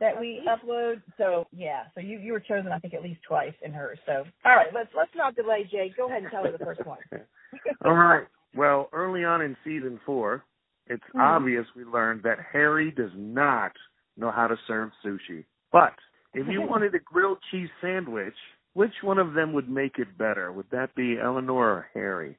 that 0.00 0.18
we 0.18 0.40
upload. 0.48 1.02
So 1.18 1.46
yeah, 1.52 1.82
so 1.94 2.00
you 2.00 2.18
you 2.18 2.32
were 2.32 2.40
chosen, 2.40 2.72
I 2.72 2.78
think, 2.78 2.94
at 2.94 3.02
least 3.02 3.20
twice 3.28 3.54
in 3.62 3.72
hers. 3.72 3.98
So 4.06 4.24
all 4.44 4.56
right, 4.56 4.68
let's 4.74 4.88
let's 4.96 5.10
not 5.14 5.36
delay, 5.36 5.68
Jay. 5.70 5.92
Go 5.96 6.08
ahead 6.08 6.22
and 6.22 6.30
tell 6.32 6.44
her 6.44 6.50
the 6.52 6.58
first 6.64 6.84
one. 6.86 6.98
All 7.84 7.92
right. 7.94 8.26
Well, 8.56 8.88
early 8.92 9.24
on 9.24 9.42
in 9.42 9.56
season 9.64 10.00
four, 10.06 10.44
it's 10.92 11.04
Mhm. 11.14 11.20
obvious 11.20 11.66
we 11.74 11.84
learned 11.84 12.22
that 12.22 12.38
Harry 12.40 12.90
does 12.90 13.12
not 13.14 13.72
know 14.16 14.30
how 14.30 14.46
to 14.46 14.56
serve 14.66 14.92
sushi. 15.02 15.44
But 15.70 15.94
if 16.34 16.46
you 16.48 16.60
wanted 16.82 16.94
a 16.94 16.98
grilled 16.98 17.40
cheese 17.50 17.70
sandwich, 17.80 18.36
which 18.74 19.02
one 19.02 19.18
of 19.18 19.32
them 19.34 19.52
would 19.52 19.68
make 19.68 19.98
it 19.98 20.16
better? 20.18 20.52
Would 20.52 20.70
that 20.70 20.94
be 20.94 21.18
Eleanor 21.18 21.52
or 21.52 21.88
Harry? 21.94 22.38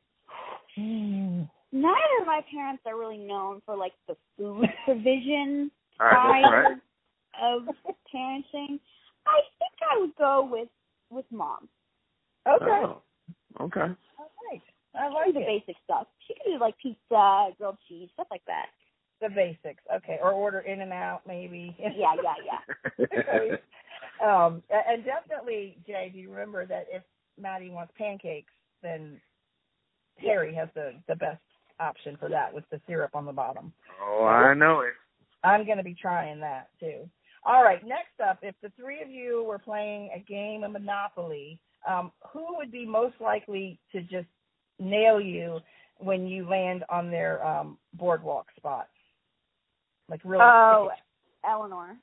Neither 0.76 2.22
of 2.22 2.28
my 2.28 2.41
parents 2.51 2.84
are 2.86 2.97
really 2.97 3.18
known 3.18 3.62
for 3.66 3.76
like 3.76 3.93
the 4.08 4.16
food 4.38 4.68
provision 4.86 5.72
All 5.99 6.08
right, 6.08 6.41
that's 6.41 6.43
side 6.43 6.51
right. 6.51 6.78
of 7.41 7.76
parenting. 8.14 8.80
I 9.26 9.41
think 9.60 9.74
I 9.91 9.97
would 9.99 10.16
go 10.16 10.43
with 10.43 10.70
with 11.10 11.26
mom. 11.32 11.70
Okay, 12.47 12.66
Oh, 12.66 13.01
okay. 13.62 13.82
all 14.20 14.32
right. 14.51 14.62
I 14.96 15.10
like 15.10 15.34
the 15.34 15.41
it. 15.41 15.48
basic 15.66 15.76
stuff. 15.84 16.08
She 16.28 16.34
can 16.36 16.54
do 16.54 16.60
like 16.60 16.76
pizza, 16.82 17.50
grilled 17.58 17.78
cheese, 17.88 18.10
stuff 18.14 18.28
like 18.32 18.44
that. 18.48 18.68
The 19.22 19.30
basics. 19.30 19.84
Okay, 19.96 20.18
or 20.22 20.32
order 20.32 20.60
in 20.60 20.82
and 20.82 20.94
out 20.94 21.22
maybe. 21.28 21.76
Yeah, 21.80 22.16
yeah, 22.22 22.34
yeah. 23.00 23.56
um, 24.26 24.64
and 24.70 25.04
definitely, 25.06 25.78
Jay, 25.88 26.10
do 26.14 26.20
you 26.20 26.30
remember 26.30 26.66
that 26.66 26.88
if 26.91 27.04
Maddie 27.39 27.70
wants 27.70 27.94
pancakes, 27.98 28.54
then 28.82 29.20
Harry 30.18 30.54
has 30.54 30.70
the 30.76 30.94
the 31.08 31.16
best 31.16 31.41
option 31.80 32.18
for 32.20 32.30
that 32.30 32.54
with 32.54 32.64
the 32.72 32.80
syrup 32.88 33.16
on 33.16 33.26
the 33.26 33.32
bottom. 33.32 33.74
oh, 34.02 34.26
I 34.26 34.54
know 34.54 34.82
it. 34.82 34.94
I'm 35.44 35.66
going 35.66 35.78
to 35.78 35.84
be 35.84 35.96
trying 36.00 36.39
that 36.39 36.70
too. 36.80 37.10
All 37.46 37.64
right, 37.64 37.86
next 37.86 38.20
up, 38.26 38.39
if 38.41 38.56
the 38.62 38.72
three 38.80 39.02
of 39.02 39.10
you 39.10 39.44
were 39.44 39.60
playing 39.60 40.10
a 40.16 40.20
game 40.20 40.64
of 40.64 40.72
Monopoly, 40.72 41.60
um, 41.88 42.12
who 42.32 42.56
would 42.56 42.72
be 42.72 42.86
most 42.86 43.16
likely 43.20 43.80
to 43.91 44.02
just 44.02 44.28
nail 44.80 45.20
you 45.20 45.60
when 45.98 46.28
you 46.28 46.48
land 46.48 46.84
on 46.90 47.12
their 47.12 47.46
um, 47.46 47.78
boardwalk 47.94 48.48
spot? 48.58 48.88
Like 50.10 50.22
really? 50.24 50.44
Oh, 50.44 50.90
Eleanor. 51.48 51.98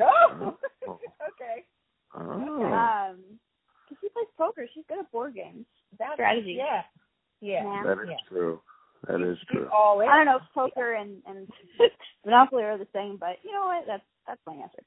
Oh, 0.00 0.56
Oh. 0.86 0.98
okay. 1.28 1.64
Oh. 2.14 2.62
Um, 2.64 3.18
because 3.88 3.98
she 4.00 4.08
plays 4.08 4.26
poker. 4.36 4.66
She's 4.74 4.84
good 4.88 4.98
at 5.00 5.12
board 5.12 5.34
games. 5.34 5.66
That's 5.98 6.14
Strategy. 6.14 6.56
Yeah. 6.58 6.82
Yeah. 7.40 7.64
Yeah. 7.64 7.82
That 7.84 8.02
is 8.02 8.08
yeah. 8.10 8.28
true. 8.28 8.60
That 9.08 9.20
is 9.20 9.38
true. 9.50 9.68
all 9.74 10.00
in. 10.00 10.08
I 10.08 10.16
don't 10.16 10.26
know 10.26 10.36
if 10.36 10.42
poker 10.54 10.94
and 10.94 11.22
and 11.26 11.48
Monopoly 12.24 12.62
are 12.62 12.78
the 12.78 12.86
same, 12.94 13.16
but 13.18 13.38
you 13.42 13.52
know 13.52 13.66
what? 13.66 13.84
That's 13.86 14.04
that's 14.26 14.40
my 14.46 14.54
answer. 14.54 14.82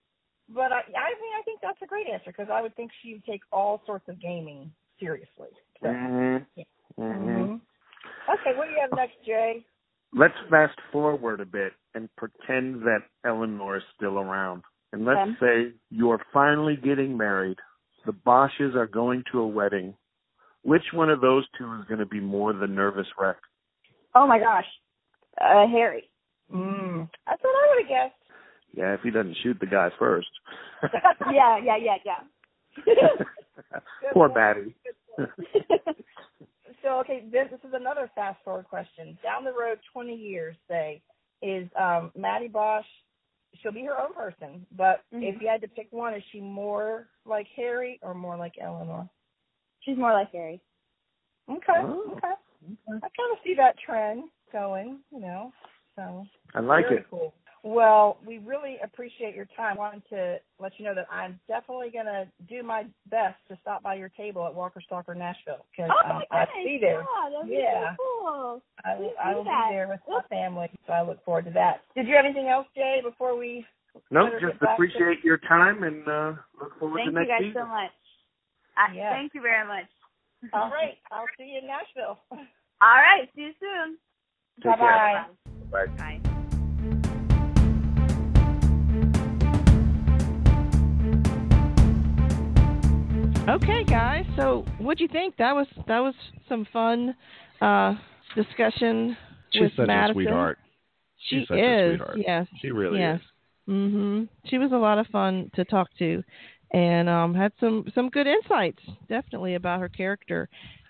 But 0.47 0.72
I, 0.72 0.80
I 0.80 1.11
mean, 1.20 1.34
I 1.38 1.43
think 1.43 1.59
that's 1.61 1.82
a 1.82 1.88
great 1.88 2.07
answer 2.07 2.28
because 2.28 2.47
I 2.51 2.61
would 2.61 2.76
think 2.76 2.91
she 3.01 3.13
would 3.13 3.26
take 3.26 3.41
all 3.51 3.82
sorts 3.86 4.07
of 4.07 4.22
gaming 4.22 4.72
seriously. 4.99 5.49
So. 5.82 5.88
Mm-hmm. 5.88 6.61
Mm-hmm. 6.99 7.27
Mhm. 7.27 7.61
Okay, 8.29 8.57
what 8.57 8.65
do 8.65 8.71
you 8.71 8.79
have 8.81 8.91
next, 8.95 9.15
Jay? 9.25 9.65
Let's 10.13 10.37
fast 10.49 10.79
forward 10.91 11.41
a 11.41 11.45
bit 11.45 11.73
and 11.93 12.09
pretend 12.15 12.81
that 12.83 13.03
Eleanor 13.25 13.77
is 13.77 13.83
still 13.95 14.17
around. 14.19 14.63
And 14.93 15.03
let's 15.05 15.19
Okay. 15.19 15.39
say 15.39 15.73
you're 15.89 16.23
finally 16.31 16.77
getting 16.77 17.17
married 17.17 17.59
the 18.05 18.13
Bosches 18.13 18.75
are 18.75 18.85
going 18.87 19.23
to 19.31 19.39
a 19.39 19.47
wedding. 19.47 19.97
Which 20.63 20.93
one 20.93 21.09
of 21.09 21.21
those 21.21 21.47
two 21.57 21.73
is 21.79 21.85
going 21.85 21.99
to 21.99 22.05
be 22.05 22.19
more 22.19 22.53
the 22.53 22.67
nervous 22.67 23.07
wreck? 23.17 23.37
Oh 24.13 24.27
my 24.27 24.39
gosh, 24.39 24.65
uh, 25.41 25.67
Harry. 25.67 26.09
Mm, 26.53 27.09
that's 27.25 27.43
what 27.43 27.49
I 27.49 27.67
would 27.69 27.79
have 27.83 27.89
guessed. 27.89 28.21
Yeah, 28.73 28.93
if 28.93 29.01
he 29.01 29.09
doesn't 29.09 29.37
shoot 29.43 29.59
the 29.59 29.65
guy 29.65 29.89
first. 29.97 30.29
yeah, 31.31 31.57
yeah, 31.57 31.77
yeah, 31.77 31.97
yeah. 32.05 32.21
Poor 34.13 34.29
Maddie. 34.29 34.75
so 36.86 36.99
okay, 36.99 37.23
this, 37.31 37.47
this 37.49 37.59
is 37.67 37.73
another 37.73 38.09
fast 38.13 38.38
forward 38.45 38.67
question. 38.69 39.17
Down 39.23 39.43
the 39.43 39.51
road, 39.51 39.79
twenty 39.91 40.15
years, 40.15 40.55
say, 40.69 41.01
is 41.41 41.67
um, 41.77 42.11
Maddie 42.15 42.47
Bosch? 42.47 42.86
She'll 43.61 43.71
be 43.71 43.83
her 43.86 43.99
own 43.99 44.13
person, 44.13 44.65
but 44.77 45.01
Mhm. 45.13 45.33
if 45.36 45.41
you 45.41 45.47
had 45.47 45.61
to 45.61 45.67
pick 45.67 45.88
one, 45.91 46.13
is 46.13 46.23
she 46.31 46.39
more 46.41 47.07
like 47.25 47.47
Harry 47.55 47.99
or 48.03 48.13
more 48.13 48.38
like 48.38 48.53
Eleanor? 48.61 49.09
She's 49.81 49.97
more 49.97 50.13
like 50.13 50.31
Harry. 50.31 50.61
Okay, 51.49 51.73
Oh. 51.77 52.11
okay. 52.17 52.33
I 52.88 52.99
kind 52.99 53.31
of 53.31 53.38
see 53.43 53.53
that 53.55 53.77
trend 53.79 54.25
going, 54.51 54.99
you 55.11 55.19
know. 55.21 55.51
So 55.95 56.25
I 56.53 56.59
like 56.59 56.86
very 56.88 56.97
it. 57.01 57.07
cool. 57.09 57.33
Well, 57.66 58.20
we 58.24 58.38
really 58.38 58.78
appreciate 58.84 59.34
your 59.36 59.47
time. 59.57 59.78
wanted 59.78 60.03
to 60.09 60.38
let 60.59 60.74
you 60.78 60.86
know 60.86 60.93
that 60.93 61.07
I'm 61.11 61.39
definitely 61.47 61.89
going 61.89 62.05
to 62.05 62.28
do 62.47 62.61
my 62.61 62.86
best 63.09 63.38
to 63.47 63.57
stop 63.59 63.82
by 63.82 63.95
your 63.95 64.09
table 64.09 64.45
at 64.45 64.53
Walker 64.53 64.80
Stalker 64.86 65.16
Nashville 65.16 65.66
because 65.72 65.91
Oh 66.05 66.09
um, 66.18 66.22
I'll 66.30 66.45
be 66.63 66.78
there. 66.80 66.99
Yeah, 67.01 67.30
that'd 67.32 67.49
be 67.49 67.57
Yeah. 67.57 67.95
so 67.97 68.03
cool. 68.22 68.61
I 68.86 68.95
will, 68.99 69.13
I 69.20 69.32
do 69.32 69.38
will 69.38 69.43
be 69.45 69.49
there 69.72 69.88
with 69.88 69.99
my 70.07 70.22
family, 70.30 70.70
so 70.86 70.93
I 70.93 71.01
look 71.01 71.26
forward 71.26 71.45
to 71.45 71.51
that. 71.53 71.82
Did 71.95 72.07
you 72.07 72.16
have 72.16 72.26
anything 72.26 72.49
else, 72.49 72.68
Jay, 72.76 73.01
before 73.03 73.36
we? 73.36 73.66
No, 74.11 74.30
just 74.30 74.41
get 74.45 74.59
back 74.59 74.70
to- 74.70 74.74
appreciate 74.84 75.24
your 75.24 75.39
time 75.39 75.82
and 75.82 76.07
uh, 76.07 76.34
look 76.61 76.78
forward 76.78 76.97
Thank 76.99 77.13
to 77.16 77.20
next 77.20 77.30
Thank 77.30 77.41
you 77.41 77.45
guys 77.45 77.49
season. 77.49 77.61
so 77.63 77.68
much. 77.68 77.91
I, 78.78 78.93
Yeah. 78.93 79.09
Thank 79.09 79.34
you 79.34 79.41
very 79.41 79.68
much. 79.68 79.89
All 80.53 80.70
right, 80.70 80.99
I'll 81.11 81.26
see 81.36 81.45
you 81.45 81.61
in 81.61 81.66
Nashville. 81.68 82.20
All 82.30 82.38
right. 82.82 83.28
See 83.36 83.41
you 83.41 83.53
soon. 83.59 83.97
Take 84.61 84.78
care. 84.78 84.91
Bye-bye. 84.91 85.26
Bye. 85.72 85.86
Bye. 85.97 86.20
Guys. 93.89 94.25
So, 94.36 94.65
what'd 94.79 94.99
you 94.99 95.07
think? 95.07 95.36
That 95.38 95.53
was 95.55 95.67
that 95.88 95.99
was 95.99 96.13
some 96.49 96.65
fun 96.71 97.15
uh, 97.61 97.95
discussion 98.36 99.15
She's 99.51 99.61
with 99.63 99.71
such 99.77 99.88
Madison. 99.88 100.11
a 100.11 100.13
sweetheart. 100.13 100.57
She 101.27 101.39
She's 101.39 101.47
such 101.47 101.57
a 101.57 101.86
is. 101.86 101.97
sweetheart. 101.97 102.17
Yes. 102.25 102.47
She 102.61 102.71
really 102.71 102.99
yes. 102.99 103.19
is. 103.19 103.25
Mhm. 103.73 104.29
She 104.45 104.57
was 104.57 104.71
a 104.71 104.77
lot 104.77 104.99
of 104.99 105.07
fun 105.07 105.49
to 105.55 105.65
talk 105.65 105.88
to, 105.99 106.23
and 106.71 107.09
um, 107.09 107.33
had 107.33 107.51
some 107.59 107.86
some 107.95 108.09
good 108.09 108.27
insights, 108.27 108.79
definitely 109.09 109.55
about 109.55 109.79
her 109.79 109.89
character, 109.89 110.49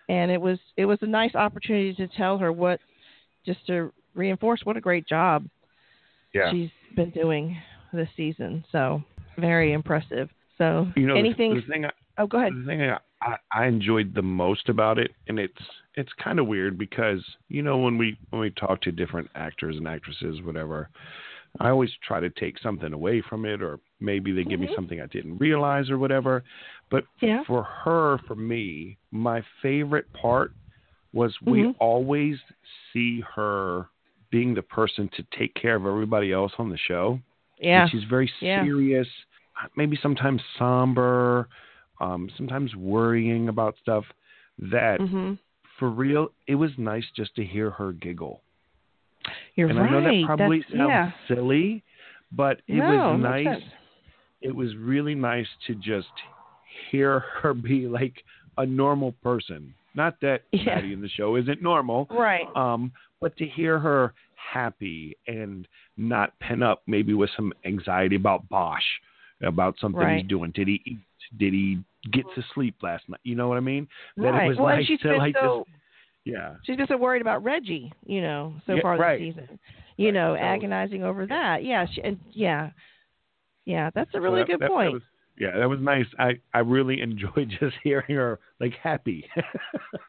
and 0.09 0.29
it 0.31 0.39
was 0.41 0.59
it 0.77 0.85
was 0.85 0.99
a 1.01 1.07
nice 1.07 1.35
opportunity 1.35 1.93
to 1.95 2.07
tell 2.09 2.37
her 2.37 2.51
what, 2.51 2.79
just 3.45 3.65
to 3.67 3.91
reinforce 4.13 4.61
what 4.63 4.77
a 4.77 4.81
great 4.81 5.05
job 5.07 5.45
Yeah. 6.33 6.49
she's 6.51 6.69
been 6.95 7.09
doing 7.11 7.57
this 7.93 8.07
season. 8.17 8.63
So 8.71 9.03
very 9.37 9.71
impressive. 9.73 10.29
So 10.57 10.87
you 10.97 11.05
know, 11.07 11.13
the- 11.13 11.19
anything? 11.19 11.55
the 11.55 11.61
thing 11.61 11.85
I, 11.85 11.91
oh, 12.17 12.27
go 12.27 12.37
ahead. 12.37 12.53
The 12.55 12.65
thing 12.65 12.81
I, 13.21 13.35
I, 13.51 13.65
enjoyed 13.65 14.13
the 14.13 14.21
most 14.21 14.69
about 14.69 14.97
it, 14.99 15.11
and 15.27 15.39
it's 15.39 15.53
it's 15.95 16.11
kind 16.21 16.39
of 16.39 16.47
weird 16.47 16.77
because 16.77 17.23
you 17.47 17.61
know 17.61 17.77
when 17.77 17.97
we 17.97 18.17
when 18.29 18.41
we 18.41 18.51
talk 18.51 18.81
to 18.81 18.91
different 18.91 19.29
actors 19.35 19.77
and 19.77 19.87
actresses, 19.87 20.41
whatever, 20.43 20.89
I 21.59 21.69
always 21.69 21.91
try 22.05 22.19
to 22.19 22.29
take 22.29 22.59
something 22.59 22.93
away 22.93 23.21
from 23.27 23.45
it, 23.45 23.61
or 23.61 23.79
maybe 23.99 24.31
they 24.31 24.43
give 24.43 24.59
me 24.59 24.67
Mhm. 24.67 24.75
something 24.75 25.01
I 25.01 25.07
didn't 25.07 25.37
realize 25.37 25.89
or 25.89 25.97
whatever. 25.97 26.43
But 26.89 27.05
Yeah. 27.21 27.43
for 27.43 27.63
her, 27.63 28.19
for 28.27 28.35
me, 28.35 28.97
my 29.11 29.41
favorite 29.61 30.11
part 30.13 30.51
was 31.13 31.39
we 31.41 31.63
Mhm. 31.63 31.75
always 31.79 32.39
see 32.91 33.21
her 33.21 33.89
being 34.29 34.53
the 34.53 34.61
person 34.61 35.07
to 35.09 35.23
take 35.31 35.53
care 35.53 35.75
of 35.75 35.85
everybody 35.85 36.31
else 36.33 36.53
on 36.59 36.69
the 36.69 36.77
show. 36.77 37.19
Yeah. 37.57 37.83
And 37.83 37.89
she's 37.91 38.03
very 38.03 38.27
serious, 38.39 39.07
uh, 39.61 39.67
maybe 39.77 39.95
sometimes 39.95 40.43
somber, 40.57 41.47
um, 41.99 42.29
sometimes 42.37 42.75
worrying 42.75 43.49
about 43.49 43.75
stuff. 43.81 44.05
That 44.57 44.99
Mhm. 45.01 45.37
for 45.77 45.89
real, 45.89 46.31
it 46.47 46.55
was 46.55 46.71
nice 46.77 47.05
just 47.15 47.35
to 47.35 47.43
hear 47.43 47.69
her 47.71 47.91
giggle. 47.91 48.41
You're 49.55 49.69
and 49.69 49.79
right. 49.79 49.89
I 49.89 49.91
know 49.91 50.01
that 50.01 50.25
probably 50.25 50.59
That's- 50.59 50.77
sounds 50.77 50.89
yeah. 50.89 51.11
silly, 51.27 51.83
but 52.31 52.61
it 52.67 52.75
no, 52.75 53.11
was 53.13 53.21
nice. 53.21 53.63
It 54.41 54.55
was 54.55 54.75
really 54.77 55.15
nice 55.15 55.47
to 55.67 55.75
just 55.75 56.11
hear 56.89 57.19
her 57.41 57.53
be 57.69 57.87
like 57.87 58.23
a 58.57 58.65
normal 58.65 59.11
person. 59.23 59.73
Not 59.95 60.19
that 60.21 60.43
Yeah. 60.51 60.79
In 60.79 61.01
the 61.01 61.09
show 61.09 61.35
isn't 61.37 61.61
normal, 61.61 62.07
Right. 62.09 62.47
um, 62.55 62.91
but 63.21 63.35
to 63.37 63.45
hear 63.45 63.79
her 63.79 64.13
happy 64.35 65.17
and 65.27 65.67
not 65.97 66.37
pen 66.39 66.61
up 66.61 66.81
maybe 66.85 67.13
with 67.13 67.29
some 67.31 67.51
anxiety 67.65 68.15
about 68.15 68.47
Bosch, 68.49 68.85
about 69.41 69.77
something 69.79 70.01
Right. 70.01 70.19
he's 70.19 70.27
doing. 70.27 70.51
Did 70.51 70.67
he 70.67 70.81
eat? 70.85 70.99
Did 71.37 71.53
he 71.53 71.79
get 72.11 72.25
to 72.35 72.43
sleep 72.53 72.75
last 72.81 73.07
night? 73.09 73.19
You 73.23 73.35
know 73.35 73.47
what 73.47 73.57
I 73.57 73.61
mean? 73.61 73.87
That 74.17 74.23
right. 74.23 74.45
it 74.45 74.49
was 74.49 74.57
well, 74.57 74.75
nice 74.75 74.85
she's 74.85 74.99
to 75.01 75.09
been 75.09 75.17
like 75.17 75.35
so 75.39 75.65
just 75.67 75.77
yeah. 76.25 76.55
she's 76.63 76.75
been 76.77 76.87
so 76.87 76.97
worried 76.97 77.21
about 77.21 77.43
Reggie, 77.43 77.91
you 78.05 78.21
know, 78.21 78.53
so 78.65 78.75
Yeah, 78.75 78.81
far 78.81 78.97
right. 78.97 79.19
this 79.19 79.35
season. 79.35 79.59
You 79.97 80.07
Right. 80.07 80.13
know, 80.13 80.35
So- 80.35 80.41
agonizing 80.41 81.03
over 81.03 81.25
that. 81.27 81.63
Yeah, 81.63 81.85
she, 81.91 82.01
and 82.01 82.19
yeah, 82.31 82.71
yeah, 83.65 83.89
that's 83.93 84.09
a 84.09 84.13
So 84.13 84.19
really 84.19 84.41
that- 84.41 84.47
good 84.47 84.59
that- 84.59 84.65
that 84.65 84.69
point. 84.71 84.93
was- 84.93 85.01
yeah, 85.37 85.57
that 85.57 85.67
was 85.69 85.79
nice. 85.81 86.05
I 86.17 86.39
I 86.53 86.59
really 86.59 87.01
enjoyed 87.09 87.49
just 87.59 87.75
hearing 87.83 88.15
her 88.15 88.39
like 88.59 88.73
happy. 88.75 89.29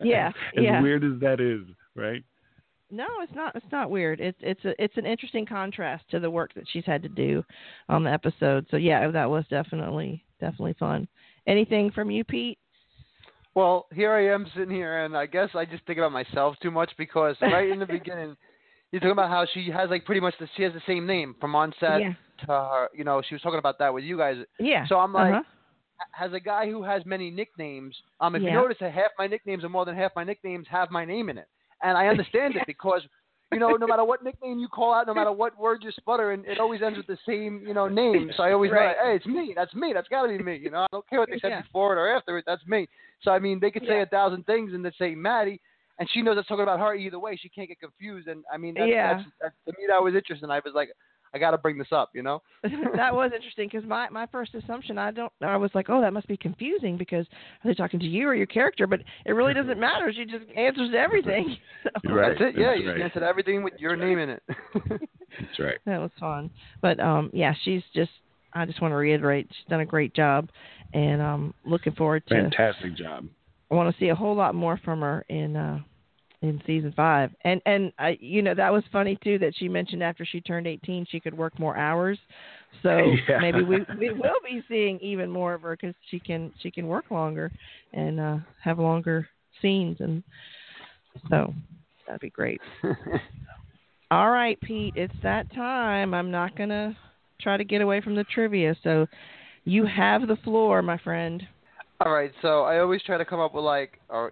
Yeah, 0.00 0.28
as 0.56 0.62
yeah. 0.64 0.80
weird 0.80 1.02
as 1.04 1.18
that 1.20 1.40
is, 1.40 1.62
right? 1.94 2.22
No, 2.90 3.06
it's 3.20 3.34
not. 3.34 3.54
It's 3.56 3.66
not 3.72 3.90
weird. 3.90 4.20
It's 4.20 4.38
it's 4.40 4.64
a 4.64 4.82
it's 4.82 4.96
an 4.96 5.06
interesting 5.06 5.44
contrast 5.44 6.04
to 6.10 6.20
the 6.20 6.30
work 6.30 6.54
that 6.54 6.64
she's 6.72 6.84
had 6.84 7.02
to 7.02 7.08
do 7.08 7.44
on 7.88 8.04
the 8.04 8.12
episode. 8.12 8.66
So 8.70 8.76
yeah, 8.76 9.10
that 9.10 9.28
was 9.28 9.44
definitely 9.50 10.24
definitely 10.40 10.74
fun. 10.78 11.08
Anything 11.46 11.90
from 11.90 12.10
you, 12.10 12.22
Pete? 12.24 12.58
Well, 13.54 13.86
here 13.92 14.12
I 14.12 14.32
am 14.34 14.46
sitting 14.54 14.74
here, 14.74 15.04
and 15.04 15.16
I 15.16 15.26
guess 15.26 15.48
I 15.54 15.64
just 15.64 15.84
think 15.86 15.98
about 15.98 16.12
myself 16.12 16.56
too 16.62 16.70
much 16.70 16.92
because 16.98 17.36
right 17.40 17.70
in 17.70 17.78
the 17.78 17.86
beginning, 17.98 18.36
you're 18.92 19.00
talking 19.00 19.12
about 19.12 19.30
how 19.30 19.46
she 19.52 19.70
has 19.70 19.90
like 19.90 20.04
pretty 20.04 20.20
much 20.20 20.34
the, 20.38 20.48
she 20.56 20.62
has 20.62 20.72
the 20.72 20.82
same 20.86 21.06
name 21.06 21.34
from 21.40 21.54
on 21.54 21.72
set 21.80 22.00
yeah, 22.00 22.12
to 22.40 22.46
her. 22.46 22.88
You 22.94 23.02
know, 23.04 23.22
she 23.26 23.34
was 23.34 23.42
talking 23.42 23.58
about 23.58 23.78
that 23.78 23.92
with 23.92 24.04
you 24.04 24.16
guys. 24.18 24.36
yeah. 24.60 24.86
So 24.86 24.96
I'm 24.96 25.12
like, 25.12 25.34
uh-huh. 25.34 26.24
as 26.26 26.32
a 26.34 26.40
guy 26.40 26.66
who 26.70 26.82
has 26.82 27.04
many 27.06 27.30
nicknames, 27.30 27.96
um, 28.20 28.36
if 28.36 28.42
Yeah. 28.42 28.50
you 28.50 28.54
notice 28.54 28.76
that 28.80 28.92
half 28.92 29.10
my 29.18 29.26
nicknames 29.26 29.64
and 29.64 29.72
more 29.72 29.84
than 29.84 29.96
half 29.96 30.12
my 30.14 30.22
nicknames 30.24 30.66
have 30.70 30.90
my 30.90 31.04
name 31.04 31.30
in 31.30 31.38
it, 31.38 31.48
and 31.86 31.96
I 31.96 32.08
understand 32.08 32.56
it 32.56 32.62
because. 32.66 33.02
You 33.52 33.60
know, 33.60 33.76
no 33.76 33.86
matter 33.86 34.04
what 34.04 34.24
nickname 34.24 34.58
you 34.58 34.66
call 34.66 34.92
out, 34.92 35.06
no 35.06 35.14
matter 35.14 35.30
what 35.30 35.56
word 35.56 35.78
you 35.84 35.92
sputter, 35.92 36.32
and 36.32 36.44
it 36.46 36.58
always 36.58 36.82
ends 36.82 36.96
with 36.98 37.06
the 37.06 37.16
same, 37.24 37.62
you 37.64 37.74
know, 37.74 37.86
name. 37.86 38.28
So 38.36 38.42
I 38.42 38.50
always 38.50 38.72
know, 38.72 38.92
hey, 39.00 39.14
it's 39.14 39.24
me. 39.24 39.52
That's 39.54 39.72
me. 39.72 39.92
That's 39.94 40.08
got 40.08 40.22
to 40.22 40.36
be 40.36 40.42
me. 40.42 40.56
You 40.56 40.70
know, 40.72 40.80
I 40.80 40.86
don't 40.90 41.08
care 41.08 41.20
what 41.20 41.28
they 41.30 41.38
said 41.38 41.50
Yeah. 41.50 41.62
before 41.62 41.92
it 41.92 42.00
or 42.00 42.08
after 42.08 42.36
it. 42.38 42.44
That's 42.44 42.66
me. 42.66 42.88
So 43.22 43.30
I 43.30 43.38
mean, 43.38 43.60
they 43.60 43.70
could 43.70 43.82
say 43.86 43.98
Yeah. 43.98 44.02
a 44.02 44.06
thousand 44.06 44.46
things 44.46 44.74
and 44.74 44.84
they 44.84 44.90
say 44.98 45.14
Maddie, 45.14 45.60
and 46.00 46.10
she 46.10 46.22
knows 46.22 46.34
that's 46.34 46.48
talking 46.48 46.64
about 46.64 46.80
her 46.80 46.96
either 46.96 47.20
way. 47.20 47.36
She 47.36 47.48
can't 47.48 47.68
get 47.68 47.78
confused. 47.78 48.26
And 48.26 48.42
I 48.52 48.56
mean, 48.56 48.74
that's, 48.74 48.90
Yeah. 48.90 49.14
that's, 49.14 49.28
that's, 49.40 49.54
to 49.66 49.80
me 49.80 49.86
that 49.86 50.02
was 50.02 50.16
interesting. 50.16 50.50
I 50.50 50.60
was 50.64 50.74
like, 50.74 50.90
I 51.34 51.38
got 51.38 51.50
to 51.52 51.58
bring 51.58 51.78
this 51.78 51.88
up. 51.92 52.10
You 52.14 52.22
know. 52.22 52.42
that 52.62 53.14
was 53.14 53.32
interesting 53.34 53.68
because 53.70 53.86
my 53.88 54.08
my 54.10 54.26
first 54.26 54.54
assumption 54.54 54.98
I 54.98 55.10
don't 55.10 55.32
I 55.42 55.56
was 55.56 55.70
like 55.74 55.88
oh 55.88 56.00
that 56.00 56.12
must 56.12 56.28
be 56.28 56.36
confusing 56.36 56.96
because 56.96 57.26
are 57.64 57.68
they 57.68 57.74
talking 57.74 58.00
to 58.00 58.06
you 58.06 58.26
or 58.28 58.34
your 58.34 58.46
character 58.46 58.86
but 58.86 59.00
it 59.24 59.32
really 59.32 59.54
doesn't 59.54 59.78
matter 59.78 60.12
she 60.12 60.24
just 60.24 60.44
answers 60.56 60.90
to 60.90 60.98
everything 60.98 61.56
so 61.84 62.10
right. 62.12 62.36
That's 62.38 62.54
it. 62.54 62.60
Yeah, 62.60 62.68
That's 62.68 62.80
you 62.80 62.90
right. 62.90 63.00
answered 63.00 63.22
everything 63.22 63.62
with 63.62 63.74
your 63.78 63.96
name 63.96 64.18
in 64.18 64.30
it. 64.30 64.42
That's 64.74 65.58
right. 65.58 65.78
that 65.84 66.00
was 66.00 66.10
fun 66.18 66.50
but 66.80 66.98
um 67.00 67.30
yeah 67.32 67.54
she's 67.64 67.82
just 67.94 68.10
I 68.52 68.64
just 68.64 68.80
want 68.80 68.92
to 68.92 68.96
reiterate 68.96 69.48
she's 69.50 69.68
done 69.68 69.80
a 69.80 69.86
great 69.86 70.14
job 70.14 70.48
and 70.94 71.20
I'm 71.22 71.34
um 71.34 71.54
looking 71.64 71.92
forward 71.94 72.26
to 72.28 72.34
Fantastic 72.34 72.96
job. 72.96 73.26
I 73.70 73.74
want 73.74 73.92
to 73.94 74.00
see 74.00 74.08
a 74.08 74.14
whole 74.14 74.34
lot 74.34 74.54
more 74.54 74.80
from 74.84 75.00
her 75.00 75.24
in 75.28 75.56
uh 75.56 75.80
in 76.46 76.62
season 76.66 76.92
five. 76.96 77.30
And 77.42 77.60
and 77.66 77.92
I 77.98 78.16
you 78.20 78.42
know 78.42 78.54
that 78.54 78.72
was 78.72 78.84
funny 78.92 79.18
too 79.22 79.38
that 79.38 79.54
she 79.56 79.68
mentioned 79.68 80.02
after 80.02 80.24
she 80.24 80.40
turned 80.40 80.66
18 80.66 81.06
she 81.08 81.20
could 81.20 81.36
work 81.36 81.58
more 81.58 81.76
hours. 81.76 82.18
So 82.82 83.14
Yeah. 83.28 83.38
maybe 83.40 83.62
we 83.62 83.84
we 83.98 84.12
will 84.12 84.36
be 84.44 84.62
seeing 84.68 84.98
even 85.00 85.30
more 85.30 85.54
of 85.54 85.62
her 85.62 85.76
because 85.80 85.94
she 86.10 86.18
can 86.20 86.52
she 86.60 86.70
can 86.70 86.86
work 86.86 87.10
longer 87.10 87.50
and 87.92 88.20
uh 88.20 88.36
have 88.62 88.78
longer 88.78 89.28
scenes 89.62 89.98
and 90.00 90.22
so 91.30 91.52
that'd 92.06 92.20
be 92.20 92.30
great. 92.30 92.60
All 94.10 94.30
right 94.30 94.60
pete 94.60 94.94
it's 94.96 95.14
that 95.22 95.52
time. 95.54 96.14
I'm 96.14 96.30
not 96.30 96.56
gonna 96.56 96.96
try 97.40 97.56
to 97.56 97.64
get 97.64 97.82
away 97.82 98.00
from 98.00 98.14
the 98.14 98.24
trivia. 98.24 98.74
So 98.82 99.06
you 99.64 99.84
have 99.86 100.26
the 100.28 100.36
floor 100.36 100.82
my 100.82 100.98
friend. 100.98 101.42
All 102.04 102.12
right, 102.12 102.30
so 102.42 102.62
I 102.64 102.80
always 102.80 103.02
try 103.02 103.16
to 103.16 103.24
come 103.24 103.40
up 103.40 103.54
with 103.54 103.64
like 103.64 103.98
uh, 104.10 104.28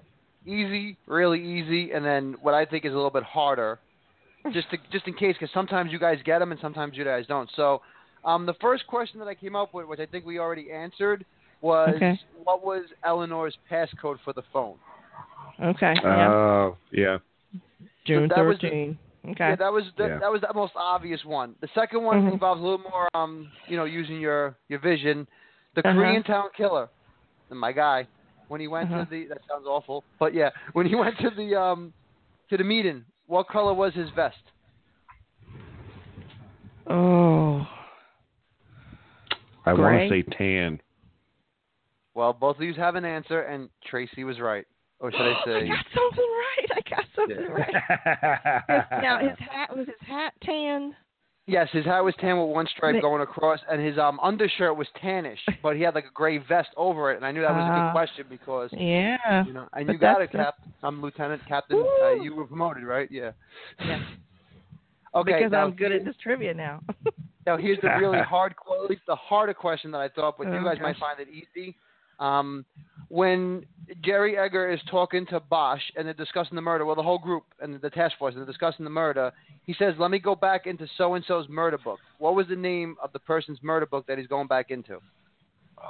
easy, 0.46 0.96
really 1.06 1.40
easy, 1.40 1.92
and 1.92 2.04
then 2.04 2.36
what 2.42 2.54
I 2.54 2.64
think 2.64 2.84
is 2.84 2.92
a 2.92 2.96
little 2.96 3.10
bit 3.10 3.22
harder, 3.22 3.78
just 4.52 4.70
to, 4.70 4.76
just 4.92 5.06
in 5.06 5.14
case, 5.14 5.36
because 5.38 5.52
sometimes 5.52 5.92
you 5.92 5.98
guys 5.98 6.18
get 6.24 6.38
them 6.40 6.52
and 6.52 6.60
sometimes 6.60 6.96
you 6.96 7.04
guys 7.04 7.26
don't. 7.26 7.50
So, 7.56 7.80
um, 8.24 8.46
the 8.46 8.54
first 8.60 8.86
question 8.86 9.18
that 9.20 9.28
I 9.28 9.34
came 9.34 9.54
up 9.56 9.74
with, 9.74 9.86
which 9.86 10.00
I 10.00 10.06
think 10.06 10.24
we 10.24 10.38
already 10.38 10.70
answered, 10.70 11.24
was 11.60 11.94
Okay. 11.96 12.18
what 12.42 12.64
was 12.64 12.84
Eleanor's 13.04 13.56
passcode 13.70 14.18
for 14.24 14.32
the 14.34 14.42
phone? 14.52 14.76
Okay. 15.62 15.94
yeah. 16.02 16.28
Oh, 16.28 16.76
yeah. 16.90 17.18
June 18.06 18.28
that 18.28 18.44
was 18.44 18.58
the- 18.60 18.66
okay. 18.68 18.96
Yeah, 19.38 19.56
that 19.56 19.72
was 19.72 19.84
the, 19.96 20.04
Yeah. 20.04 20.18
that 20.18 20.30
was 20.30 20.42
the 20.42 20.52
most 20.54 20.72
obvious 20.76 21.24
one. 21.24 21.54
The 21.60 21.68
second 21.74 22.02
one 22.02 22.22
Mhm. 22.22 22.32
involves 22.34 22.60
a 22.60 22.64
little 22.64 22.86
more, 22.90 23.08
um, 23.14 23.50
you 23.66 23.76
know, 23.76 23.84
using 23.84 24.20
your 24.20 24.56
your 24.68 24.78
vision. 24.80 25.26
The 25.74 25.86
Uh-huh. 25.86 25.98
Koreatown 25.98 26.52
Killer, 26.52 26.88
my 27.50 27.72
guy, 27.72 28.06
when 28.48 28.60
he 28.60 28.68
went 28.68 28.90
Uh-huh. 28.92 29.04
to 29.04 29.10
the 29.10 29.26
that 29.28 29.38
sounds 29.48 29.66
awful, 29.66 30.04
but 30.18 30.34
yeah, 30.34 30.50
when 30.72 30.86
he 30.86 30.94
went 31.02 31.16
to 31.18 31.30
the 31.30 31.54
um 31.60 31.92
to 32.50 32.56
the 32.56 32.64
meeting, 32.64 33.04
what 33.26 33.48
color 33.48 33.72
was 33.74 33.94
his 33.94 34.10
vest? 34.14 34.36
oh. 36.88 37.66
I 39.66 39.72
want 39.72 39.98
to 39.98 40.08
say 40.10 40.22
tan. 40.36 40.80
Well, 42.14 42.32
both 42.34 42.56
of 42.56 42.62
you 42.62 42.74
have 42.74 42.94
an 42.96 43.04
answer, 43.06 43.40
and 43.42 43.70
Tracy 43.86 44.22
was 44.24 44.38
right. 44.38 44.66
Or 45.00 45.10
should 45.10 45.20
I 45.22 45.34
say? 45.46 45.56
I 45.56 45.60
say? 45.60 45.68
got 45.68 45.86
something 45.94 46.30
right. 46.38 46.68
I 46.76 46.90
got 46.90 47.04
something 47.16 47.36
Yeah. 47.40 47.46
right. 47.48 48.64
His- 48.68 49.02
now 49.02 49.18
his 49.20 49.38
hat 49.38 49.74
was 49.76 49.86
his 49.86 50.06
hat 50.06 50.34
tan. 50.42 50.94
Yes, 51.46 51.68
his 51.72 51.84
hat 51.84 52.02
was 52.02 52.14
tan 52.20 52.38
with 52.40 52.48
one 52.48 52.66
stripe 52.74 52.94
Ma- 52.94 53.00
going 53.02 53.20
across, 53.20 53.60
and 53.70 53.78
his 53.84 53.98
um 53.98 54.18
undershirt 54.22 54.76
was 54.76 54.86
tannish, 55.02 55.38
but 55.62 55.76
he 55.76 55.82
had 55.82 55.94
like 55.94 56.06
a 56.06 56.10
gray 56.14 56.38
vest 56.38 56.70
over 56.76 57.12
it, 57.12 57.16
and 57.16 57.26
I 57.26 57.32
knew 57.32 57.42
that 57.42 57.50
was 57.52 57.60
a 57.60 57.70
Ah. 57.70 57.88
good 57.88 57.92
question 57.92 58.24
because 58.30 58.70
Yeah. 58.72 59.44
you 59.44 59.52
know, 59.52 59.68
and 59.74 59.86
you 59.88 59.98
got 59.98 60.22
it, 60.22 60.32
Cap. 60.32 60.54
I'm 60.82 61.02
Lieutenant 61.02 61.42
Captain. 61.46 61.84
Uh, 62.02 62.14
you 62.22 62.34
were 62.34 62.46
promoted, 62.46 62.84
right? 62.84 63.08
Yeah. 63.10 63.32
Yeah. 63.78 64.02
Okay. 65.16 65.34
because 65.34 65.52
now, 65.52 65.62
I'm 65.64 65.76
good 65.76 65.92
at 65.92 66.04
this 66.04 66.16
trivia 66.20 66.52
now. 66.52 66.80
Now 67.46 67.56
here's 67.56 67.78
the 67.82 67.88
really 68.00 68.18
hard, 68.28 68.52
at 68.82 68.90
least 68.90 69.02
the 69.06 69.14
harder 69.14 69.54
question 69.54 69.92
that 69.92 69.98
I 70.00 70.08
thought, 70.08 70.36
but 70.36 70.48
you 70.48 70.54
Oh, 70.54 70.64
guys 70.64 70.78
might 70.82 70.96
find 70.96 71.20
it 71.20 71.28
easy. 71.28 71.76
Um, 72.20 72.64
when 73.08 73.64
Jerry 74.02 74.36
Edgar 74.38 74.70
is 74.70 74.80
talking 74.90 75.26
to 75.26 75.40
Bosch 75.40 75.82
and 75.96 76.06
they're 76.06 76.14
discussing 76.14 76.54
the 76.56 76.62
murder, 76.62 76.84
well, 76.84 76.94
the 76.96 77.02
whole 77.02 77.18
group 77.18 77.44
and 77.60 77.80
the 77.80 77.90
task 77.90 78.16
force, 78.18 78.34
and 78.34 78.40
they're 78.40 78.46
discussing 78.50 78.84
the 78.84 78.90
murder, 78.90 79.32
he 79.64 79.74
says, 79.78 79.94
"Let 79.98 80.10
me 80.10 80.18
go 80.18 80.34
back 80.34 80.66
into 80.66 80.86
so 80.96 81.14
and 81.14 81.24
so's 81.26 81.48
murder 81.48 81.78
book." 81.78 81.98
What 82.18 82.34
was 82.34 82.46
the 82.48 82.56
name 82.56 82.96
of 83.02 83.12
the 83.12 83.18
person's 83.20 83.58
murder 83.62 83.86
book 83.86 84.06
that 84.06 84.18
he's 84.18 84.26
going 84.26 84.46
back 84.46 84.70
into? 84.70 85.00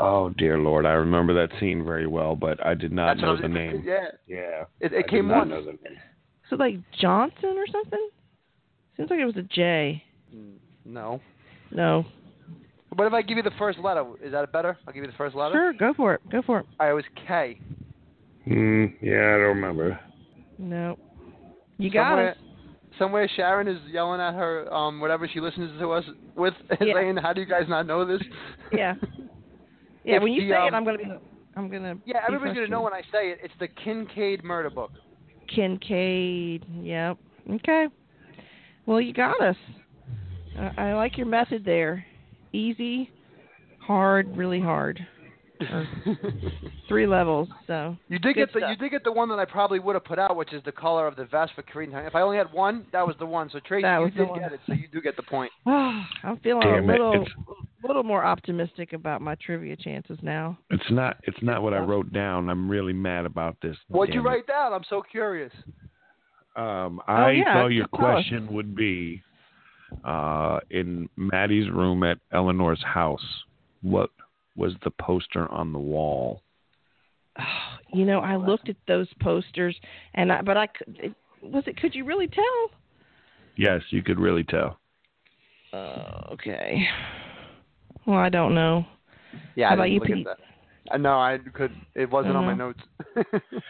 oh 0.01 0.31
dear 0.31 0.59
Lord, 0.59 0.87
I 0.87 0.93
remember 0.93 1.35
that 1.35 1.57
scene 1.61 1.85
very 1.85 2.07
well, 2.07 2.35
but 2.35 2.65
I 2.67 2.75
did 2.75 2.91
not 2.91 3.15
That's 3.15 3.21
know 3.21 3.37
the 3.41 3.47
name. 3.49 3.85
Yeah, 3.87 4.09
Yeah. 4.27 4.65
it, 4.81 4.93
I 4.93 4.97
it 4.97 5.03
did 5.03 5.09
came 5.09 5.29
not 5.29 5.39
once. 5.47 5.51
know 5.51 5.61
the 5.67 5.73
name. 5.73 5.99
so 6.51 6.57
like 6.57 6.77
Johnson 7.01 7.55
or 7.57 7.67
something? 7.71 8.09
Seems 8.97 9.11
like 9.11 9.21
it 9.21 9.25
was 9.27 9.37
a 9.37 9.43
J. 9.43 10.03
No. 10.85 11.21
No. 11.71 12.07
What 12.97 13.07
if 13.07 13.13
I 13.13 13.23
give 13.23 13.37
you 13.37 13.43
the 13.43 13.51
first 13.59 13.79
letter? 13.79 14.05
Is 14.23 14.33
that 14.33 14.51
better? 14.53 14.79
I'll 14.87 14.95
give 14.95 15.05
you 15.05 15.11
the 15.11 15.17
first 15.17 15.35
letter. 15.35 15.55
Sure, 15.55 15.73
go 15.73 15.95
for 15.95 16.15
it. 16.15 16.21
Go 16.31 16.43
for 16.43 16.61
it. 16.61 16.67
All 16.79 16.87
right, 16.87 16.93
it 16.93 16.95
was 16.95 17.05
K. 17.27 17.61
Hmm. 18.45 18.87
Yeah, 19.01 19.15
I 19.15 19.39
don't 19.39 19.57
remember. 19.57 19.99
No. 20.59 20.99
You 21.79 21.91
got 21.91 22.11
somewhere, 22.11 22.29
it. 22.29 22.39
somewhere 22.99 23.31
Sharon 23.35 23.69
is 23.69 23.79
yelling 23.91 24.21
at 24.21 24.35
her, 24.35 24.73
um, 24.73 25.01
whatever 25.01 25.29
she 25.33 25.41
listens 25.41 25.79
to 25.81 25.91
us 25.93 26.05
with, 26.37 26.55
Yeah. 26.81 26.95
saying, 26.95 27.17
"How 27.17 27.33
do 27.33 27.41
you 27.41 27.47
guys 27.47 27.65
not 27.69 27.87
know 27.87 28.05
this?" 28.05 28.23
Yeah. 28.73 28.95
Yeah, 30.05 30.19
when 30.23 30.33
you 30.33 30.43
the, 30.43 30.53
say 30.53 30.57
um, 30.57 30.67
it, 30.69 30.75
I'm 30.75 30.85
gonna 30.85 30.99
be. 30.99 31.05
I'm 31.57 31.71
gonna. 31.71 31.97
Yeah, 32.05 32.21
everybody's 32.27 32.55
gonna 32.55 32.69
know 32.69 32.83
when 32.83 32.93
I 32.93 33.01
say 33.13 33.31
it. 33.31 33.39
It's 33.43 33.55
the 33.59 33.69
Kincaid 33.69 34.45
murder 34.45 34.71
book. 34.71 34.93
Kincaid. 35.49 36.65
Yep. 36.81 37.19
Okay. 37.55 37.87
Well, 38.87 39.01
you 39.01 39.13
got 39.13 39.41
us. 39.41 39.57
I, 40.59 40.91
I 40.91 40.95
like 40.95 41.17
your 41.17 41.27
method 41.27 41.65
there. 41.65 42.05
Easy, 42.55 43.11
hard, 43.81 44.37
really 44.37 44.61
hard. 44.61 45.05
Three 46.89 47.07
levels. 47.07 47.49
So. 47.67 47.97
you 48.09 48.19
did 48.19 48.35
Good 48.35 48.47
get 48.49 48.53
the 48.53 48.59
stuff. 48.61 48.71
you 48.71 48.77
did 48.77 48.91
get 48.91 49.05
the 49.05 49.13
one 49.13 49.29
that 49.31 49.39
I 49.39 49.45
probably 49.45 49.79
would 49.79 49.95
have 49.95 50.05
put 50.05 50.19
out, 50.19 50.37
which 50.37 50.53
is 50.53 50.63
the 50.65 50.73
color 50.73 51.07
of 51.07 51.17
the 51.17 51.25
vest 51.25 51.53
for 51.55 51.63
Koreatown. 51.63 52.07
If 52.07 52.15
I 52.15 52.21
only 52.21 52.37
had 52.37 52.53
one, 52.53 52.87
that 52.93 53.07
was 53.07 53.17
the 53.19 53.27
one. 53.27 53.49
So 53.51 53.61
Tracy, 53.67 53.83
That 53.83 53.99
you 53.99 54.05
was 54.05 54.13
the 54.13 54.19
did 54.21 54.29
one. 54.31 54.41
get 54.41 54.53
it, 54.53 54.61
so 54.67 54.73
you 54.75 54.89
do 54.93 55.01
get 55.01 55.17
the 55.17 55.23
point. 55.23 55.51
I'm 55.67 56.39
feeling 56.43 56.63
Damn 56.63 56.89
a 56.89 56.93
little, 56.93 57.13
it's- 57.23 57.57
little 57.87 58.03
more 58.03 58.25
optimistic 58.25 58.93
about 58.93 59.21
my 59.21 59.35
trivia 59.37 59.77
chances 59.77 60.19
now. 60.23 60.59
It's 60.71 60.91
not. 60.91 61.17
It's 61.25 61.43
not 61.43 61.63
what 61.63 61.73
I 61.75 61.79
wrote 61.79 62.13
down. 62.13 62.49
I'm 62.51 62.69
really 62.69 62.93
mad 62.95 63.25
about 63.27 63.57
this. 63.63 63.77
What'd 63.89 64.15
you 64.15 64.21
Damn 64.23 64.27
it. 64.27 64.31
write 64.31 64.47
down? 64.47 64.73
I'm 64.73 64.85
so 64.89 65.03
curious. 65.03 65.53
Um, 66.57 67.01
Oh, 67.09 67.13
I 67.13 67.31
yeah, 67.33 67.53
thought 67.55 67.67
your 67.69 67.87
tell 67.97 68.07
us. 68.07 68.13
question 68.15 68.53
would 68.55 68.75
be, 68.77 69.23
uh, 70.05 70.61
in 70.71 71.09
Maddie's 71.17 71.71
room 71.71 72.03
at 72.03 72.19
Eleanor's 72.33 72.83
house, 72.83 73.25
what 73.83 74.11
was 74.57 74.73
the 74.85 74.91
poster 74.91 75.51
on 75.53 75.73
the 75.73 75.79
wall? 75.79 76.43
You 77.93 78.05
know, 78.05 78.19
I 78.19 78.35
looked 78.35 78.69
at 78.69 78.75
those 78.89 79.07
posters, 79.21 79.77
and 80.15 80.33
I, 80.33 80.43
but 80.43 80.57
I 80.57 80.67
could. 80.67 80.99
It, 81.01 81.15
was 81.43 81.63
it? 81.69 81.77
Could 81.77 81.95
you 81.95 82.05
really 82.05 82.27
tell? 82.27 82.71
Yes, 83.57 83.83
you 83.91 84.03
could 84.03 84.19
really 84.19 84.43
tell. 84.43 84.81
Uh, 85.73 86.23
okay. 86.33 86.89
Well, 88.05 88.19
I 88.19 88.31
don't 88.31 88.53
know. 88.53 88.85
Yeah, 89.55 89.67
How 89.69 89.73
I 89.73 89.75
about 89.75 89.85
didn't 89.85 89.95
you, 89.95 90.01
at 90.01 90.07
Pete? 90.19 90.27
that. 90.27 90.93
Uh, 90.93 90.97
no, 90.97 91.11
I 91.11 91.39
could. 91.53 91.71
It 91.95 92.11
wasn't 92.11 92.37
on 92.37 92.45
my 92.45 92.55
Mhm. 92.55 92.59
notes. 92.59 92.81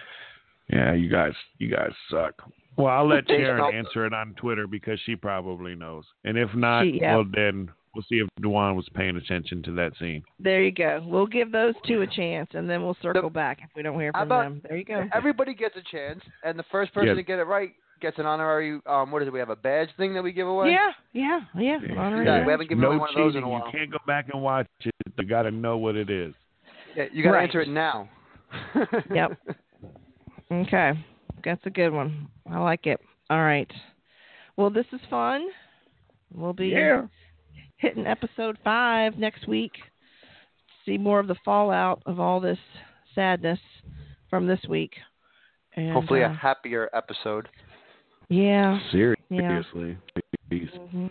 Yeah, 0.70 0.94
you 0.94 1.10
guys, 1.10 1.34
you 1.58 1.68
guys 1.70 1.92
suck. 2.10 2.42
Well, 2.76 2.88
I'll 2.88 3.06
let 3.08 3.26
Jason, 3.28 3.44
Sharon 3.44 3.74
answer 3.74 4.06
it 4.06 4.12
on 4.14 4.34
Twitter 4.34 4.66
because 4.66 4.98
she 5.06 5.16
probably 5.16 5.74
knows. 5.74 6.04
And 6.24 6.36
if 6.36 6.52
not, 6.54 6.84
She- 6.84 6.98
yeah. 7.00 7.14
well 7.16 7.24
then 7.32 7.70
we'll 7.94 8.04
see 8.08 8.16
if 8.16 8.28
Dewan 8.42 8.74
was 8.74 8.88
paying 8.94 9.16
attention 9.16 9.62
to 9.62 9.72
that 9.72 9.92
scene. 10.00 10.22
There 10.40 10.62
you 10.62 10.72
go. 10.72 11.00
We'll 11.06 11.26
give 11.26 11.52
those 11.52 11.74
two 11.86 12.02
a 12.02 12.06
chance, 12.06 12.50
and 12.54 12.68
then 12.68 12.82
we'll 12.82 12.96
circle 13.00 13.30
back 13.30 13.58
if 13.62 13.70
we 13.76 13.82
don't 13.82 13.98
hear 14.00 14.10
from 14.12 14.22
about- 14.22 14.42
them. 14.44 14.60
There 14.68 14.76
you 14.76 14.84
go. 14.84 15.06
Everybody 15.12 15.54
gets 15.54 15.76
a 15.76 15.82
chance, 15.82 16.20
and 16.42 16.58
the 16.58 16.64
first 16.64 16.92
person 16.92 17.08
Yeah. 17.08 17.14
to 17.14 17.22
get 17.22 17.38
it 17.38 17.44
right 17.44 17.70
gets 18.00 18.18
an 18.18 18.26
honorary. 18.26 18.80
Um, 18.86 19.12
what 19.12 19.22
is 19.22 19.28
it? 19.28 19.32
We 19.32 19.38
have 19.38 19.50
a 19.50 19.56
badge 19.56 19.88
thing 19.96 20.12
that 20.14 20.22
we 20.24 20.32
give 20.32 20.48
away. 20.48 20.70
Yeah, 20.72 20.90
yeah, 21.12 21.40
yeah. 21.56 21.78
Yeah. 21.80 21.94
Honorary 21.96 22.26
Yeah, 22.26 22.44
we 22.44 22.50
haven't 22.50 22.68
given 22.68 22.82
no 22.82 22.88
away 22.90 22.98
one 22.98 23.08
of 23.10 23.14
those 23.14 23.36
in 23.36 23.44
a 23.44 23.48
while. 23.48 23.64
You 23.66 23.78
can't 23.78 23.90
go 23.92 23.98
back 24.06 24.26
and 24.32 24.42
watch 24.42 24.66
it. 24.80 24.92
You 25.16 25.24
got 25.24 25.42
to 25.42 25.50
know 25.52 25.78
what 25.78 25.94
it 25.96 26.10
is. 26.10 26.34
Yeah, 26.96 27.04
you 27.12 27.22
got 27.22 27.30
to 27.30 27.36
Right. 27.36 27.42
answer 27.44 27.60
it 27.60 27.68
now. 27.68 28.08
Yep. 29.14 29.38
Okay, 30.52 30.92
that's 31.44 31.64
a 31.66 31.70
good 31.70 31.90
one. 31.92 32.28
I 32.50 32.58
like 32.58 32.86
it. 32.86 33.00
All 33.30 33.42
right. 33.42 33.70
Well, 34.56 34.70
this 34.70 34.86
is 34.92 35.00
fun. 35.10 35.46
We'll 36.32 36.52
be 36.52 36.68
Yeah. 36.68 37.06
hitting 37.76 38.06
episode 38.06 38.58
five 38.64 39.18
next 39.18 39.46
week. 39.48 39.72
See 40.84 40.98
more 40.98 41.18
of 41.20 41.26
the 41.26 41.36
fallout 41.44 42.02
of 42.06 42.20
all 42.20 42.40
this 42.40 42.58
sadness 43.14 43.58
from 44.28 44.46
this 44.46 44.60
week. 44.68 44.94
And, 45.76 45.92
Hopefully, 45.92 46.20
a 46.22 46.28
uh, 46.28 46.32
happier 46.34 46.88
episode. 46.92 47.48
yeah. 48.28 48.78
Seriously. 48.90 49.96
Please. 50.48 50.68
hmm 50.90 51.06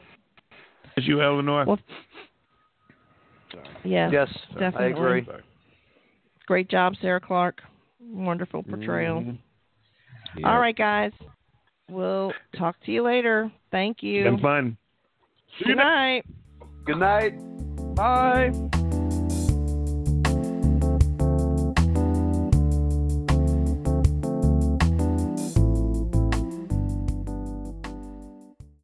Is 0.95 1.07
you, 1.07 1.21
Eleanor? 1.21 1.65
Well, 1.65 1.79
Yeah. 3.83 4.09
yes, 4.11 4.29
I 4.55 4.59
definitely. 4.59 4.91
agree. 4.91 5.27
Great 6.45 6.69
job, 6.69 6.95
Sarah 7.01 7.19
Clarke. 7.19 7.61
Wonderful 7.99 8.63
portrayal. 8.63 9.35
Mhm. 10.35 10.45
All 10.45 10.53
Yeah. 10.53 10.59
right, 10.59 10.75
guys. 10.75 11.11
We'll 11.89 12.33
talk 12.55 12.79
to 12.85 12.91
you 12.91 13.03
later. 13.03 13.51
Thank 13.71 14.01
you. 14.03 14.23
Been 14.23 14.39
fun. 14.39 14.77
Good 15.63 15.77
night. 15.77 16.25
Good 16.85 16.97
night. 16.97 17.33
Bye. 17.95 18.51